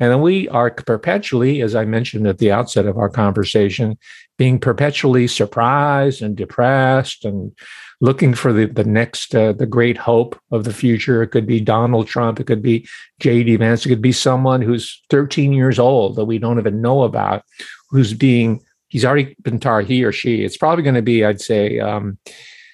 And 0.00 0.20
we 0.20 0.48
are 0.48 0.70
perpetually, 0.70 1.62
as 1.62 1.76
I 1.76 1.84
mentioned 1.84 2.26
at 2.26 2.38
the 2.38 2.50
outset 2.50 2.86
of 2.86 2.98
our 2.98 3.08
conversation, 3.08 3.96
being 4.36 4.58
perpetually 4.58 5.28
surprised 5.28 6.22
and 6.22 6.36
depressed 6.36 7.24
and 7.24 7.52
looking 8.00 8.34
for 8.34 8.52
the, 8.52 8.66
the 8.66 8.82
next, 8.82 9.32
uh, 9.32 9.52
the 9.52 9.66
great 9.66 9.96
hope 9.96 10.36
of 10.50 10.64
the 10.64 10.72
future. 10.72 11.22
It 11.22 11.28
could 11.28 11.46
be 11.46 11.60
Donald 11.60 12.08
Trump. 12.08 12.40
It 12.40 12.48
could 12.48 12.62
be 12.62 12.88
J.D. 13.20 13.54
Vance. 13.56 13.86
It 13.86 13.90
could 13.90 14.02
be 14.02 14.10
someone 14.10 14.60
who's 14.60 15.00
13 15.10 15.52
years 15.52 15.78
old 15.78 16.16
that 16.16 16.24
we 16.24 16.38
don't 16.38 16.58
even 16.58 16.82
know 16.82 17.04
about, 17.04 17.44
who's 17.90 18.12
being, 18.12 18.60
he's 18.88 19.04
already 19.04 19.36
been 19.42 19.60
tar, 19.60 19.82
he 19.82 20.02
or 20.02 20.10
she. 20.10 20.42
It's 20.42 20.56
probably 20.56 20.82
going 20.82 20.96
to 20.96 21.02
be, 21.02 21.24
I'd 21.24 21.40
say, 21.40 21.78
um, 21.78 22.18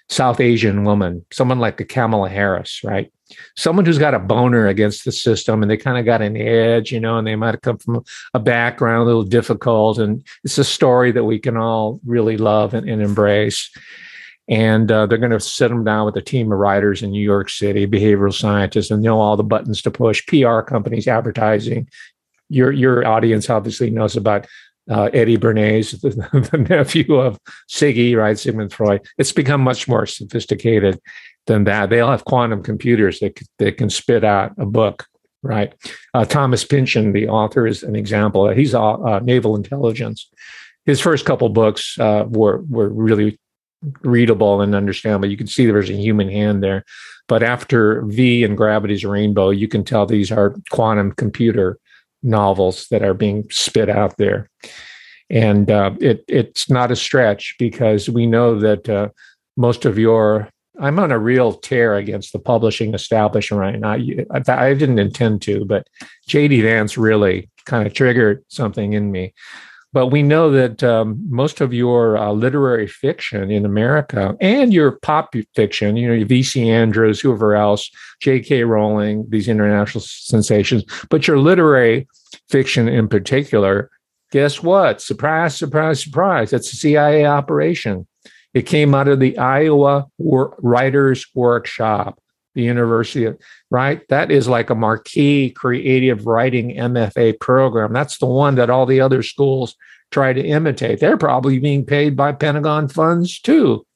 South 0.08 0.40
Asian 0.40 0.84
woman, 0.84 1.24
someone 1.30 1.58
like 1.58 1.80
a 1.80 1.84
Kamala 1.84 2.28
Harris, 2.28 2.82
right? 2.82 3.12
Someone 3.56 3.84
who's 3.84 3.98
got 3.98 4.14
a 4.14 4.18
boner 4.18 4.66
against 4.66 5.04
the 5.04 5.12
system 5.12 5.62
and 5.62 5.70
they 5.70 5.76
kind 5.76 5.98
of 5.98 6.06
got 6.06 6.22
an 6.22 6.36
edge, 6.36 6.90
you 6.92 6.98
know, 6.98 7.18
and 7.18 7.26
they 7.26 7.36
might 7.36 7.54
have 7.54 7.60
come 7.60 7.76
from 7.76 8.02
a 8.32 8.38
background 8.38 9.02
a 9.02 9.04
little 9.04 9.22
difficult. 9.22 9.98
And 9.98 10.26
it's 10.44 10.56
a 10.56 10.64
story 10.64 11.12
that 11.12 11.24
we 11.24 11.38
can 11.38 11.56
all 11.58 12.00
really 12.06 12.38
love 12.38 12.72
and, 12.72 12.88
and 12.88 13.02
embrace. 13.02 13.70
And 14.48 14.90
uh, 14.90 15.04
they're 15.04 15.18
going 15.18 15.30
to 15.30 15.40
sit 15.40 15.68
them 15.68 15.84
down 15.84 16.06
with 16.06 16.16
a 16.16 16.22
team 16.22 16.50
of 16.50 16.58
writers 16.58 17.02
in 17.02 17.10
New 17.10 17.22
York 17.22 17.50
City, 17.50 17.86
behavioral 17.86 18.32
scientists, 18.32 18.90
and 18.90 19.02
know 19.02 19.20
all 19.20 19.36
the 19.36 19.44
buttons 19.44 19.82
to 19.82 19.90
push, 19.90 20.24
PR 20.26 20.60
companies, 20.60 21.06
advertising, 21.06 21.86
your 22.48 22.72
your 22.72 23.06
audience 23.06 23.50
obviously 23.50 23.90
knows 23.90 24.16
about 24.16 24.46
uh, 24.90 25.10
Eddie 25.12 25.36
Bernays, 25.36 26.00
the, 26.00 26.48
the, 26.50 26.58
nephew 26.58 27.16
of 27.16 27.38
Siggy, 27.68 28.16
right, 28.16 28.38
Sigmund 28.38 28.72
Freud. 28.72 29.06
It's 29.18 29.32
become 29.32 29.60
much 29.60 29.88
more 29.88 30.06
sophisticated 30.06 31.00
than 31.46 31.64
that. 31.64 31.90
They 31.90 32.00
all 32.00 32.10
have 32.10 32.24
quantum 32.24 32.62
computers 32.62 33.20
that 33.20 33.38
that 33.58 33.76
can 33.76 33.90
spit 33.90 34.24
out 34.24 34.52
a 34.58 34.66
book, 34.66 35.06
right? 35.42 35.74
Uh, 36.14 36.24
Thomas 36.24 36.64
Pynchon, 36.64 37.12
the 37.12 37.28
author, 37.28 37.66
is 37.66 37.82
an 37.82 37.96
example. 37.96 38.48
He's 38.50 38.74
uh, 38.74 39.20
naval 39.20 39.56
intelligence. 39.56 40.28
His 40.86 41.00
first 41.00 41.24
couple 41.24 41.48
books 41.48 41.98
uh, 41.98 42.24
were 42.28 42.62
were 42.68 42.88
really 42.88 43.38
readable 44.02 44.60
and 44.60 44.74
understandable. 44.74 45.28
You 45.28 45.36
can 45.36 45.46
see 45.46 45.66
there's 45.66 45.90
a 45.90 45.94
human 45.94 46.28
hand 46.28 46.62
there. 46.62 46.84
But 47.28 47.42
after 47.42 48.02
V 48.06 48.42
and 48.42 48.56
Gravity's 48.56 49.04
Rainbow, 49.04 49.50
you 49.50 49.68
can 49.68 49.84
tell 49.84 50.06
these 50.06 50.32
are 50.32 50.56
quantum 50.70 51.12
computer 51.12 51.78
novels 52.22 52.86
that 52.90 53.02
are 53.02 53.14
being 53.14 53.46
spit 53.50 53.88
out 53.88 54.16
there. 54.16 54.50
And 55.30 55.70
uh, 55.70 55.94
it, 56.00 56.24
it's 56.26 56.70
not 56.70 56.90
a 56.90 56.96
stretch 56.96 57.56
because 57.58 58.08
we 58.08 58.26
know 58.26 58.58
that 58.58 58.88
uh, 58.88 59.08
most 59.56 59.84
of 59.84 59.98
your 59.98 60.48
I'm 60.80 60.98
on 60.98 61.10
a 61.10 61.18
real 61.18 61.54
tear 61.54 61.96
against 61.96 62.32
the 62.32 62.38
publishing 62.38 62.94
establishment 62.94 63.60
right 63.60 63.80
now. 63.80 63.94
I, 64.30 64.68
I 64.68 64.74
didn't 64.74 65.00
intend 65.00 65.42
to, 65.42 65.64
but 65.64 65.88
JD 66.28 66.62
Vance 66.62 66.96
really 66.96 67.50
kind 67.66 67.86
of 67.86 67.94
triggered 67.94 68.44
something 68.48 68.92
in 68.92 69.10
me. 69.10 69.34
But 69.92 70.08
we 70.08 70.22
know 70.22 70.50
that 70.50 70.84
um, 70.84 71.18
most 71.30 71.60
of 71.60 71.72
your 71.72 72.18
uh, 72.18 72.32
literary 72.32 72.86
fiction 72.86 73.50
in 73.50 73.64
America 73.64 74.36
and 74.40 74.72
your 74.72 74.92
pop 74.92 75.34
fiction, 75.54 75.96
you 75.96 76.08
know, 76.08 76.14
your 76.14 76.26
V.C. 76.26 76.68
Andrews, 76.68 77.20
whoever 77.20 77.56
else, 77.56 77.90
J.K. 78.20 78.64
Rowling, 78.64 79.24
these 79.30 79.48
international 79.48 80.02
sensations, 80.02 80.84
but 81.08 81.26
your 81.26 81.38
literary 81.38 82.06
fiction 82.50 82.86
in 82.86 83.08
particular, 83.08 83.90
guess 84.30 84.62
what? 84.62 85.00
Surprise, 85.00 85.56
surprise, 85.56 86.02
surprise. 86.02 86.52
It's 86.52 86.72
a 86.72 86.76
CIA 86.76 87.24
operation. 87.24 88.06
It 88.52 88.66
came 88.66 88.94
out 88.94 89.08
of 89.08 89.20
the 89.20 89.38
Iowa 89.38 90.06
Writers 90.18 91.26
Workshop 91.34 92.20
the 92.58 92.64
university 92.64 93.24
of, 93.24 93.38
right? 93.70 94.06
That 94.08 94.32
is 94.32 94.48
like 94.48 94.68
a 94.68 94.74
marquee 94.74 95.50
creative 95.50 96.26
writing 96.26 96.76
MFA 96.76 97.38
program. 97.38 97.92
That's 97.92 98.18
the 98.18 98.26
one 98.26 98.56
that 98.56 98.68
all 98.68 98.84
the 98.84 99.00
other 99.00 99.22
schools 99.22 99.76
try 100.10 100.32
to 100.32 100.44
imitate. 100.44 100.98
They're 100.98 101.16
probably 101.16 101.60
being 101.60 101.86
paid 101.86 102.16
by 102.16 102.32
Pentagon 102.32 102.88
funds 102.88 103.38
too, 103.38 103.86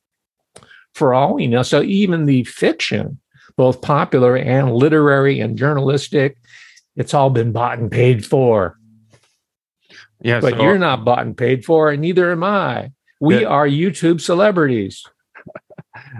for 0.94 1.12
all 1.12 1.34
we 1.34 1.48
know. 1.48 1.64
So 1.64 1.82
even 1.82 2.26
the 2.26 2.44
fiction, 2.44 3.18
both 3.56 3.82
popular 3.82 4.36
and 4.36 4.72
literary 4.72 5.40
and 5.40 5.58
journalistic, 5.58 6.38
it's 6.94 7.14
all 7.14 7.30
been 7.30 7.50
bought 7.50 7.80
and 7.80 7.90
paid 7.90 8.24
for. 8.24 8.78
Yeah, 10.20 10.40
but 10.40 10.54
so, 10.54 10.62
you're 10.62 10.78
not 10.78 11.04
bought 11.04 11.26
and 11.26 11.36
paid 11.36 11.64
for, 11.64 11.90
and 11.90 12.00
neither 12.00 12.30
am 12.30 12.44
I. 12.44 12.92
We 13.18 13.40
yeah. 13.40 13.48
are 13.48 13.66
YouTube 13.66 14.20
celebrities 14.20 15.04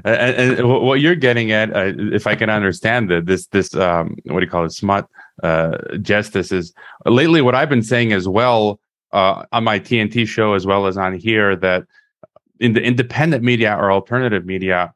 and, 0.05 0.59
and, 0.59 0.69
what 0.69 1.01
you're 1.01 1.15
getting 1.15 1.53
at, 1.53 1.75
uh, 1.75 1.93
if 2.13 2.27
I 2.27 2.35
can 2.35 2.51
understand 2.51 3.11
that 3.11 3.27
this 3.27 3.47
this 3.49 3.75
um, 3.75 4.17
what 4.25 4.41
do 4.41 4.45
you 4.45 4.51
call 4.51 4.65
it, 4.65 4.73
smart 4.73 5.07
uh, 5.43 5.79
justice 5.99 6.53
is 6.53 6.73
lately 7.07 7.43
what 7.43 7.55
I've 7.55 7.69
been 7.69 7.83
saying 7.83 8.13
as 8.13 8.29
well 8.29 8.81
uh, 9.13 9.45
on 9.53 9.65
my 9.65 9.79
TNT 9.79 10.27
show 10.27 10.55
as 10.55 10.67
well 10.67 10.87
as 10.87 10.97
on 10.97 11.15
here 11.15 11.57
that 11.57 11.85
in 12.61 12.73
the 12.73 12.83
independent 12.83 13.43
media 13.43 13.77
or 13.77 13.91
alternative 13.91 14.47
media, 14.47 14.95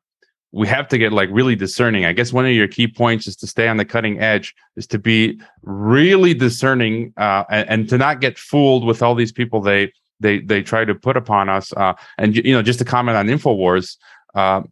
we 0.52 0.66
have 0.68 0.88
to 0.88 0.98
get 0.98 1.12
like 1.12 1.28
really 1.32 1.56
discerning. 1.56 2.04
I 2.04 2.12
guess 2.12 2.32
one 2.32 2.46
of 2.46 2.52
your 2.52 2.68
key 2.68 2.86
points 2.86 3.26
is 3.26 3.36
to 3.36 3.46
stay 3.46 3.68
on 3.68 3.76
the 3.76 3.84
cutting 3.84 4.20
edge, 4.20 4.54
is 4.76 4.86
to 4.88 4.98
be 4.98 5.40
really 5.62 6.32
discerning 6.32 7.12
uh, 7.16 7.44
and, 7.50 7.68
and 7.68 7.88
to 7.90 7.98
not 7.98 8.20
get 8.20 8.38
fooled 8.38 8.86
with 8.86 9.02
all 9.02 9.14
these 9.14 9.32
people 9.32 9.60
they 9.60 9.92
they 10.20 10.40
they 10.40 10.62
try 10.62 10.84
to 10.84 10.94
put 10.94 11.16
upon 11.16 11.48
us. 11.48 11.72
Uh, 11.74 11.94
and 12.18 12.36
you 12.36 12.54
know, 12.54 12.62
just 12.62 12.78
to 12.78 12.84
comment 12.84 13.16
on 13.16 13.26
Infowars, 13.26 13.96
uh, 14.36 14.62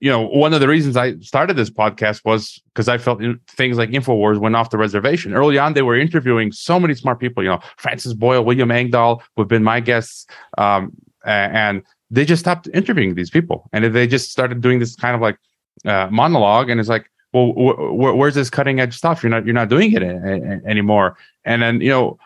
you 0.00 0.10
know, 0.10 0.22
one 0.26 0.52
of 0.52 0.60
the 0.60 0.66
reasons 0.66 0.96
I 0.96 1.16
started 1.20 1.56
this 1.56 1.70
podcast 1.70 2.24
was 2.24 2.60
because 2.74 2.88
I 2.88 2.98
felt 2.98 3.22
things 3.48 3.78
like 3.78 3.90
Infowars 3.90 4.38
went 4.38 4.56
off 4.56 4.70
the 4.70 4.78
reservation. 4.78 5.32
Early 5.32 5.58
on, 5.58 5.74
they 5.74 5.82
were 5.82 5.96
interviewing 5.96 6.50
so 6.50 6.80
many 6.80 6.94
smart 6.94 7.20
people, 7.20 7.42
you 7.44 7.50
know, 7.50 7.60
Francis 7.76 8.12
Boyle, 8.12 8.44
William 8.44 8.70
Engdahl, 8.70 9.22
who've 9.36 9.46
been 9.46 9.62
my 9.62 9.78
guests. 9.78 10.26
Um, 10.58 10.92
and 11.24 11.82
they 12.10 12.24
just 12.24 12.40
stopped 12.40 12.68
interviewing 12.74 13.14
these 13.14 13.30
people. 13.30 13.70
And 13.72 13.84
they 13.94 14.08
just 14.08 14.32
started 14.32 14.60
doing 14.60 14.80
this 14.80 14.96
kind 14.96 15.14
of 15.14 15.20
like 15.20 15.38
uh, 15.84 16.08
monologue. 16.10 16.68
And 16.68 16.80
it's 16.80 16.88
like, 16.88 17.08
well, 17.32 17.52
wh- 17.52 17.76
wh- 17.76 18.16
where's 18.16 18.34
this 18.34 18.50
cutting 18.50 18.80
edge 18.80 18.96
stuff? 18.96 19.22
You're 19.22 19.30
not, 19.30 19.44
you're 19.44 19.54
not 19.54 19.68
doing 19.68 19.92
it 19.92 20.02
a- 20.02 20.06
a- 20.08 20.68
anymore. 20.68 21.16
And 21.44 21.62
then, 21.62 21.80
you 21.80 21.90
know, 21.90 22.18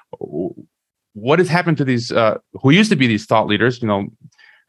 what 1.13 1.39
has 1.41 1.49
happened 1.49 1.77
to 1.79 1.85
these, 1.85 2.11
uh, 2.11 2.39
who 2.63 2.71
used 2.71 2.91
to 2.91 2.97
be 2.97 3.07
these 3.07 3.27
thought 3.27 3.49
leaders, 3.49 3.83
you 3.83 3.89
know, 3.89 4.09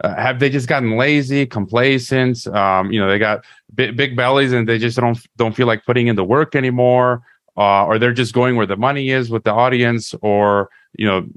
uh, 0.03 0.15
have 0.15 0.39
they 0.39 0.49
just 0.49 0.67
gotten 0.67 0.97
lazy, 0.97 1.45
complacent? 1.45 2.47
Um, 2.47 2.91
you 2.91 2.99
know, 2.99 3.07
they 3.07 3.19
got 3.19 3.45
big, 3.73 3.95
big, 3.95 4.15
bellies 4.15 4.51
and 4.51 4.67
they 4.67 4.77
just 4.77 4.97
don't 4.97 5.19
don't 5.37 5.55
feel 5.55 5.67
like 5.67 5.85
putting 5.85 6.07
in 6.07 6.15
the 6.15 6.23
work 6.23 6.55
anymore, 6.55 7.21
uh, 7.57 7.85
or 7.85 7.99
they're 7.99 8.13
just 8.13 8.33
going 8.33 8.55
where 8.55 8.65
the 8.65 8.77
money 8.77 9.09
is 9.09 9.29
with 9.29 9.43
the 9.43 9.53
audience, 9.53 10.13
or 10.21 10.69
you 10.97 11.05
know, 11.05 11.27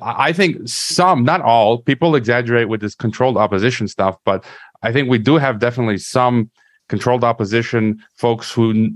I 0.00 0.32
think 0.32 0.68
some, 0.68 1.24
not 1.24 1.40
all, 1.40 1.78
people 1.78 2.14
exaggerate 2.14 2.68
with 2.68 2.80
this 2.80 2.94
controlled 2.94 3.36
opposition 3.36 3.88
stuff, 3.88 4.16
but 4.24 4.44
I 4.82 4.92
think 4.92 5.08
we 5.08 5.18
do 5.18 5.36
have 5.38 5.58
definitely 5.58 5.98
some 5.98 6.50
controlled 6.88 7.24
opposition 7.24 8.02
folks 8.16 8.52
who 8.52 8.90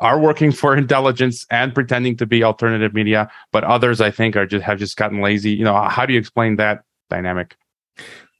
are 0.00 0.18
working 0.18 0.50
for 0.50 0.76
intelligence 0.84 1.46
and 1.50 1.74
pretending 1.74 2.16
to 2.16 2.26
be 2.26 2.42
alternative 2.42 2.94
media, 2.94 3.30
but 3.52 3.64
others 3.64 4.00
I 4.00 4.10
think 4.10 4.36
are 4.36 4.46
just 4.46 4.64
have 4.64 4.78
just 4.78 4.96
gotten 4.96 5.20
lazy. 5.20 5.50
You 5.50 5.64
know, 5.64 5.80
how 5.88 6.04
do 6.04 6.12
you 6.12 6.18
explain 6.18 6.56
that 6.56 6.82
dynamic? 7.10 7.56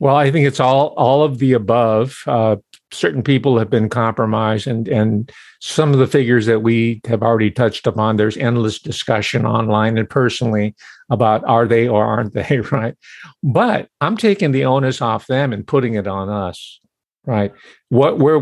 Well, 0.04 0.16
I 0.16 0.30
think 0.30 0.46
it's 0.46 0.60
all 0.60 0.88
all 0.98 1.22
of 1.22 1.38
the 1.38 1.54
above. 1.54 2.18
Uh, 2.26 2.56
certain 2.92 3.22
people 3.22 3.58
have 3.58 3.70
been 3.70 3.88
compromised, 3.88 4.66
and 4.66 4.86
and 4.86 5.32
some 5.62 5.94
of 5.94 5.98
the 5.98 6.06
figures 6.06 6.44
that 6.44 6.60
we 6.60 7.00
have 7.06 7.22
already 7.22 7.50
touched 7.50 7.86
upon. 7.86 8.16
There's 8.16 8.36
endless 8.36 8.78
discussion 8.78 9.46
online 9.46 9.96
and 9.96 10.06
personally 10.06 10.74
about 11.08 11.42
are 11.44 11.66
they 11.66 11.88
or 11.88 12.04
aren't 12.04 12.34
they 12.34 12.60
right. 12.70 12.94
But 13.42 13.88
I'm 14.02 14.18
taking 14.18 14.52
the 14.52 14.66
onus 14.66 15.00
off 15.00 15.26
them 15.26 15.54
and 15.54 15.66
putting 15.66 15.94
it 15.94 16.06
on 16.06 16.28
us. 16.28 16.80
Right. 17.24 17.54
What 17.88 18.18
we're 18.18 18.40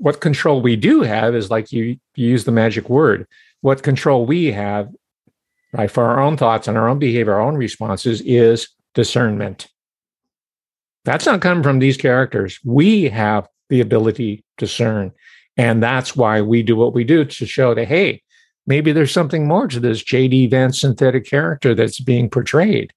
what 0.00 0.20
control 0.20 0.60
we 0.60 0.76
do 0.76 1.00
have 1.00 1.34
is 1.34 1.50
like 1.50 1.72
you, 1.72 1.96
you 2.16 2.28
use 2.28 2.44
the 2.44 2.52
magic 2.52 2.90
word. 2.90 3.26
What 3.62 3.82
control 3.82 4.26
we 4.26 4.52
have, 4.52 4.90
right, 5.72 5.90
for 5.90 6.04
our 6.04 6.20
own 6.20 6.36
thoughts 6.36 6.68
and 6.68 6.76
our 6.76 6.86
own 6.86 6.98
behavior, 6.98 7.32
our 7.32 7.40
own 7.40 7.56
responses 7.56 8.20
is 8.20 8.68
discernment 8.92 9.68
that's 11.08 11.26
not 11.26 11.40
coming 11.40 11.62
from 11.62 11.78
these 11.78 11.96
characters. 11.96 12.58
We 12.64 13.04
have 13.04 13.48
the 13.70 13.80
ability 13.80 14.36
to 14.36 14.42
discern. 14.58 15.12
And 15.56 15.82
that's 15.82 16.14
why 16.14 16.42
we 16.42 16.62
do 16.62 16.76
what 16.76 16.92
we 16.92 17.02
do 17.02 17.24
to 17.24 17.46
show 17.46 17.74
that, 17.74 17.88
hey, 17.88 18.22
maybe 18.66 18.92
there's 18.92 19.10
something 19.10 19.48
more 19.48 19.66
to 19.68 19.80
this 19.80 20.02
JD 20.02 20.50
Vance 20.50 20.80
synthetic 20.80 21.24
character 21.24 21.74
that's 21.74 21.98
being 21.98 22.28
portrayed. 22.28 22.92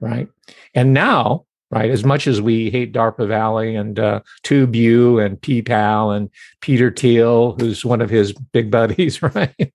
Right. 0.00 0.28
And 0.74 0.94
now, 0.94 1.44
right, 1.70 1.90
as 1.90 2.02
much 2.02 2.26
as 2.26 2.40
we 2.40 2.70
hate 2.70 2.94
DARPA 2.94 3.28
Valley 3.28 3.76
and 3.76 3.98
uh, 3.98 4.20
TubeU 4.42 5.24
and 5.24 5.38
PayPal 5.40 6.16
and 6.16 6.30
Peter 6.62 6.90
Thiel, 6.90 7.56
who's 7.58 7.84
one 7.84 8.00
of 8.00 8.08
his 8.08 8.32
big 8.32 8.70
buddies, 8.70 9.22
right? 9.34 9.72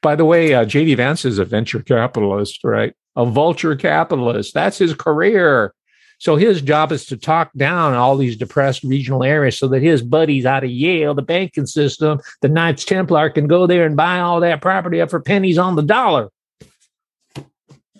By 0.00 0.16
the 0.16 0.24
way, 0.24 0.54
uh, 0.54 0.64
JD 0.64 0.96
Vance 0.96 1.26
is 1.26 1.38
a 1.38 1.44
venture 1.44 1.82
capitalist, 1.82 2.64
right? 2.64 2.94
A 3.14 3.26
vulture 3.26 3.76
capitalist. 3.76 4.54
That's 4.54 4.78
his 4.78 4.94
career. 4.94 5.74
So 6.18 6.34
his 6.34 6.60
job 6.60 6.90
is 6.90 7.06
to 7.06 7.16
talk 7.16 7.52
down 7.56 7.94
all 7.94 8.16
these 8.16 8.36
depressed 8.36 8.82
regional 8.82 9.22
areas 9.22 9.58
so 9.58 9.68
that 9.68 9.82
his 9.82 10.02
buddies 10.02 10.44
out 10.44 10.64
of 10.64 10.70
Yale, 10.70 11.14
the 11.14 11.22
banking 11.22 11.66
system, 11.66 12.20
the 12.42 12.48
Knights 12.48 12.84
Templar 12.84 13.30
can 13.30 13.46
go 13.46 13.66
there 13.66 13.86
and 13.86 13.96
buy 13.96 14.18
all 14.18 14.40
that 14.40 14.60
property 14.60 15.00
up 15.00 15.10
for 15.10 15.20
pennies 15.20 15.58
on 15.58 15.76
the 15.76 15.82
dollar. 15.82 16.30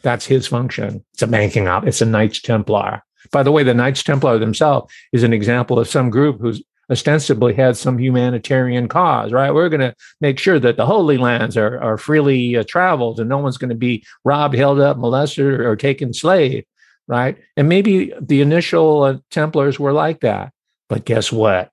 That's 0.02 0.26
his 0.26 0.48
function. 0.48 1.04
It's 1.14 1.22
a 1.22 1.26
banking 1.28 1.68
op. 1.68 1.86
It's 1.86 2.00
a 2.00 2.06
Knights 2.06 2.42
Templar. 2.42 3.02
By 3.30 3.42
the 3.44 3.52
way, 3.52 3.62
the 3.62 3.74
Knights 3.74 4.02
Templar 4.02 4.38
themselves 4.38 4.92
is 5.12 5.22
an 5.22 5.32
example 5.32 5.78
of 5.78 5.88
some 5.88 6.10
group 6.10 6.40
who's 6.40 6.62
ostensibly 6.90 7.52
had 7.52 7.76
some 7.76 7.98
humanitarian 7.98 8.88
cause, 8.88 9.32
right? 9.32 9.52
We're 9.52 9.68
going 9.68 9.80
to 9.80 9.94
make 10.20 10.38
sure 10.38 10.58
that 10.58 10.76
the 10.76 10.86
Holy 10.86 11.18
Lands 11.18 11.56
are, 11.56 11.78
are 11.80 11.98
freely 11.98 12.56
uh, 12.56 12.64
traveled 12.66 13.20
and 13.20 13.28
no 13.28 13.38
one's 13.38 13.58
going 13.58 13.68
to 13.68 13.76
be 13.76 14.04
robbed, 14.24 14.54
held 14.54 14.80
up, 14.80 14.96
molested, 14.96 15.60
or 15.60 15.76
taken 15.76 16.14
slave 16.14 16.64
right? 17.08 17.36
And 17.56 17.68
maybe 17.68 18.12
the 18.20 18.40
initial 18.40 19.02
uh, 19.02 19.16
Templars 19.30 19.80
were 19.80 19.92
like 19.92 20.20
that. 20.20 20.52
But 20.88 21.04
guess 21.04 21.32
what? 21.32 21.72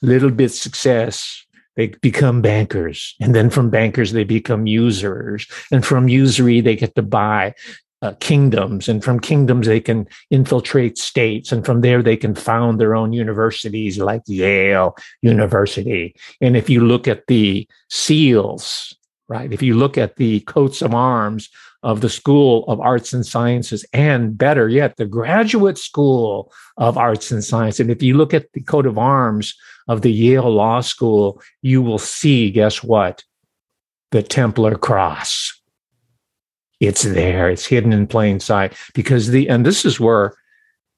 Little 0.00 0.30
bit 0.30 0.50
success, 0.50 1.44
they 1.76 1.88
become 1.88 2.40
bankers. 2.40 3.14
And 3.20 3.34
then 3.34 3.50
from 3.50 3.70
bankers, 3.70 4.12
they 4.12 4.24
become 4.24 4.66
usurers. 4.66 5.46
And 5.70 5.84
from 5.84 6.08
usury, 6.08 6.60
they 6.60 6.76
get 6.76 6.94
to 6.94 7.02
buy 7.02 7.54
uh, 8.02 8.12
kingdoms. 8.20 8.88
And 8.88 9.02
from 9.02 9.20
kingdoms, 9.20 9.66
they 9.66 9.80
can 9.80 10.06
infiltrate 10.30 10.98
states. 10.98 11.50
And 11.52 11.66
from 11.66 11.80
there, 11.80 12.02
they 12.02 12.16
can 12.16 12.34
found 12.34 12.80
their 12.80 12.94
own 12.94 13.12
universities 13.12 13.98
like 13.98 14.22
Yale 14.26 14.96
University. 15.22 16.14
And 16.40 16.56
if 16.56 16.70
you 16.70 16.84
look 16.84 17.08
at 17.08 17.26
the 17.26 17.68
seals 17.90 18.96
right? 19.28 19.52
If 19.52 19.62
you 19.62 19.74
look 19.74 19.98
at 19.98 20.16
the 20.16 20.40
coats 20.40 20.82
of 20.82 20.94
arms 20.94 21.50
of 21.82 22.00
the 22.00 22.08
School 22.08 22.64
of 22.66 22.80
Arts 22.80 23.12
and 23.12 23.24
Sciences, 23.24 23.84
and 23.92 24.36
better 24.36 24.68
yet, 24.68 24.96
the 24.96 25.06
Graduate 25.06 25.78
School 25.78 26.52
of 26.76 26.98
Arts 26.98 27.30
and 27.30 27.44
Science. 27.44 27.78
And 27.78 27.90
if 27.90 28.02
you 28.02 28.16
look 28.16 28.34
at 28.34 28.52
the 28.52 28.62
coat 28.62 28.86
of 28.86 28.98
arms 28.98 29.54
of 29.86 30.02
the 30.02 30.12
Yale 30.12 30.50
Law 30.50 30.80
School, 30.80 31.40
you 31.62 31.80
will 31.82 31.98
see, 31.98 32.50
guess 32.50 32.82
what? 32.82 33.22
The 34.10 34.22
Templar 34.22 34.76
Cross. 34.76 35.54
It's 36.80 37.02
there. 37.02 37.50
It's 37.50 37.66
hidden 37.66 37.92
in 37.92 38.06
plain 38.06 38.40
sight 38.40 38.72
because 38.94 39.28
the, 39.28 39.48
and 39.48 39.66
this 39.66 39.84
is 39.84 40.00
where, 40.00 40.34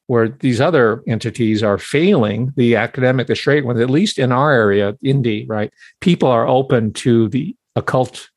where 0.06 0.28
these 0.28 0.60
other 0.60 1.02
entities 1.06 1.62
are 1.62 1.78
failing 1.78 2.52
the 2.56 2.76
academic, 2.76 3.26
the 3.26 3.36
straight 3.36 3.64
ones, 3.64 3.80
at 3.80 3.90
least 3.90 4.18
in 4.18 4.30
our 4.30 4.52
area, 4.52 4.96
Indy, 5.02 5.46
right? 5.46 5.72
People 6.00 6.28
are 6.28 6.46
open 6.46 6.92
to 6.94 7.28
the 7.28 7.56
occult 7.76 8.28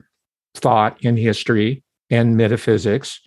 thought 0.55 1.03
in 1.03 1.17
history 1.17 1.83
and 2.09 2.37
metaphysics. 2.37 3.19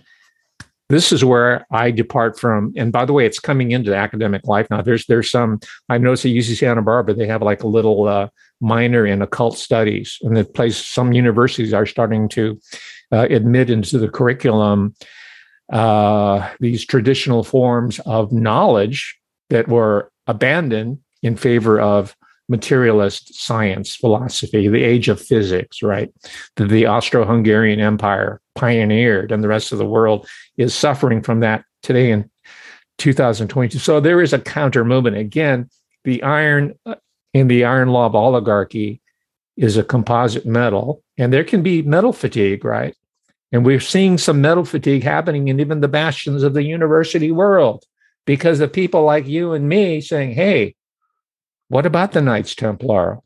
This 0.88 1.10
is 1.10 1.24
where 1.24 1.66
I 1.72 1.90
depart 1.90 2.38
from. 2.38 2.72
And 2.76 2.92
by 2.92 3.04
the 3.04 3.12
way, 3.12 3.26
it's 3.26 3.40
coming 3.40 3.72
into 3.72 3.94
academic 3.94 4.46
life 4.46 4.68
now. 4.70 4.82
There's 4.82 5.06
there's 5.06 5.30
some 5.30 5.58
I 5.88 5.98
noticed 5.98 6.24
at 6.24 6.30
UC 6.30 6.58
Santa 6.58 6.82
Barbara 6.82 7.14
they 7.14 7.26
have 7.26 7.42
like 7.42 7.64
a 7.64 7.68
little 7.68 8.06
uh, 8.06 8.28
minor 8.60 9.04
in 9.04 9.20
occult 9.20 9.58
studies, 9.58 10.18
and 10.22 10.36
the 10.36 10.44
place 10.44 10.76
some 10.76 11.12
universities 11.12 11.74
are 11.74 11.86
starting 11.86 12.28
to 12.30 12.60
uh, 13.10 13.26
admit 13.30 13.68
into 13.68 13.98
the 13.98 14.08
curriculum 14.08 14.94
uh, 15.72 16.48
these 16.60 16.86
traditional 16.86 17.42
forms 17.42 17.98
of 18.06 18.32
knowledge 18.32 19.18
that 19.50 19.66
were 19.66 20.12
abandoned 20.28 20.98
in 21.22 21.36
favor 21.36 21.80
of 21.80 22.16
materialist 22.48 23.34
science 23.34 23.96
philosophy, 23.96 24.68
the 24.68 24.84
age 24.84 25.08
of 25.08 25.20
physics, 25.20 25.82
right? 25.82 26.12
That 26.56 26.68
the 26.68 26.86
Austro 26.86 27.24
Hungarian 27.24 27.80
Empire 27.80 28.40
pioneered 28.54 29.32
and 29.32 29.42
the 29.42 29.48
rest 29.48 29.72
of 29.72 29.78
the 29.78 29.86
world 29.86 30.28
is 30.56 30.74
suffering 30.74 31.22
from 31.22 31.40
that 31.40 31.64
today 31.82 32.10
in 32.10 32.30
2022. 32.98 33.78
So 33.78 34.00
there 34.00 34.22
is 34.22 34.32
a 34.32 34.38
counter 34.38 34.84
movement. 34.84 35.16
Again, 35.16 35.68
the 36.04 36.22
iron 36.22 36.78
uh, 36.86 36.94
in 37.34 37.48
the 37.48 37.64
iron 37.64 37.88
law 37.88 38.06
of 38.06 38.14
oligarchy 38.14 39.00
is 39.56 39.76
a 39.76 39.84
composite 39.84 40.46
metal, 40.46 41.02
and 41.18 41.32
there 41.32 41.44
can 41.44 41.62
be 41.62 41.82
metal 41.82 42.12
fatigue, 42.12 42.64
right? 42.64 42.94
And 43.52 43.64
we're 43.64 43.80
seeing 43.80 44.18
some 44.18 44.40
metal 44.40 44.64
fatigue 44.64 45.02
happening 45.02 45.48
in 45.48 45.60
even 45.60 45.80
the 45.80 45.88
bastions 45.88 46.42
of 46.42 46.54
the 46.54 46.62
university 46.62 47.32
world 47.32 47.84
because 48.24 48.60
of 48.60 48.72
people 48.72 49.02
like 49.02 49.26
you 49.26 49.52
and 49.52 49.68
me 49.68 50.00
saying, 50.00 50.32
hey, 50.32 50.75
what 51.68 51.86
about 51.86 52.12
the 52.12 52.20
Knights 52.20 52.54
Templar? 52.54 53.18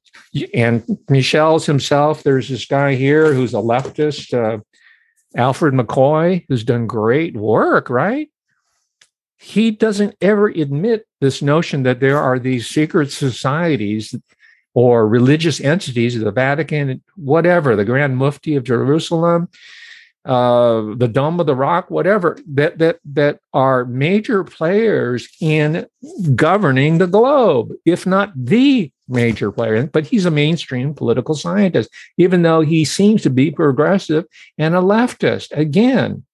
And 0.55 0.99
Michels 1.09 1.67
himself, 1.67 2.23
there's 2.23 2.49
this 2.49 2.65
guy 2.65 2.95
here 2.95 3.35
who's 3.35 3.55
a 3.55 3.59
leftist, 3.59 4.33
uh, 4.35 4.61
Alfred 5.37 5.75
McCoy, 5.75 6.45
who's 6.49 6.65
done 6.65 6.87
great 6.87 7.37
work, 7.37 7.91
right? 7.91 8.29
He 9.39 9.71
doesn't 9.71 10.17
ever 10.21 10.49
admit 10.49 11.07
this 11.21 11.41
notion 11.41 11.83
that 11.85 12.01
there 12.01 12.19
are 12.19 12.39
these 12.39 12.67
secret 12.67 13.11
societies 13.11 14.15
or 14.75 15.07
religious 15.07 15.61
entities, 15.61 16.19
the 16.19 16.31
Vatican, 16.31 17.03
whatever, 17.17 17.75
the 17.75 17.85
Grand 17.85 18.17
Mufti 18.17 18.57
of 18.57 18.65
Jerusalem, 18.65 19.49
uh, 20.25 20.95
the 20.97 21.09
Dome 21.09 21.41
of 21.41 21.47
the 21.47 21.55
Rock, 21.55 21.91
whatever, 21.91 22.39
that 22.47 22.79
that 22.79 22.99
that 23.05 23.41
are 23.55 23.85
major 23.87 24.45
players 24.45 25.29
in 25.41 25.87
governing 26.35 26.99
the 26.99 27.07
globe, 27.07 27.73
if 27.87 28.07
not 28.07 28.33
the 28.37 28.93
major 29.09 29.51
player. 29.51 29.87
But 29.87 30.07
he's 30.07 30.27
a 30.27 30.31
mainstream 30.31 30.95
political 30.95 31.35
scientist, 31.35 31.91
even 32.19 32.43
though 32.43 32.61
he 32.61 32.85
seems 32.85 33.23
to 33.23 33.31
be 33.31 33.51
progressive 33.51 34.27
and 34.59 34.75
a 34.75 34.81
leftist. 34.81 35.53
Again, 35.53 36.25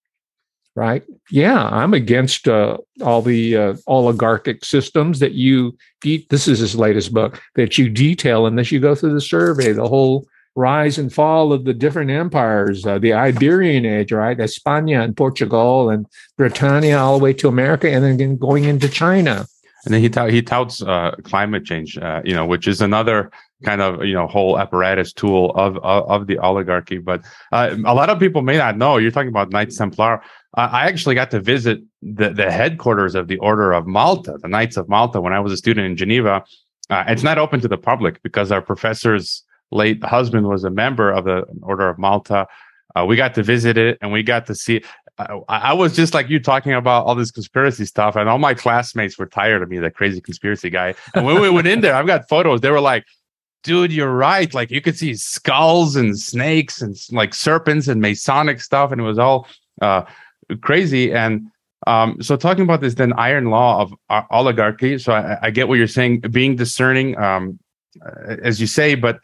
right? 0.74 1.04
Yeah, 1.30 1.68
I'm 1.68 1.94
against 1.94 2.48
uh, 2.48 2.78
all 3.02 3.22
the 3.22 3.56
uh, 3.56 3.74
oligarchic 3.86 4.64
systems 4.64 5.20
that 5.20 5.32
you. 5.32 5.76
This 6.02 6.48
is 6.48 6.58
his 6.58 6.74
latest 6.74 7.14
book 7.14 7.40
that 7.54 7.78
you 7.78 7.88
detail, 7.88 8.46
and 8.46 8.58
as 8.58 8.72
you 8.72 8.80
go 8.80 8.96
through 8.96 9.14
the 9.14 9.20
survey, 9.20 9.72
the 9.72 9.88
whole 9.88 10.26
rise 10.56 10.98
and 10.98 11.12
fall 11.12 11.52
of 11.52 11.64
the 11.64 11.74
different 11.74 12.10
empires, 12.10 12.84
uh, 12.86 12.98
the 12.98 13.12
Iberian 13.12 13.84
Age, 13.84 14.10
right? 14.10 14.38
España 14.38 15.04
and 15.04 15.16
Portugal 15.16 15.90
and 15.90 16.06
Britannia 16.36 16.98
all 16.98 17.18
the 17.18 17.22
way 17.22 17.34
to 17.34 17.48
America, 17.48 17.88
and 17.88 18.02
then 18.02 18.36
going 18.36 18.64
into 18.64 18.88
China. 18.88 19.46
And 19.84 19.94
then 19.94 20.00
he 20.00 20.08
tout, 20.08 20.30
he 20.30 20.42
touts 20.42 20.82
uh, 20.82 21.14
climate 21.22 21.64
change, 21.64 21.96
uh, 21.98 22.20
you 22.24 22.34
know, 22.34 22.44
which 22.44 22.66
is 22.66 22.80
another 22.80 23.30
kind 23.64 23.80
of 23.80 24.04
you 24.04 24.12
know 24.14 24.26
whole 24.26 24.58
apparatus 24.58 25.12
tool 25.12 25.50
of 25.54 25.76
of, 25.78 26.10
of 26.10 26.26
the 26.26 26.38
oligarchy. 26.38 26.98
But 26.98 27.22
uh, 27.52 27.76
a 27.84 27.94
lot 27.94 28.10
of 28.10 28.18
people 28.18 28.42
may 28.42 28.56
not 28.56 28.76
know. 28.76 28.96
You're 28.96 29.12
talking 29.12 29.28
about 29.28 29.50
Knights 29.50 29.76
Templar. 29.76 30.22
I 30.54 30.88
actually 30.88 31.14
got 31.14 31.30
to 31.32 31.40
visit 31.40 31.80
the 32.02 32.30
the 32.30 32.50
headquarters 32.50 33.14
of 33.14 33.28
the 33.28 33.36
Order 33.38 33.72
of 33.72 33.86
Malta, 33.86 34.38
the 34.40 34.48
Knights 34.48 34.76
of 34.76 34.88
Malta, 34.88 35.20
when 35.20 35.34
I 35.34 35.40
was 35.40 35.52
a 35.52 35.56
student 35.56 35.86
in 35.86 35.96
Geneva. 35.96 36.44
Uh, 36.88 37.04
it's 37.08 37.22
not 37.22 37.36
open 37.36 37.60
to 37.60 37.68
the 37.68 37.78
public 37.78 38.22
because 38.22 38.50
our 38.50 38.62
professors 38.62 39.44
late 39.70 40.02
husband 40.04 40.48
was 40.48 40.64
a 40.64 40.70
member 40.70 41.10
of 41.10 41.24
the 41.24 41.44
Order 41.62 41.88
of 41.88 41.98
Malta. 41.98 42.46
Uh, 42.94 43.04
we 43.04 43.16
got 43.16 43.34
to 43.34 43.42
visit 43.42 43.76
it 43.76 43.98
and 44.00 44.12
we 44.12 44.22
got 44.22 44.46
to 44.46 44.54
see. 44.54 44.82
I, 45.18 45.40
I, 45.48 45.72
was 45.72 45.96
just 45.96 46.12
like 46.12 46.28
you 46.28 46.38
talking 46.38 46.74
about 46.74 47.06
all 47.06 47.14
this 47.14 47.30
conspiracy 47.30 47.86
stuff, 47.86 48.16
and 48.16 48.28
all 48.28 48.38
my 48.38 48.52
classmates 48.52 49.18
were 49.18 49.26
tired 49.26 49.62
of 49.62 49.70
me, 49.70 49.78
that 49.78 49.94
crazy 49.94 50.20
conspiracy 50.20 50.68
guy. 50.68 50.94
And 51.14 51.24
when 51.24 51.40
we 51.40 51.48
went 51.48 51.66
in 51.66 51.80
there, 51.80 51.94
I've 51.94 52.06
got 52.06 52.28
photos. 52.28 52.60
They 52.60 52.70
were 52.70 52.80
like, 52.80 53.04
"Dude, 53.62 53.92
you're 53.92 54.12
right. 54.12 54.52
Like 54.52 54.70
you 54.70 54.82
could 54.82 54.96
see 54.96 55.14
skulls 55.14 55.96
and 55.96 56.18
snakes 56.18 56.82
and 56.82 56.94
like 57.12 57.32
serpents 57.32 57.88
and 57.88 58.00
Masonic 58.02 58.60
stuff, 58.60 58.92
and 58.92 59.00
it 59.00 59.04
was 59.04 59.18
all 59.18 59.48
uh, 59.80 60.02
crazy." 60.60 61.14
And 61.14 61.46
um, 61.86 62.20
so, 62.20 62.36
talking 62.36 62.64
about 62.64 62.80
this 62.80 62.94
then 62.94 63.12
iron 63.14 63.46
law 63.46 63.80
of 63.80 63.94
uh, 64.10 64.22
oligarchy. 64.30 64.98
So 64.98 65.12
I, 65.12 65.38
I, 65.42 65.50
get 65.50 65.68
what 65.68 65.78
you're 65.78 65.86
saying, 65.86 66.20
being 66.20 66.56
discerning, 66.56 67.16
um, 67.18 67.58
as 68.42 68.60
you 68.60 68.66
say, 68.66 68.94
but 68.94 69.20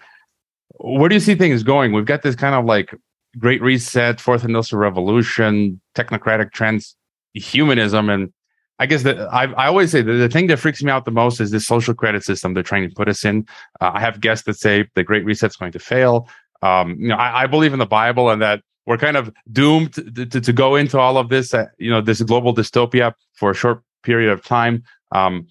where 0.82 1.08
do 1.08 1.14
you 1.14 1.20
see 1.20 1.34
things 1.34 1.62
going? 1.62 1.92
We've 1.92 2.04
got 2.04 2.22
this 2.22 2.34
kind 2.34 2.54
of 2.54 2.64
like 2.64 2.94
great 3.38 3.62
reset, 3.62 4.20
fourth 4.20 4.44
industrial 4.44 4.80
revolution, 4.80 5.80
technocratic 5.94 6.50
transhumanism, 6.52 8.12
and 8.12 8.32
I 8.78 8.86
guess 8.86 9.04
that 9.04 9.20
I, 9.32 9.44
I 9.52 9.68
always 9.68 9.92
say 9.92 10.02
that 10.02 10.12
the 10.12 10.28
thing 10.28 10.48
that 10.48 10.58
freaks 10.58 10.82
me 10.82 10.90
out 10.90 11.04
the 11.04 11.12
most 11.12 11.40
is 11.40 11.52
this 11.52 11.66
social 11.66 11.94
credit 11.94 12.24
system 12.24 12.52
they're 12.52 12.64
trying 12.64 12.88
to 12.88 12.94
put 12.94 13.08
us 13.08 13.24
in. 13.24 13.46
Uh, 13.80 13.92
I 13.94 14.00
have 14.00 14.20
guests 14.20 14.44
that 14.46 14.54
say 14.54 14.88
the 14.96 15.04
Great 15.04 15.24
Reset's 15.24 15.56
going 15.56 15.72
to 15.72 15.78
fail. 15.78 16.28
Um, 16.62 16.96
you 16.98 17.08
know, 17.08 17.16
I, 17.16 17.42
I, 17.42 17.46
believe 17.46 17.72
in 17.72 17.78
the 17.80 17.86
Bible 17.86 18.30
and 18.30 18.40
that 18.40 18.62
we're 18.86 18.96
kind 18.96 19.16
of 19.16 19.32
doomed 19.50 19.94
to, 19.94 20.26
to, 20.26 20.40
to 20.40 20.52
go 20.52 20.76
into 20.76 20.98
all 20.98 21.16
of 21.16 21.28
this, 21.28 21.54
uh, 21.54 21.66
you 21.78 21.90
know, 21.90 22.00
this 22.00 22.22
global 22.22 22.54
dystopia 22.54 23.12
for 23.34 23.50
a 23.50 23.54
short 23.54 23.82
period 24.02 24.30
of 24.30 24.44
time. 24.44 24.84
Um, 25.12 25.46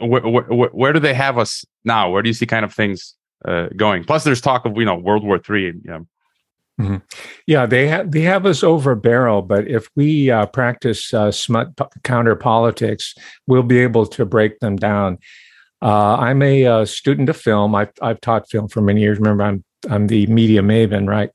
where, 0.00 0.22
where, 0.22 0.44
where 0.70 0.92
do 0.92 1.00
they 1.00 1.14
have 1.14 1.38
us 1.38 1.64
now? 1.84 2.10
Where 2.10 2.22
do 2.22 2.28
you 2.28 2.34
see 2.34 2.46
kind 2.46 2.64
of 2.64 2.72
things 2.72 3.14
uh, 3.44 3.68
going. 3.76 4.04
Plus, 4.04 4.24
there's 4.24 4.40
talk 4.40 4.64
of 4.64 4.76
you 4.76 4.84
know 4.84 4.96
World 4.96 5.24
War 5.24 5.38
Three. 5.38 5.72
Yeah. 5.84 6.00
Mm-hmm. 6.80 6.96
Yeah, 7.46 7.66
they 7.66 7.86
have 7.86 8.10
they 8.10 8.22
have 8.22 8.46
us 8.46 8.64
over 8.64 8.96
barrel, 8.96 9.42
but 9.42 9.68
if 9.68 9.88
we 9.94 10.30
uh, 10.30 10.46
practice 10.46 11.14
uh, 11.14 11.30
smut 11.30 11.76
p- 11.76 11.84
counter 12.02 12.34
politics, 12.34 13.14
we'll 13.46 13.62
be 13.62 13.78
able 13.78 14.06
to 14.06 14.24
break 14.24 14.58
them 14.58 14.74
down. 14.74 15.18
Uh, 15.80 16.16
I'm 16.16 16.42
a 16.42 16.66
uh, 16.66 16.84
student 16.84 17.28
of 17.28 17.36
film. 17.36 17.76
I've 17.76 17.92
I've 18.02 18.20
taught 18.20 18.50
film 18.50 18.68
for 18.68 18.80
many 18.80 19.02
years. 19.02 19.18
Remember, 19.18 19.44
I'm 19.44 19.64
I'm 19.88 20.08
the 20.08 20.26
media 20.26 20.62
maven, 20.62 21.08
right? 21.08 21.30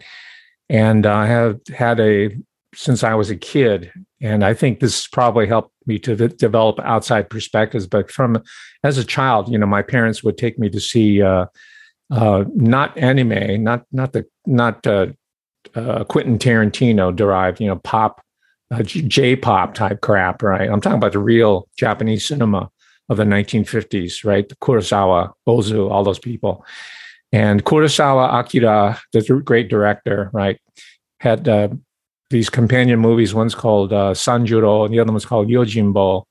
And 0.67 1.05
I 1.05 1.27
have 1.27 1.59
had 1.73 2.01
a 2.01 2.35
since 2.75 3.01
I 3.03 3.13
was 3.13 3.29
a 3.29 3.35
kid, 3.37 3.93
and 4.21 4.43
I 4.43 4.53
think 4.53 4.81
this 4.81 5.07
probably 5.07 5.47
helped 5.47 5.73
me 5.85 5.99
to 5.99 6.15
v- 6.15 6.27
develop 6.27 6.79
outside 6.81 7.29
perspectives. 7.29 7.87
But 7.87 8.11
from 8.11 8.43
as 8.83 8.97
a 8.97 9.05
child, 9.05 9.49
you 9.49 9.57
know, 9.57 9.65
my 9.65 9.83
parents 9.83 10.21
would 10.21 10.37
take 10.37 10.59
me 10.59 10.69
to 10.69 10.81
see 10.81 11.21
uh, 12.11 12.45
not 12.55 12.97
anime, 12.97 13.63
not 13.63 13.85
not 13.91 14.13
the 14.13 14.25
not 14.45 14.85
uh, 14.85 15.07
uh, 15.75 16.03
Quentin 16.05 16.39
Tarantino 16.39 17.15
derived, 17.15 17.61
you 17.61 17.67
know, 17.67 17.77
pop, 17.77 18.21
uh, 18.71 18.81
J-pop 18.83 19.73
type 19.73 20.01
crap, 20.01 20.41
right? 20.41 20.69
I'm 20.69 20.81
talking 20.81 20.97
about 20.97 21.11
the 21.11 21.19
real 21.19 21.67
Japanese 21.77 22.25
cinema 22.25 22.69
of 23.09 23.17
the 23.17 23.23
1950s, 23.23 24.23
right? 24.23 24.47
The 24.47 24.55
Kurosawa, 24.55 25.33
Ozu, 25.47 25.89
all 25.89 26.03
those 26.03 26.19
people, 26.19 26.65
and 27.31 27.63
Kurosawa 27.63 28.39
Akira, 28.39 28.99
the 29.13 29.21
great 29.43 29.69
director, 29.69 30.29
right, 30.33 30.59
had 31.19 31.47
uh, 31.47 31.69
these 32.29 32.49
companion 32.49 32.99
movies. 32.99 33.33
One's 33.33 33.55
called 33.55 33.93
uh, 33.93 34.13
Sanjuro, 34.13 34.85
and 34.85 34.93
the 34.93 34.99
other 34.99 35.11
one's 35.11 35.25
called 35.25 35.47
Yojimbo. 35.47 36.23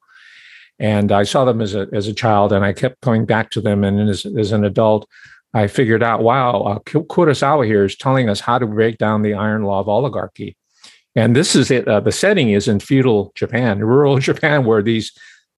And 0.81 1.11
I 1.11 1.25
saw 1.25 1.45
them 1.45 1.61
as 1.61 1.75
a 1.75 1.89
as 1.93 2.07
a 2.07 2.15
child, 2.15 2.53
and 2.53 2.65
I 2.65 2.73
kept 2.73 3.01
going 3.01 3.27
back 3.27 3.51
to 3.51 3.61
them. 3.61 3.83
And 3.83 4.09
as, 4.09 4.25
as 4.25 4.53
an 4.53 4.65
adult, 4.65 5.09
I 5.55 5.67
figured 5.67 6.03
out, 6.03 6.23
wow, 6.23 6.61
uh, 6.63 6.79
Kurosawa 6.81 7.67
here 7.67 7.85
is 7.85 7.97
telling 7.97 8.29
us 8.29 8.41
how 8.41 8.59
to 8.59 8.67
break 8.67 8.99
down 8.99 9.23
the 9.23 9.35
iron 9.35 9.63
law 9.63 9.81
of 9.81 9.89
oligarchy. 9.89 10.57
And 11.17 11.35
this 11.35 11.57
is 11.57 11.71
it. 11.71 11.89
Uh, 11.89 12.01
the 12.01 12.13
setting 12.13 12.51
is 12.51 12.69
in 12.69 12.81
feudal 12.81 13.33
Japan, 13.35 13.81
rural 13.81 14.19
Japan, 14.31 14.65
where 14.65 14.83
these 14.83 15.13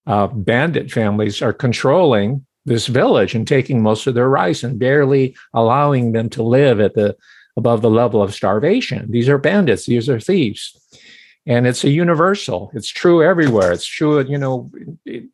uh, 0.07 0.28
bandit 0.28 0.91
families 0.91 1.43
are 1.43 1.53
controlling 1.53 2.47
this 2.66 2.86
village 2.86 3.34
and 3.34 3.49
taking 3.49 3.82
most 3.82 4.07
of 4.07 4.14
their 4.14 4.28
rice 4.28 4.62
and 4.62 4.78
barely 4.78 5.34
allowing 5.55 6.12
them 6.12 6.28
to 6.30 6.43
live 6.43 6.80
at 6.80 6.95
the 6.95 7.16
above 7.57 7.82
the 7.82 7.91
level 7.91 8.22
of 8.22 8.34
starvation. 8.34 9.11
These 9.11 9.28
are 9.28 9.38
bandits, 9.38 9.86
these 9.86 10.09
are 10.09 10.20
thieves. 10.20 10.76
And 11.47 11.66
it's 11.66 11.84
a 11.84 11.91
universal. 11.91 12.70
It's 12.74 12.88
true 12.88 13.22
everywhere. 13.22 13.72
It's 13.72 13.86
true, 13.86 14.22
you 14.22 14.36
know, 14.36 14.70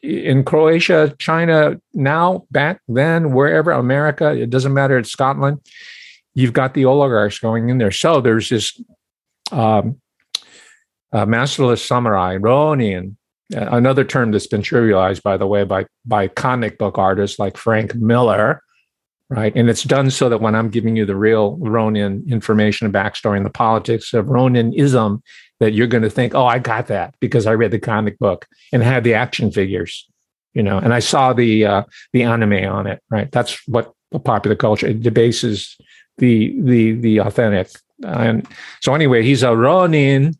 in 0.02 0.44
Croatia, 0.44 1.14
China, 1.18 1.80
now, 1.94 2.46
back 2.50 2.80
then, 2.86 3.32
wherever, 3.32 3.72
America, 3.72 4.30
it 4.30 4.50
doesn't 4.50 4.72
matter, 4.72 4.96
it's 4.98 5.11
Scotland, 5.11 5.61
you've 6.34 6.52
got 6.52 6.74
the 6.74 6.84
oligarchs 6.84 7.40
going 7.40 7.70
in 7.70 7.78
there. 7.78 7.90
So 7.90 8.20
there's 8.20 8.48
this 8.48 8.80
um, 9.50 10.00
uh, 11.12 11.26
masterless 11.26 11.84
samurai, 11.84 12.36
Ronin, 12.36 13.16
another 13.52 14.04
term 14.04 14.30
that's 14.30 14.46
been 14.46 14.62
trivialized, 14.62 15.22
by 15.22 15.36
the 15.36 15.46
way, 15.46 15.64
by, 15.64 15.86
by 16.04 16.28
comic 16.28 16.78
book 16.78 16.98
artists 16.98 17.38
like 17.38 17.57
Frank 17.57 17.94
Miller, 17.96 18.62
right? 19.28 19.54
And 19.57 19.68
it's 19.68 19.82
done 19.82 20.11
so 20.11 20.28
that 20.28 20.40
when 20.40 20.54
I'm 20.54 20.70
giving 20.70 20.94
you 20.94 21.04
the 21.04 21.16
real 21.16 21.57
Ronin 21.57 22.24
information 22.28 22.86
and 22.86 22.94
backstory 22.94 23.36
and 23.36 23.46
the 23.46 23.50
politics 23.50 24.14
of 24.14 24.26
Roninism, 24.26 25.20
that 25.61 25.72
you're 25.72 25.86
going 25.86 26.02
to 26.02 26.11
think, 26.11 26.34
oh, 26.34 26.46
I 26.46 26.59
got 26.59 26.88
that 26.88 27.14
because 27.20 27.46
I 27.46 27.54
read 27.54 27.70
the 27.70 27.78
comic 27.78 28.18
book 28.18 28.46
and 28.72 28.82
had 28.82 29.04
the 29.04 29.14
action 29.14 29.50
figures, 29.50 30.07
you 30.54 30.62
know, 30.62 30.78
and 30.78 30.92
I 30.92 30.98
saw 30.98 31.32
the 31.32 31.64
uh, 31.64 31.82
the 32.12 32.22
anime 32.22 32.64
on 32.70 32.86
it, 32.86 33.02
right? 33.11 33.30
That's 33.32 33.66
what 33.66 33.92
the 34.12 34.18
popular 34.18 34.57
culture 34.57 34.86
it 34.86 35.02
debases 35.02 35.76
the 36.18 36.54
the 36.61 36.92
the 36.92 37.18
authentic. 37.18 37.68
And 38.04 38.46
so 38.80 38.94
anyway, 38.94 39.22
he's 39.22 39.42
a 39.42 39.57
Ronin, 39.57 40.34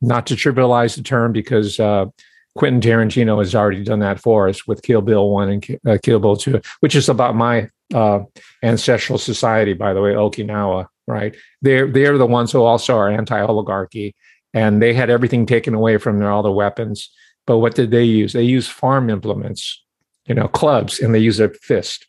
not 0.00 0.26
to 0.28 0.34
trivialize 0.34 0.96
the 0.96 1.02
term 1.02 1.32
because 1.32 1.80
uh, 1.80 2.06
Quentin 2.54 2.80
Tarantino 2.80 3.38
has 3.38 3.54
already 3.54 3.82
done 3.82 4.00
that 4.00 4.20
for 4.20 4.48
us 4.48 4.66
with 4.66 4.82
Kill 4.82 5.00
Bill 5.00 5.28
One 5.30 5.48
and 5.50 5.78
uh, 5.86 5.98
Kill 6.02 6.20
Bill 6.20 6.36
Two, 6.36 6.60
which 6.80 6.94
is 6.94 7.08
about 7.08 7.34
my 7.34 7.68
uh, 7.92 8.20
ancestral 8.62 9.18
society, 9.18 9.72
by 9.72 9.92
the 9.92 10.00
way, 10.00 10.12
Okinawa. 10.12 10.86
Right? 11.08 11.34
They're 11.62 11.90
they're 11.90 12.18
the 12.18 12.26
ones 12.26 12.52
who 12.52 12.62
also 12.62 12.96
are 12.96 13.10
anti-oligarchy, 13.10 14.14
and 14.52 14.82
they 14.82 14.92
had 14.92 15.10
everything 15.10 15.46
taken 15.46 15.74
away 15.74 15.98
from 15.98 16.18
them, 16.18 16.28
all 16.28 16.42
the 16.42 16.52
weapons. 16.52 17.10
But 17.46 17.58
what 17.58 17.74
did 17.74 17.90
they 17.90 18.04
use? 18.04 18.32
They 18.32 18.42
used 18.42 18.70
farm 18.70 19.10
implements, 19.10 19.82
you 20.26 20.34
know, 20.34 20.48
clubs, 20.48 21.00
and 21.00 21.14
they 21.14 21.18
use 21.18 21.40
a 21.40 21.48
fist. 21.48 22.06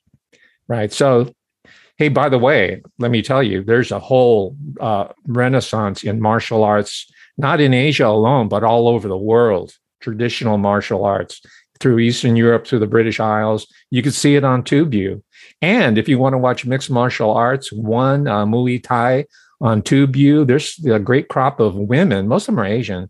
Right? 0.67 0.91
So 0.91 1.33
hey, 1.97 2.09
by 2.09 2.29
the 2.29 2.39
way, 2.39 2.81
let 2.99 3.11
me 3.11 3.21
tell 3.21 3.43
you, 3.43 3.63
there's 3.63 3.91
a 3.91 3.99
whole 3.99 4.57
uh, 4.79 5.07
renaissance 5.27 6.03
in 6.03 6.21
martial 6.21 6.63
arts, 6.63 7.11
not 7.37 7.61
in 7.61 7.73
Asia 7.73 8.07
alone, 8.07 8.47
but 8.47 8.63
all 8.63 8.87
over 8.87 9.07
the 9.07 9.17
world. 9.17 9.73
Traditional 9.99 10.57
martial 10.57 11.05
arts 11.05 11.41
through 11.79 11.99
Eastern 11.99 12.35
Europe, 12.35 12.67
through 12.67 12.79
the 12.79 12.87
British 12.87 13.19
Isles. 13.19 13.67
You 13.89 14.01
can 14.01 14.11
see 14.11 14.35
it 14.35 14.43
on 14.43 14.63
TubeView. 14.63 15.21
And 15.61 15.97
if 15.97 16.09
you 16.09 16.19
want 16.19 16.33
to 16.33 16.37
watch 16.37 16.65
mixed 16.65 16.89
martial 16.89 17.31
arts, 17.31 17.71
one 17.71 18.27
uh, 18.27 18.45
Muay 18.45 18.83
Thai 18.83 19.25
on 19.63 19.81
TubeView, 19.81 20.45
there's 20.45 20.77
a 20.85 20.99
great 20.99 21.29
crop 21.29 21.59
of 21.59 21.75
women, 21.75 22.27
most 22.27 22.43
of 22.43 22.55
them 22.55 22.59
are 22.59 22.65
Asian, 22.65 23.09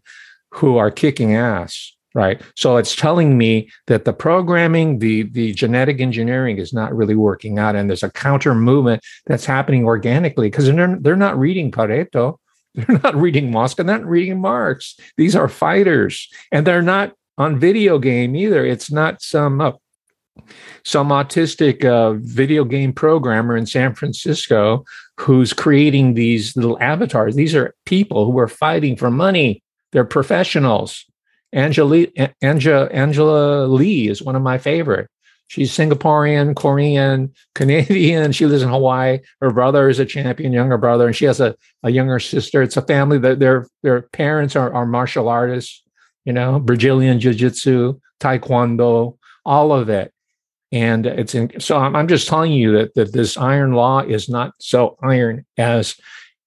who 0.52 0.78
are 0.78 0.92
kicking 0.92 1.36
ass. 1.36 1.92
Right. 2.16 2.40
So 2.56 2.78
it's 2.78 2.96
telling 2.96 3.40
me 3.40 3.72
that 3.88 4.06
the 4.06 4.14
programming, 4.14 5.00
the, 5.00 5.24
the 5.24 5.52
genetic 5.54 6.00
engineering 6.00 6.60
is 6.60 6.72
not 6.72 6.96
really 6.96 7.16
working 7.16 7.58
out. 7.58 7.76
And 7.76 7.90
there's 7.90 8.04
a 8.04 8.12
counter 8.12 8.54
movement 8.54 9.02
that's 9.26 9.46
happening 9.46 9.84
organically 9.84 10.52
because 10.52 10.68
they're, 10.68 10.98
they're 11.00 11.16
not 11.16 11.40
reading 11.40 11.72
Pareto. 11.72 12.38
They're 12.76 13.00
not 13.04 13.16
reading 13.16 13.52
Mosca. 13.52 13.84
They're 13.84 14.00
not 14.00 14.08
reading 14.08 14.42
Marx. 14.42 15.00
These 15.16 15.36
are 15.36 15.48
fighters 15.48 16.28
and 16.52 16.66
they're 16.66 16.82
not 16.82 17.14
on 17.38 17.60
video 17.60 18.00
game 18.00 18.36
either. 18.36 18.66
It's 18.66 18.92
not 18.92 19.22
some 19.22 19.62
uh, 19.62 19.74
some 20.84 21.10
autistic 21.10 21.86
uh, 21.86 22.14
video 22.20 22.66
game 22.66 22.92
programmer 22.92 23.56
in 23.56 23.66
San 23.66 23.94
Francisco 23.94 24.84
who's 25.20 25.54
creating 25.54 26.14
these 26.14 26.56
little 26.56 26.78
avatars. 26.82 27.36
These 27.36 27.56
are 27.56 27.76
people 27.86 28.26
who 28.26 28.38
are 28.40 28.48
fighting 28.48 28.96
for 28.96 29.12
money. 29.12 29.64
They're 29.92 30.06
professionals. 30.06 31.06
Angela, 31.52 32.06
Angela, 32.42 32.88
Angela 32.88 33.68
Lee 33.68 34.08
is 34.08 34.22
one 34.22 34.36
of 34.36 34.42
my 34.42 34.58
favorite. 34.58 35.08
She's 35.48 35.72
Singaporean, 35.72 36.56
Korean, 36.56 37.32
Canadian. 37.56 38.32
She 38.32 38.48
lives 38.48 38.64
in 38.64 38.70
Hawaii. 38.70 39.20
Her 39.40 39.52
brother 39.52 39.88
is 39.88 40.00
a 40.00 40.06
champion, 40.06 40.52
younger 40.52 40.78
brother, 40.78 41.06
and 41.06 41.16
she 41.16 41.26
has 41.26 41.40
a, 41.40 41.56
a 41.84 41.92
younger 41.92 42.20
sister. 42.20 42.64
It's 42.64 42.78
a 42.78 42.82
family 42.82 43.20
that 43.20 43.40
their 43.40 43.68
their 43.84 44.02
parents 44.02 44.56
are, 44.56 44.74
are 44.74 44.88
martial 44.88 45.30
artists 45.30 45.84
you 46.26 46.34
know, 46.34 46.60
Brazilian 46.60 47.20
Jiu 47.20 47.34
Jitsu, 47.34 48.00
Taekwondo, 48.20 49.18
all 49.46 49.74
of 49.74 49.90
it. 49.90 50.14
And 50.74 51.06
it's 51.06 51.36
in, 51.36 51.60
so 51.60 51.78
I'm, 51.78 51.96
I'm, 51.96 52.08
just 52.08 52.28
telling 52.28 52.52
you 52.52 52.72
that, 52.72 52.96
that 52.96 53.14
this 53.14 53.38
iron 53.38 53.74
law 53.74 54.00
is 54.00 54.28
not 54.28 54.56
so 54.60 54.98
iron 55.04 55.46
as, 55.56 55.96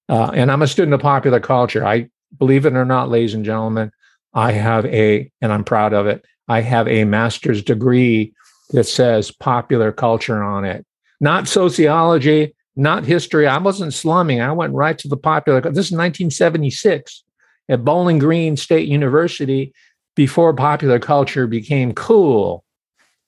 uh, 0.08 0.32
and 0.34 0.50
I'm 0.50 0.62
a 0.62 0.66
student 0.66 0.94
of 0.94 1.00
popular 1.00 1.38
culture. 1.38 1.86
I 1.86 2.08
believe 2.36 2.66
it 2.66 2.72
or 2.72 2.84
not, 2.84 3.08
ladies 3.08 3.34
and 3.34 3.44
gentlemen, 3.44 3.92
I 4.34 4.50
have 4.50 4.84
a, 4.86 5.30
and 5.40 5.52
I'm 5.52 5.62
proud 5.62 5.92
of 5.92 6.08
it, 6.08 6.24
I 6.48 6.60
have 6.60 6.88
a 6.88 7.04
master's 7.04 7.62
degree 7.62 8.32
that 8.70 8.84
says 8.84 9.30
popular 9.30 9.92
culture 9.92 10.42
on 10.42 10.64
it, 10.64 10.84
not 11.20 11.46
sociology, 11.46 12.52
not 12.74 13.04
history. 13.04 13.46
I 13.46 13.58
wasn't 13.58 13.94
slumming. 13.94 14.40
I 14.40 14.50
went 14.50 14.74
right 14.74 14.98
to 14.98 15.08
the 15.08 15.16
popular. 15.16 15.60
This 15.60 15.86
is 15.86 15.92
1976 15.92 17.22
at 17.68 17.84
Bowling 17.84 18.18
Green 18.18 18.56
State 18.56 18.88
University 18.88 19.72
before 20.16 20.52
popular 20.52 20.98
culture 20.98 21.46
became 21.46 21.94
cool. 21.94 22.64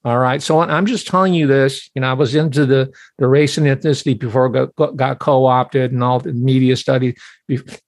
All 0.05 0.19
right. 0.19 0.41
So 0.41 0.61
I'm 0.61 0.87
just 0.87 1.09
telling 1.09 1.35
you 1.35 1.47
this. 1.47 1.91
You 1.95 2.03
know, 2.03 2.11
I 2.11 2.13
was 2.13 2.35
into 2.35 2.65
the, 2.65 2.93
the 3.19 3.27
race 3.27 3.59
and 3.59 3.67
ethnicity 3.67 4.19
before 4.19 4.47
it 4.47 4.77
got, 4.77 4.97
got 4.97 5.19
co 5.19 5.47
opted 5.47 5.93
and 5.93 6.05
all 6.05 6.21
the 6.21 6.33
media 6.33 6.77
studies. 6.77 7.21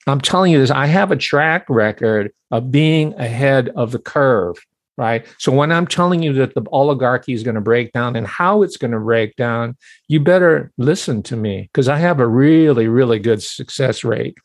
I'm 0.07 0.21
telling 0.21 0.53
you 0.53 0.59
this. 0.59 0.71
I 0.71 0.87
have 0.87 1.13
a 1.13 1.17
track 1.17 1.67
record 1.69 2.33
of 2.51 2.71
being 2.73 3.15
ahead 3.15 3.69
of 3.71 3.93
the 3.93 3.99
curve. 3.99 4.57
Right. 4.97 5.25
So 5.39 5.51
when 5.51 5.73
I'm 5.73 5.87
telling 5.87 6.23
you 6.23 6.35
that 6.35 6.55
the 6.55 6.63
oligarchy 6.73 7.33
is 7.33 7.43
going 7.43 7.55
to 7.55 7.61
break 7.63 7.93
down 7.93 8.17
and 8.17 8.27
how 8.27 8.63
it's 8.63 8.77
going 8.77 8.91
to 8.91 9.01
break 9.01 9.35
down, 9.37 9.77
you 10.09 10.21
better 10.21 10.73
listen 10.77 11.23
to 11.23 11.37
me 11.37 11.71
because 11.73 11.89
I 11.89 11.97
have 11.97 12.21
a 12.21 12.27
really, 12.27 12.87
really 12.87 13.19
good 13.19 13.43
success 13.43 14.05
rate 14.05 14.37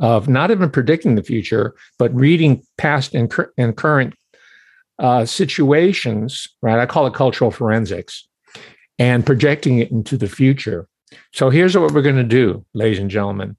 of 0.00 0.28
not 0.28 0.50
even 0.50 0.68
predicting 0.68 1.14
the 1.14 1.22
future, 1.22 1.74
but 1.98 2.14
reading 2.14 2.62
past 2.76 3.14
and, 3.14 3.30
cur- 3.30 3.52
and 3.56 3.76
current 3.76 4.14
uh, 4.98 5.24
situations, 5.24 6.48
right? 6.62 6.78
I 6.78 6.86
call 6.86 7.06
it 7.06 7.14
cultural 7.14 7.50
forensics 7.50 8.26
and 8.98 9.26
projecting 9.26 9.78
it 9.78 9.90
into 9.90 10.16
the 10.16 10.28
future. 10.28 10.88
So 11.32 11.50
here's 11.50 11.76
what 11.76 11.92
we're 11.92 12.02
going 12.02 12.16
to 12.16 12.24
do, 12.24 12.64
ladies 12.74 12.98
and 12.98 13.10
gentlemen. 13.10 13.56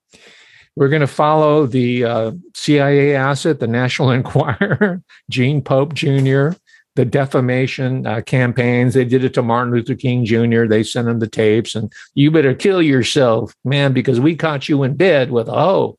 We're 0.75 0.89
going 0.89 1.01
to 1.01 1.07
follow 1.07 1.65
the 1.65 2.03
uh, 2.03 2.31
CIA 2.53 3.15
asset, 3.15 3.59
the 3.59 3.67
National 3.67 4.11
Enquirer, 4.11 5.01
Gene 5.29 5.61
Pope 5.61 5.93
Jr., 5.93 6.49
the 6.95 7.05
defamation 7.05 8.07
uh, 8.07 8.21
campaigns. 8.21 8.93
They 8.93 9.03
did 9.03 9.23
it 9.25 9.33
to 9.33 9.41
Martin 9.41 9.73
Luther 9.73 9.95
King 9.95 10.23
Jr. 10.23 10.65
They 10.65 10.83
sent 10.83 11.09
him 11.09 11.19
the 11.19 11.27
tapes, 11.27 11.75
and 11.75 11.91
you 12.13 12.31
better 12.31 12.53
kill 12.53 12.81
yourself, 12.81 13.53
man, 13.65 13.91
because 13.91 14.19
we 14.19 14.36
caught 14.36 14.69
you 14.69 14.83
in 14.83 14.95
bed 14.95 15.31
with 15.31 15.49
a 15.49 15.53
hoe 15.53 15.97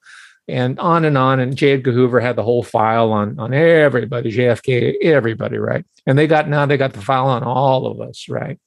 and 0.48 0.78
on 0.78 1.04
and 1.04 1.18
on. 1.18 1.40
And 1.40 1.56
J. 1.56 1.72
Edgar 1.72 1.92
Hoover 1.92 2.20
had 2.20 2.36
the 2.36 2.42
whole 2.42 2.62
file 2.62 3.12
on 3.12 3.38
on 3.38 3.52
everybody, 3.52 4.32
JFK, 4.32 4.96
everybody, 5.02 5.58
right? 5.58 5.84
And 6.06 6.18
they 6.18 6.26
got 6.26 6.48
now 6.48 6.66
they 6.66 6.76
got 6.76 6.92
the 6.92 7.02
file 7.02 7.26
on 7.28 7.42
all 7.42 7.86
of 7.86 8.00
us, 8.00 8.28
right? 8.28 8.58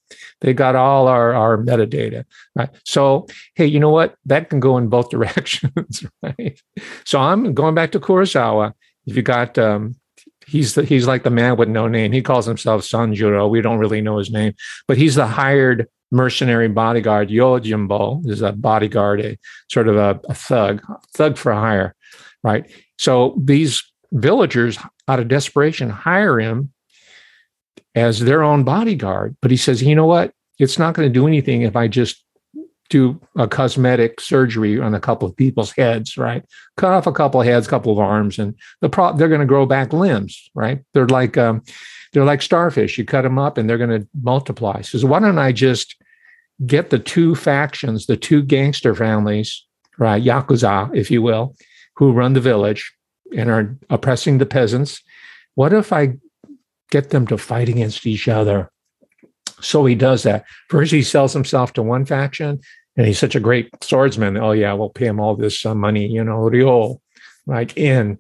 They 0.42 0.54
got 0.54 0.76
all 0.76 1.08
our 1.08 1.34
our 1.34 1.58
metadata, 1.58 2.26
right? 2.56 2.70
So 2.86 3.28
hey, 3.56 3.66
you 3.66 3.80
know 3.80 3.90
what? 3.90 4.16
That 4.26 4.50
can 4.50 4.60
go 4.60 4.78
in 4.78 4.88
both 4.90 5.10
directions, 5.12 6.06
right? 6.22 6.60
So 7.06 7.20
I'm 7.20 7.54
going 7.54 7.76
back 7.76 7.92
to 7.92 8.00
Kurosawa. 8.00 8.74
If 9.06 9.16
you 9.16 9.22
got 9.22 9.58
um, 9.58 9.96
he's 10.50 10.76
the, 10.76 10.84
he's 10.84 11.08
like 11.08 11.24
the 11.24 11.30
man 11.30 11.58
with 11.58 11.70
no 11.70 11.88
name. 11.88 12.12
He 12.12 12.22
calls 12.22 12.46
himself 12.46 12.82
Sanjuro. 12.82 13.50
We 13.50 13.62
don't 13.62 13.80
really 13.80 14.02
know 14.02 14.18
his 14.18 14.32
name, 14.32 14.54
but 14.88 14.98
he's 14.98 15.16
the 15.16 15.28
hired 15.28 15.88
mercenary 16.12 16.68
bodyguard 16.68 17.30
Yojimbo 17.30 18.28
is 18.28 18.42
a 18.42 18.52
bodyguard, 18.52 19.22
a 19.22 19.38
sort 19.70 19.88
of 19.88 19.96
a, 19.96 20.20
a 20.30 20.34
thug, 20.34 20.82
thug 21.14 21.38
for 21.38 21.54
hire, 21.54 21.96
right? 22.44 22.70
So 22.98 23.40
these 23.42 23.84
villagers, 24.12 24.78
out 25.08 25.20
of 25.20 25.28
desperation, 25.28 25.90
hire 25.90 26.40
him 26.40 26.72
as 27.96 28.22
their 28.22 28.44
own 28.44 28.64
bodyguard. 28.64 29.36
But 29.42 29.52
he 29.52 29.58
says, 29.58 29.82
you 29.84 29.96
know 29.96 30.06
what? 30.06 30.34
It's 30.58 30.80
not 30.80 30.94
going 30.94 31.08
to 31.08 31.14
do 31.14 31.28
anything 31.28 31.62
if 31.62 31.76
I 31.76 31.88
just 31.88 32.24
do 32.90 33.22
a 33.38 33.48
cosmetic 33.48 34.20
surgery 34.20 34.80
on 34.80 34.96
a 34.96 35.00
couple 35.00 35.28
of 35.28 35.38
people's 35.38 35.72
heads, 35.72 36.18
right? 36.18 36.44
Cut 36.76 36.92
off 36.92 37.08
a 37.08 37.12
couple 37.12 37.40
of 37.40 37.48
heads, 37.48 37.68
a 37.68 37.70
couple 37.70 37.92
of 37.92 38.00
arms, 38.00 38.40
and 38.40 38.56
the 38.82 38.90
pro- 38.90 39.16
they're 39.16 39.30
going 39.30 39.42
to 39.42 39.46
grow 39.46 39.66
back 39.66 39.94
limbs, 39.94 40.50
right? 40.56 40.84
They're 40.94 41.08
like 41.08 41.38
um, 41.38 41.64
they're 42.12 42.26
like 42.26 42.42
starfish. 42.42 42.98
You 42.98 43.06
cut 43.06 43.22
them 43.22 43.38
up 43.38 43.58
and 43.58 43.70
they're 43.70 43.78
going 43.78 44.02
to 44.02 44.08
multiply. 44.22 44.82
So 44.82 45.06
why 45.08 45.20
don't 45.20 45.38
I 45.38 45.52
just 45.52 45.96
get 46.66 46.90
the 46.90 47.00
two 47.00 47.36
factions, 47.36 48.06
the 48.06 48.18
two 48.18 48.42
gangster 48.42 48.96
families, 48.96 49.66
right, 49.98 50.24
yakuza, 50.24 50.96
if 50.96 51.12
you 51.12 51.22
will, 51.22 51.56
who 51.96 52.12
run 52.12 52.34
the 52.34 52.42
village 52.42 52.92
and 53.36 53.50
are 53.50 53.78
oppressing 53.90 54.38
the 54.38 54.46
peasants? 54.46 55.02
What 55.56 55.74
if 55.74 55.94
I 55.94 56.18
get 56.92 57.12
them 57.12 57.28
to 57.28 57.38
fight 57.38 57.70
against 57.70 58.06
each 58.06 58.28
other? 58.28 58.72
So 59.62 59.86
he 59.86 59.96
does 59.96 60.24
that. 60.24 60.46
First, 60.70 60.92
he 60.92 61.04
sells 61.04 61.34
himself 61.34 61.74
to 61.74 61.84
one 61.84 62.06
faction, 62.06 62.62
and 62.96 63.06
he's 63.06 63.20
such 63.20 63.36
a 63.36 63.42
great 63.42 63.70
swordsman. 63.84 64.38
Oh 64.38 64.52
yeah, 64.52 64.74
we'll 64.74 64.90
pay 64.90 65.06
him 65.06 65.20
all 65.20 65.36
this 65.36 65.66
uh, 65.66 65.76
money, 65.76 66.08
you 66.08 66.24
know, 66.24 66.38
real, 66.38 67.02
right 67.46 67.76
in 67.78 68.20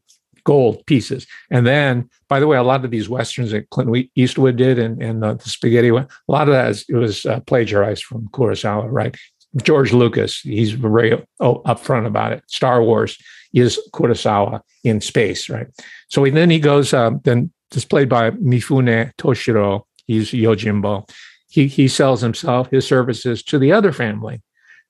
gold 0.50 0.84
pieces. 0.88 1.28
And 1.52 1.64
then, 1.68 2.10
by 2.28 2.40
the 2.40 2.48
way, 2.48 2.58
a 2.58 2.64
lot 2.64 2.84
of 2.84 2.90
these 2.90 3.08
westerns 3.08 3.52
that 3.52 3.70
Clint 3.70 4.10
Eastwood 4.16 4.56
did 4.56 4.80
and, 4.80 5.22
the 5.22 5.38
spaghetti, 5.46 5.92
one, 5.92 6.08
a 6.28 6.32
lot 6.32 6.48
of 6.48 6.54
that 6.56 6.72
is, 6.72 6.86
it 6.90 6.96
was 6.96 7.24
uh, 7.28 7.40
plagiarized 7.42 8.04
from 8.04 8.28
Kurosawa, 8.30 8.88
right? 8.90 9.16
George 9.62 9.94
Lucas, 9.94 10.40
he's 10.40 10.72
very 10.72 11.24
oh, 11.40 11.62
upfront 11.68 12.08
about 12.08 12.34
it. 12.34 12.42
Star 12.48 12.82
Wars 12.82 13.16
is 13.54 13.80
Kurosawa 13.94 14.62
in 14.84 15.02
space, 15.02 15.50
right? 15.52 15.68
So 16.08 16.24
he, 16.24 16.32
then 16.32 16.50
he 16.50 16.60
goes, 16.60 16.96
uh, 16.96 17.12
then 17.24 17.52
displayed 17.70 18.10
by 18.10 18.32
Mifune 18.32 19.12
Toshiro, 19.20 19.84
he's 20.08 20.32
Yojimbo. 20.32 21.08
He, 21.52 21.68
he 21.68 21.88
sells 21.88 22.22
himself, 22.22 22.72
his 22.72 22.88
services 22.88 23.44
to 23.44 23.60
the 23.60 23.72
other 23.72 23.92
family. 23.92 24.42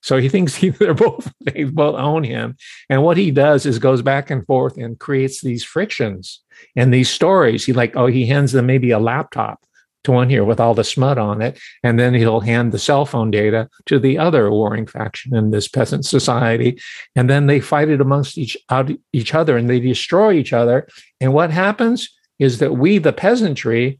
So 0.01 0.17
he 0.17 0.29
thinks 0.29 0.55
he, 0.55 0.69
they're 0.69 0.93
both 0.93 1.31
they 1.41 1.63
both 1.63 1.95
own 1.95 2.23
him, 2.23 2.57
and 2.89 3.03
what 3.03 3.17
he 3.17 3.31
does 3.31 3.65
is 3.65 3.79
goes 3.79 4.01
back 4.01 4.29
and 4.29 4.45
forth 4.45 4.77
and 4.77 4.99
creates 4.99 5.41
these 5.41 5.63
frictions 5.63 6.41
and 6.75 6.93
these 6.93 7.09
stories. 7.09 7.65
He 7.65 7.73
like 7.73 7.95
oh 7.95 8.07
he 8.07 8.25
hands 8.25 8.51
them 8.51 8.65
maybe 8.65 8.91
a 8.91 8.99
laptop 8.99 9.61
to 10.05 10.11
one 10.13 10.29
here 10.29 10.45
with 10.45 10.61
all 10.61 10.73
the 10.73 10.83
smut 10.83 11.17
on 11.17 11.41
it, 11.41 11.59
and 11.83 11.99
then 11.99 12.13
he'll 12.13 12.39
hand 12.39 12.71
the 12.71 12.79
cell 12.79 13.05
phone 13.05 13.31
data 13.31 13.69
to 13.85 13.99
the 13.99 14.17
other 14.17 14.49
warring 14.49 14.87
faction 14.87 15.35
in 15.35 15.51
this 15.51 15.67
peasant 15.67 16.05
society, 16.05 16.79
and 17.15 17.29
then 17.29 17.47
they 17.47 17.59
fight 17.59 17.89
it 17.89 18.01
amongst 18.01 18.37
each 18.37 18.57
out, 18.69 18.89
each 19.11 19.33
other 19.33 19.57
and 19.57 19.69
they 19.69 19.79
destroy 19.79 20.33
each 20.33 20.53
other. 20.53 20.87
And 21.19 21.33
what 21.33 21.51
happens 21.51 22.09
is 22.37 22.59
that 22.59 22.77
we 22.77 22.97
the 22.97 23.13
peasantry 23.13 23.99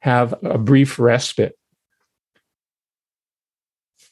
have 0.00 0.34
a 0.42 0.58
brief 0.58 0.98
respite 0.98 1.56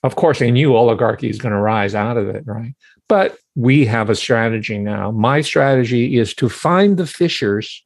of 0.02 0.16
course, 0.16 0.40
a 0.40 0.50
new 0.50 0.74
oligarchy 0.74 1.30
is 1.30 1.38
going 1.38 1.52
to 1.52 1.60
rise 1.60 1.94
out 1.94 2.16
of 2.16 2.28
it, 2.28 2.42
right? 2.46 2.74
But 3.08 3.38
we 3.54 3.84
have 3.86 4.10
a 4.10 4.16
strategy 4.16 4.78
now. 4.78 5.10
My 5.10 5.40
strategy 5.40 6.18
is 6.18 6.34
to 6.34 6.48
find 6.48 6.96
the 6.96 7.06
fissures, 7.06 7.82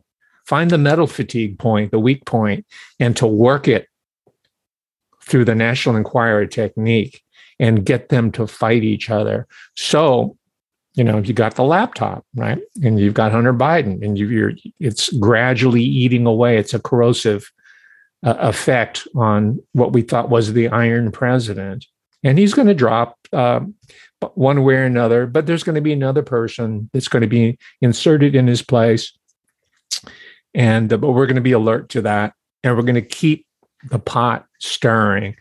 find 0.47 0.71
the 0.71 0.79
metal 0.79 1.07
fatigue 1.07 1.59
point, 1.59 1.91
the 1.91 1.99
weak 1.99 2.25
point, 2.25 2.65
and 2.99 3.17
to 3.17 3.27
work 3.27 3.69
it 3.69 3.89
through 5.23 5.45
the 5.45 5.55
National 5.55 5.97
Enquirer 5.97 6.47
technique 6.47 7.23
and 7.59 7.85
get 7.85 8.09
them 8.09 8.31
to 8.33 8.47
fight 8.47 8.85
each 8.85 9.11
other. 9.11 9.47
So, 9.77 10.37
you 10.95 11.05
know, 11.05 11.19
you 11.19 11.35
got 11.35 11.57
the 11.57 11.65
laptop, 11.65 12.25
right? 12.35 12.59
And 12.83 12.99
you've 12.99 13.15
got 13.15 13.33
Hunter 13.33 13.53
Biden, 13.53 14.03
and 14.03 14.17
you, 14.17 14.47
are 14.47 14.53
it's 14.79 15.13
gradually 15.19 15.83
eating 15.83 16.27
away. 16.27 16.57
It's 16.57 16.75
a 16.75 16.81
corrosive 16.81 17.51
uh, 18.25 18.37
effect 18.39 19.07
on 19.15 19.61
what 19.73 19.93
we 19.93 20.03
thought 20.03 20.31
was 20.31 20.53
the 20.53 20.69
iron 20.69 21.13
president 21.13 21.87
and 22.27 22.39
he's 22.39 22.55
going 22.55 22.67
to 22.67 22.75
drop 22.75 23.17
uh, 23.33 23.61
one 24.35 24.65
way 24.65 24.75
or 24.75 24.85
another 24.85 25.27
but 25.27 25.47
there's 25.47 25.63
going 25.63 25.75
to 25.75 25.81
be 25.81 25.93
another 25.93 26.23
person 26.23 26.91
that's 26.93 27.09
going 27.09 27.23
to 27.23 27.29
be 27.29 27.59
inserted 27.81 28.35
in 28.35 28.47
his 28.47 28.63
place. 28.63 29.17
And 30.55 30.93
uh, 30.93 30.97
but 30.97 31.13
we're 31.13 31.27
going 31.27 31.37
to 31.37 31.43
be 31.43 31.53
alert 31.53 31.89
to 31.91 32.03
that 32.03 32.35
and 32.65 32.77
we're 32.77 32.83
going 32.83 32.95
to 32.97 33.03
keep 33.03 33.47
the 33.91 33.99
pot 33.99 34.47
stirring. 34.59 35.37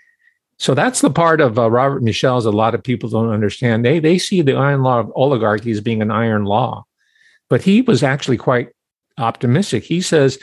So 0.57 0.73
that's 0.73 1.01
the 1.01 1.09
part 1.09 1.41
of 1.41 1.57
uh, 1.57 1.69
Robert 1.69 2.03
Michels' 2.03 2.45
a 2.45 2.51
lot 2.51 2.75
of 2.75 2.83
people 2.83 3.09
don't 3.09 3.31
understand. 3.31 3.83
They 3.83 3.99
they 3.99 4.17
see 4.17 4.41
the 4.41 4.55
iron 4.55 4.83
law 4.83 4.99
of 4.99 5.11
oligarchy 5.15 5.71
as 5.71 5.81
being 5.81 6.01
an 6.01 6.11
iron 6.11 6.45
law. 6.45 6.85
But 7.49 7.61
he 7.61 7.81
was 7.81 8.03
actually 8.03 8.37
quite 8.37 8.69
optimistic. 9.17 9.83
He 9.83 10.01
says 10.01 10.37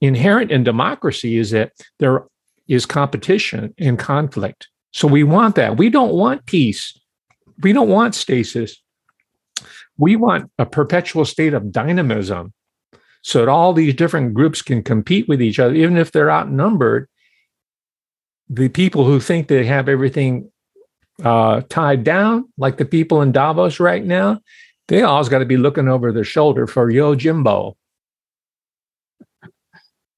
inherent 0.00 0.50
in 0.50 0.64
democracy 0.64 1.38
is 1.38 1.50
that 1.50 1.72
there 1.98 2.24
is 2.68 2.86
competition 2.86 3.74
and 3.78 3.98
conflict 3.98 4.68
so 4.92 5.08
we 5.08 5.24
want 5.24 5.56
that. 5.56 5.76
We 5.76 5.90
don't 5.90 6.12
want 6.12 6.46
peace. 6.46 6.98
We 7.62 7.72
don't 7.72 7.88
want 7.88 8.14
stasis. 8.14 8.80
We 9.98 10.16
want 10.16 10.50
a 10.58 10.66
perpetual 10.66 11.24
state 11.24 11.54
of 11.54 11.72
dynamism 11.72 12.52
so 13.22 13.40
that 13.40 13.48
all 13.48 13.72
these 13.72 13.94
different 13.94 14.34
groups 14.34 14.62
can 14.62 14.82
compete 14.82 15.28
with 15.28 15.40
each 15.40 15.58
other, 15.58 15.74
even 15.74 15.96
if 15.96 16.12
they're 16.12 16.30
outnumbered. 16.30 17.08
The 18.48 18.68
people 18.68 19.04
who 19.04 19.20
think 19.20 19.48
they 19.48 19.64
have 19.64 19.88
everything 19.88 20.50
uh, 21.22 21.62
tied 21.68 22.04
down, 22.04 22.52
like 22.58 22.76
the 22.76 22.84
people 22.84 23.22
in 23.22 23.32
Davos 23.32 23.80
right 23.80 24.04
now, 24.04 24.40
they 24.88 25.02
always 25.02 25.28
got 25.28 25.38
to 25.38 25.46
be 25.46 25.56
looking 25.56 25.88
over 25.88 26.12
their 26.12 26.24
shoulder 26.24 26.66
for 26.66 26.90
Yojimbo. 26.90 27.74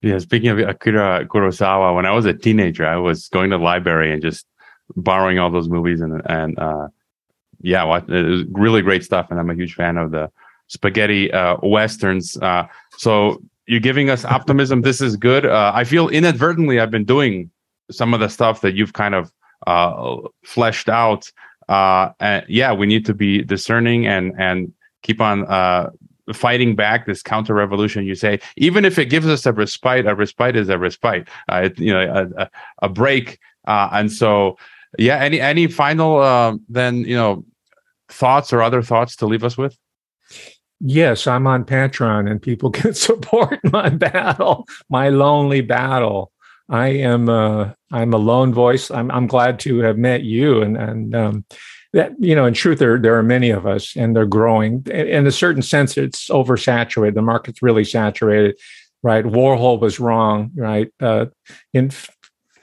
Yeah, 0.03 0.18
speaking 0.18 0.51
of 0.51 0.59
Akira 0.59 1.27
Kurosawa, 1.27 1.95
when 1.95 2.07
I 2.07 2.11
was 2.11 2.27
a 2.27 2.35
teenager, 2.35 2.87
I 2.87 2.97
was 2.97 3.29
going 3.29 3.51
to 3.51 3.59
the 3.59 3.62
library 3.62 4.12
and 4.12 4.20
just 4.20 4.47
borrowing 4.97 5.39
all 5.39 5.51
those 5.51 5.68
movies 5.68 6.01
and 6.01 6.22
and 6.26 6.59
uh, 6.59 6.89
yeah, 7.61 7.85
it 7.97 8.09
was 8.09 8.43
really 8.53 8.82
great 8.82 9.05
stuff. 9.05 9.28
And 9.30 9.41
I'm 9.41 9.51
a 9.51 9.55
huge 9.55 9.74
fan 9.74 9.97
of 9.97 10.11
the 10.11 10.30
spaghetti 10.66 11.32
uh, 11.32 11.57
westerns. 11.62 12.37
Uh, 12.37 12.66
so 12.99 13.43
you're 13.66 13.80
giving 13.80 14.11
us 14.11 14.24
optimism. 14.24 14.82
this 14.82 15.01
is 15.01 15.16
good. 15.16 15.47
Uh, 15.47 15.72
I 15.74 15.85
feel 15.85 16.09
inadvertently 16.09 16.78
I've 16.78 16.91
been 16.91 17.05
doing 17.05 17.51
some 17.91 18.14
of 18.14 18.20
the 18.20 18.28
stuff 18.28 18.61
that 18.61 18.74
you've 18.74 18.93
kind 18.93 19.14
of 19.14 19.32
uh, 19.66 20.16
fleshed 20.45 20.89
out. 20.89 21.30
Uh, 21.68 22.11
and 22.20 22.45
yeah, 22.49 22.72
we 22.72 22.87
need 22.87 23.07
to 23.07 23.14
be 23.14 23.43
discerning 23.43 24.07
and 24.07 24.35
and 24.39 24.72
keep 25.03 25.20
on 25.20 25.47
uh, 25.47 25.91
fighting 26.35 26.76
back 26.76 27.07
this 27.07 27.22
counter 27.22 27.55
revolution. 27.55 28.05
You 28.05 28.14
say 28.14 28.41
even 28.57 28.85
if 28.85 28.99
it 28.99 29.07
gives 29.07 29.26
us 29.26 29.47
a 29.47 29.53
respite, 29.53 30.07
a 30.07 30.14
respite 30.14 30.57
is 30.57 30.68
a 30.68 30.78
respite. 30.78 31.28
Uh, 31.51 31.62
it, 31.64 31.78
you 31.78 31.93
know, 31.93 32.28
a, 32.37 32.51
a 32.82 32.89
break. 32.89 33.39
Uh, 33.66 33.89
and 33.93 34.12
so 34.12 34.59
yeah 34.99 35.18
any 35.18 35.40
any 35.40 35.66
final 35.66 36.18
uh, 36.18 36.57
then 36.68 37.05
you 37.05 37.16
know 37.16 37.45
thoughts 38.09 38.53
or 38.53 38.62
other 38.62 38.82
thoughts 38.82 39.16
to 39.16 39.26
leave 39.26 39.45
us 39.45 39.57
with? 39.57 39.76
Yes 40.80 41.26
i'm 41.26 41.47
on 41.47 41.64
patreon 41.64 42.30
and 42.30 42.42
people 42.42 42.70
can 42.78 42.95
support 42.95 43.59
my 43.72 43.88
battle 43.88 44.66
my 44.90 45.09
lonely 45.09 45.61
battle. 45.61 46.30
I 46.68 46.88
am 46.88 47.28
uh 47.28 47.72
i'm 47.92 48.12
a 48.12 48.18
lone 48.18 48.53
voice. 48.53 48.90
I'm 48.90 49.11
i'm 49.11 49.26
glad 49.26 49.61
to 49.61 49.78
have 49.78 49.99
met 49.99 50.22
you 50.22 50.62
and 50.62 50.76
and 50.76 51.14
um 51.14 51.45
that 51.92 52.12
you 52.18 52.34
know 52.34 52.45
in 52.47 52.55
truth 52.55 52.78
there 52.78 52.99
there 52.99 53.16
are 53.16 53.22
many 53.22 53.51
of 53.51 53.66
us 53.66 53.97
and 53.97 54.14
they're 54.16 54.26
growing. 54.26 54.82
In 54.86 55.26
a 55.26 55.32
certain 55.32 55.62
sense 55.62 55.97
it's 55.97 56.28
oversaturated. 56.28 57.14
The 57.14 57.22
market's 57.22 57.62
really 57.62 57.84
saturated 57.84 58.59
right? 59.03 59.24
Warhol 59.24 59.78
was 59.80 60.01
wrong 60.01 60.51
right? 60.57 60.90
Uh 61.01 61.26
in 61.72 61.90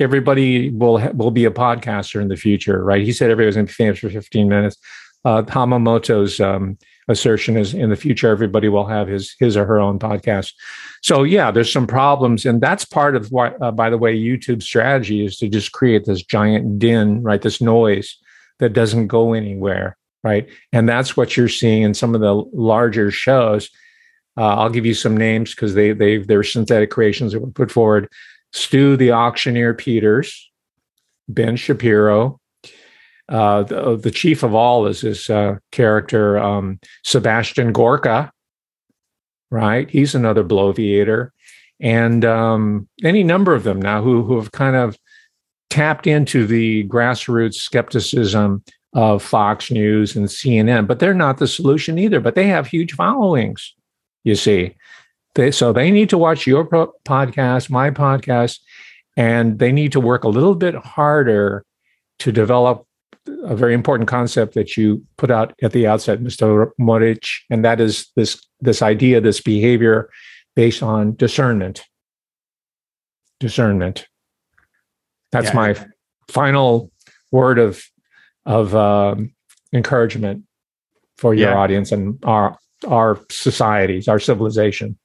everybody 0.02 0.70
will 0.72 1.00
will 1.14 1.32
be 1.32 1.46
a 1.46 1.52
podcaster 1.52 2.22
in 2.22 2.28
the 2.28 2.36
future, 2.36 2.84
right? 2.84 3.04
He 3.04 3.14
said 3.14 3.32
everybody 3.32 3.48
was 3.48 3.56
going 3.56 3.68
to 3.68 3.72
be 3.72 3.74
famous 3.74 4.00
for 4.00 4.10
15 4.10 4.50
minutes. 4.50 4.78
Uh, 5.24 5.44
Hamamoto's 5.44 6.40
um, 6.40 6.78
assertion 7.08 7.58
is 7.58 7.74
in 7.74 7.90
the 7.90 7.96
future 7.96 8.30
everybody 8.30 8.70
will 8.70 8.88
have 8.88 9.08
his 9.08 9.36
his 9.40 9.56
or 9.56 9.66
her 9.66 9.80
own 9.80 10.00
podcast. 10.00 10.54
So 11.02 11.24
yeah, 11.24 11.52
there's 11.52 11.72
some 11.72 11.88
problems, 11.88 12.46
and 12.46 12.62
that's 12.62 12.86
part 12.86 13.16
of 13.16 13.32
why. 13.32 13.50
Uh, 13.62 13.72
by 13.72 13.90
the 13.90 13.98
way, 13.98 14.18
YouTube's 14.18 14.66
strategy 14.66 15.24
is 15.24 15.38
to 15.38 15.48
just 15.48 15.72
create 15.72 16.06
this 16.06 16.24
giant 16.24 16.80
din, 16.80 17.22
right? 17.24 17.42
This 17.42 17.62
noise 17.62 18.18
that 18.60 18.74
doesn't 18.74 19.08
go 19.08 19.34
anywhere, 19.34 19.98
right? 20.24 20.48
And 20.72 20.88
that's 20.88 21.18
what 21.18 21.36
you're 21.36 21.50
seeing 21.50 21.84
in 21.84 21.94
some 21.94 22.16
of 22.16 22.22
the 22.22 22.34
larger 22.54 23.12
shows. 23.12 23.70
Uh, 24.38 24.56
I'll 24.56 24.70
give 24.70 24.86
you 24.86 24.94
some 24.94 25.18
names 25.18 25.54
because 25.54 25.74
they 25.74 25.92
they 25.92 26.18
they're 26.18 26.44
synthetic 26.44 26.90
creations 26.90 27.34
that 27.34 27.42
were 27.42 27.52
put 27.52 27.72
forward. 27.72 28.08
Stew 28.54 28.98
the 28.98 29.12
Auctioneer 29.12 29.74
Peters, 29.74 30.52
Ben 31.28 31.56
Shapiro. 31.56 32.40
Uh, 33.30 33.64
the, 33.64 33.96
the, 33.96 34.12
chief 34.12 34.44
of 34.44 34.54
all 34.54 34.88
is 34.88 35.02
this 35.02 35.30
uh, 35.30 35.56
character, 35.72 36.38
um, 36.38 36.80
Sebastian 37.06 37.72
Gorka, 37.72 38.30
right? 39.50 39.90
He's 39.90 40.14
another 40.14 40.44
bloviator. 40.44 41.30
And 41.80 42.26
um, 42.26 42.90
any 43.04 43.24
number 43.24 43.54
of 43.54 43.64
them 43.64 43.82
now 43.82 44.02
who, 44.02 44.24
who 44.24 44.36
have 44.36 44.52
kind 44.52 44.76
of 44.76 44.98
tapped 45.70 46.08
into 46.08 46.46
the 46.46 46.88
grassroots 46.88 47.56
skepticism 47.56 48.64
of 48.94 49.24
Fox 49.24 49.72
News 49.72 50.16
and 50.16 50.28
CNN, 50.28 50.86
but 50.86 51.00
they're 51.00 51.14
not 51.14 51.38
the 51.38 51.48
solution 51.48 51.98
either. 51.98 52.20
But 52.20 52.36
they 52.36 52.48
have 52.48 52.68
huge 52.68 52.94
followings, 52.94 53.74
you 54.24 54.36
see. 54.36 54.76
They, 55.36 55.52
so 55.52 55.72
they 55.72 55.92
need 55.92 56.10
to 56.10 56.18
watch 56.18 56.46
your 56.46 56.66
pro- 56.66 56.94
podcast, 57.06 57.70
my 57.70 57.90
podcast, 57.90 58.60
and 59.16 59.60
they 59.60 59.72
need 59.72 59.92
to 59.94 60.00
work 60.00 60.24
a 60.24 60.30
little 60.30 60.56
bit 60.56 60.76
harder 60.76 61.66
to 62.20 62.32
develop 62.32 62.86
a 63.44 63.56
very 63.56 63.74
important 63.74 64.10
concept 64.10 64.56
that 64.56 64.76
you 64.76 65.06
put 65.18 65.32
out 65.32 65.54
at 65.62 65.72
the 65.72 65.88
outset, 65.88 66.20
Mr. 66.20 66.72
Moric, 66.80 67.26
and 67.50 67.64
that 67.64 67.80
is 67.80 68.12
this 68.16 68.46
this 68.60 68.82
idea, 68.82 69.22
this 69.22 69.42
behavior 69.42 70.10
based 70.56 70.84
on 70.84 71.16
discernment. 71.16 71.84
Discernment. 73.40 74.08
That's 75.32 75.48
yeah. 75.48 75.56
my 75.56 75.76
final 76.30 76.92
word 77.32 77.60
of 77.60 77.84
of 78.46 78.76
um, 78.76 79.34
encouragement 79.72 80.44
for 81.18 81.34
your 81.34 81.52
yeah. 81.52 81.58
audience 81.58 81.92
and 81.92 82.18
our 82.24 82.58
our 82.88 83.20
societies, 83.30 84.08
our 84.08 84.20
civilization. 84.20 84.98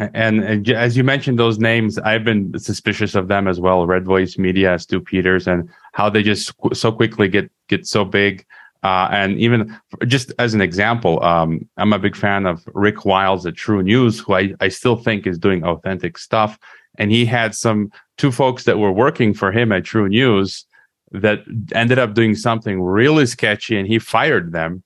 And, 0.00 0.42
and, 0.42 0.70
as 0.70 0.96
you 0.96 1.04
mentioned 1.04 1.38
those 1.38 1.58
names, 1.58 1.98
I've 1.98 2.24
been 2.24 2.58
suspicious 2.58 3.14
of 3.14 3.28
them 3.28 3.46
as 3.46 3.60
well. 3.60 3.86
Red 3.86 4.06
Voice 4.06 4.38
Media, 4.38 4.78
Stew 4.78 5.00
Peters, 5.00 5.46
and 5.46 5.68
how 5.92 6.08
they 6.08 6.22
just 6.22 6.52
so 6.72 6.90
quickly 6.90 7.28
get 7.28 7.50
get 7.68 7.86
so 7.86 8.06
big. 8.06 8.46
Uh, 8.82 9.08
and 9.12 9.38
even 9.38 9.78
just 10.06 10.32
as 10.38 10.54
an 10.54 10.62
example, 10.62 11.22
um, 11.22 11.68
I'm 11.76 11.92
a 11.92 11.98
big 11.98 12.16
fan 12.16 12.46
of 12.46 12.66
Rick 12.72 13.04
Wiles 13.04 13.44
at 13.44 13.56
True 13.56 13.82
News, 13.82 14.18
who 14.20 14.32
I, 14.32 14.54
I 14.60 14.68
still 14.68 14.96
think 14.96 15.26
is 15.26 15.38
doing 15.38 15.64
authentic 15.64 16.16
stuff. 16.16 16.58
And 16.96 17.10
he 17.10 17.26
had 17.26 17.54
some 17.54 17.92
two 18.16 18.32
folks 18.32 18.64
that 18.64 18.78
were 18.78 18.92
working 18.92 19.34
for 19.34 19.52
him 19.52 19.70
at 19.70 19.84
True 19.84 20.08
News 20.08 20.64
that 21.12 21.40
ended 21.74 21.98
up 21.98 22.14
doing 22.14 22.34
something 22.34 22.80
really 22.80 23.26
sketchy, 23.26 23.76
and 23.76 23.86
he 23.86 23.98
fired 23.98 24.52
them. 24.52 24.82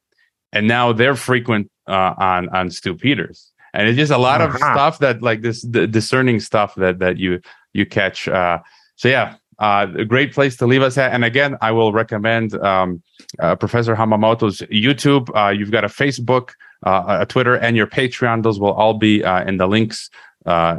And 0.52 0.66
now 0.66 0.92
they're 0.92 1.14
frequent 1.14 1.70
uh, 1.86 2.14
on 2.18 2.48
on 2.48 2.70
Stew 2.70 2.96
Peters 2.96 3.52
and 3.74 3.88
it's 3.88 3.98
just 3.98 4.12
a 4.12 4.18
lot 4.18 4.40
uh-huh. 4.40 4.54
of 4.54 4.56
stuff 4.56 4.98
that 5.00 5.20
like 5.20 5.42
this 5.42 5.60
discerning 5.62 6.40
stuff 6.40 6.74
that 6.76 6.98
that 6.98 7.18
you 7.18 7.40
you 7.72 7.84
catch 7.84 8.28
uh 8.28 8.58
so 8.96 9.08
yeah 9.08 9.36
uh, 9.58 9.86
a 9.96 10.04
great 10.04 10.32
place 10.32 10.56
to 10.56 10.66
leave 10.66 10.82
us 10.82 10.98
at. 10.98 11.12
And 11.12 11.24
again, 11.24 11.56
I 11.60 11.70
will 11.70 11.92
recommend 11.92 12.54
um, 12.54 13.02
uh, 13.38 13.56
Professor 13.56 13.94
Hamamoto's 13.94 14.60
YouTube. 14.62 15.30
Uh, 15.34 15.50
you've 15.50 15.70
got 15.70 15.84
a 15.84 15.88
Facebook, 15.88 16.50
uh, 16.84 17.18
a 17.20 17.26
Twitter, 17.26 17.54
and 17.54 17.76
your 17.76 17.86
Patreon. 17.86 18.42
Those 18.42 18.58
will 18.58 18.72
all 18.72 18.94
be 18.94 19.22
uh, 19.22 19.44
in 19.44 19.56
the 19.56 19.66
links 19.66 20.10
uh, 20.46 20.78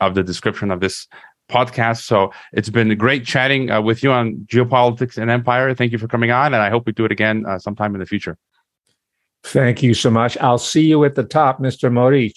of 0.00 0.14
the 0.14 0.22
description 0.22 0.70
of 0.70 0.80
this 0.80 1.06
podcast. 1.48 2.02
So 2.02 2.32
it's 2.52 2.70
been 2.70 2.96
great 2.98 3.24
chatting 3.24 3.70
with 3.84 4.02
you 4.02 4.10
on 4.10 4.46
geopolitics 4.50 5.16
and 5.16 5.30
empire. 5.30 5.74
Thank 5.74 5.92
you 5.92 5.98
for 5.98 6.08
coming 6.08 6.32
on, 6.32 6.54
and 6.54 6.62
I 6.62 6.70
hope 6.70 6.86
we 6.86 6.92
do 6.92 7.04
it 7.04 7.12
again 7.12 7.44
sometime 7.60 7.94
in 7.94 8.00
the 8.00 8.06
future. 8.06 8.36
Thank 9.46 9.82
you 9.82 9.94
so 9.94 10.10
much. 10.10 10.36
I'll 10.38 10.58
see 10.58 10.86
you 10.86 11.04
at 11.04 11.14
the 11.14 11.22
top, 11.22 11.60
Mr. 11.60 11.92
Moric. 11.92 12.34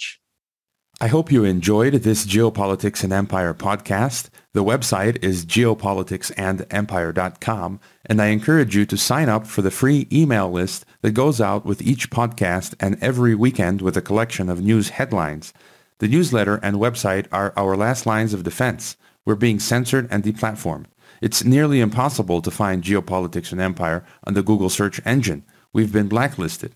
I 1.02 1.08
hope 1.08 1.32
you 1.32 1.44
enjoyed 1.44 1.94
this 1.94 2.24
Geopolitics 2.26 3.04
and 3.04 3.12
Empire 3.12 3.56
podcast. 3.56 4.30
The 4.54 4.64
website 4.64 5.24
is 5.24 5.44
geopoliticsandempire.com, 5.46 7.80
and 8.06 8.22
I 8.22 8.28
encourage 8.28 8.76
you 8.76 8.86
to 8.86 8.98
sign 8.98 9.28
up 9.28 9.48
for 9.48 9.64
the 9.64 9.72
free 9.72 10.08
email 10.12 10.52
list 10.52 10.86
that 11.02 11.12
goes 11.12 11.42
out 11.42 11.66
with 11.66 11.82
each 11.82 12.12
podcast 12.12 12.76
and 12.80 12.96
every 13.02 13.34
weekend 13.34 13.82
with 13.82 13.98
a 13.98 14.02
collection 14.02 14.48
of 14.50 14.62
news 14.62 14.90
headlines. 14.90 15.52
The 16.00 16.08
newsletter 16.08 16.60
and 16.62 16.76
website 16.76 17.26
are 17.32 17.54
our 17.56 17.76
last 17.76 18.06
lines 18.06 18.36
of 18.36 18.44
defense. 18.44 18.98
We're 19.26 19.34
being 19.36 19.60
censored 19.60 20.08
and 20.12 20.24
deplatformed. 20.24 20.86
It's 21.22 21.44
nearly 21.44 21.80
impossible 21.80 22.44
to 22.44 22.52
find 22.52 22.84
Geopolitics 22.84 23.52
and 23.52 23.62
Empire 23.62 24.06
on 24.26 24.36
the 24.36 24.44
Google 24.44 24.70
search 24.70 25.02
engine. 25.06 25.44
We've 25.74 25.94
been 25.94 26.08
blacklisted. 26.08 26.76